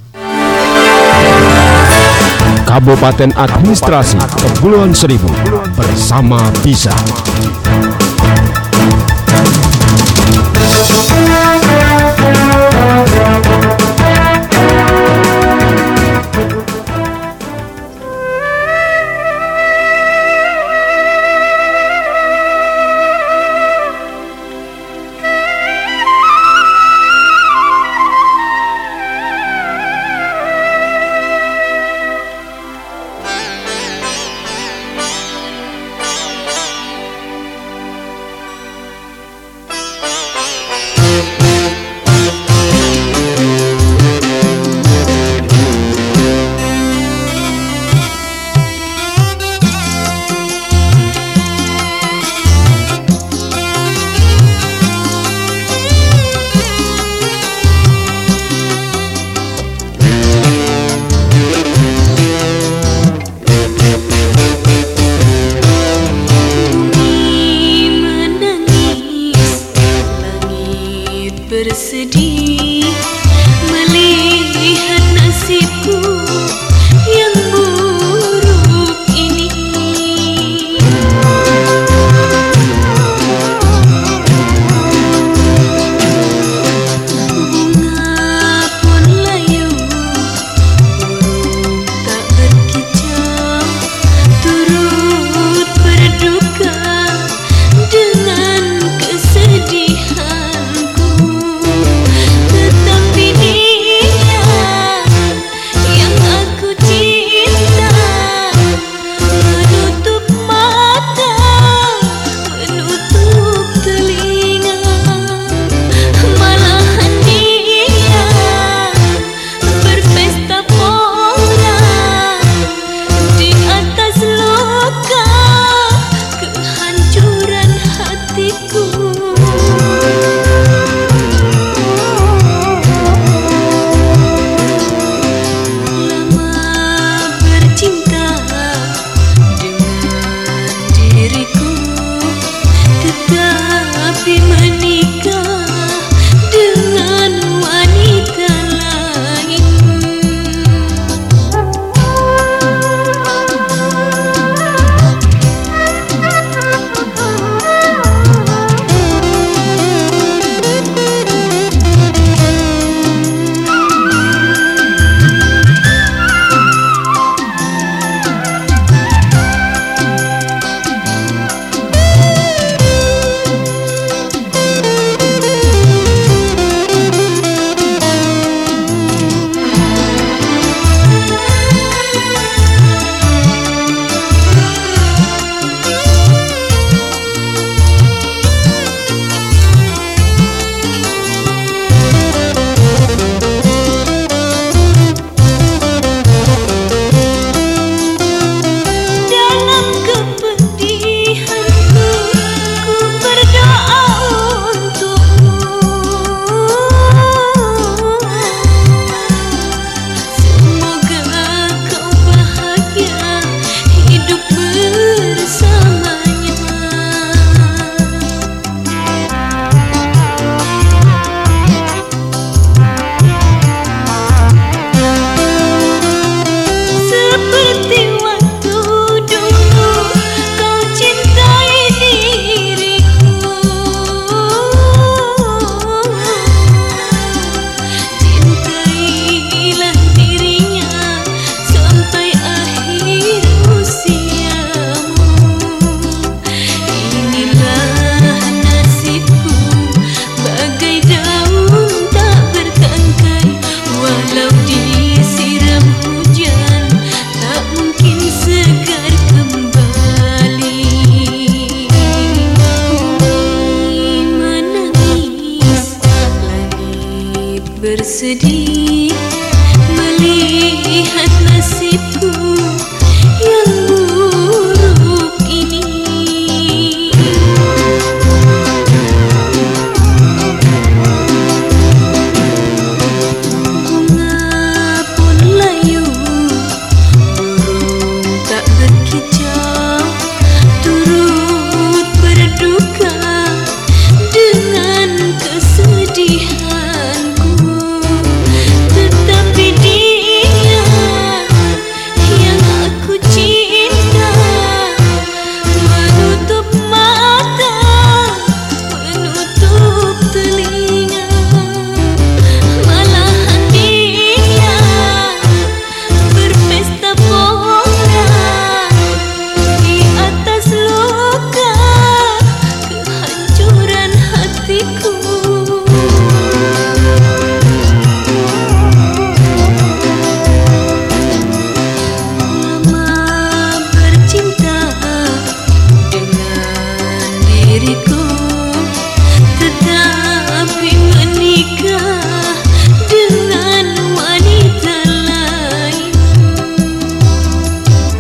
Kabupaten 2.69 3.33
Administrasi 3.33 4.21
Kepulauan 4.21 4.93
Seribu 4.93 5.33
bersama 5.73 6.53
bisa. 6.61 6.93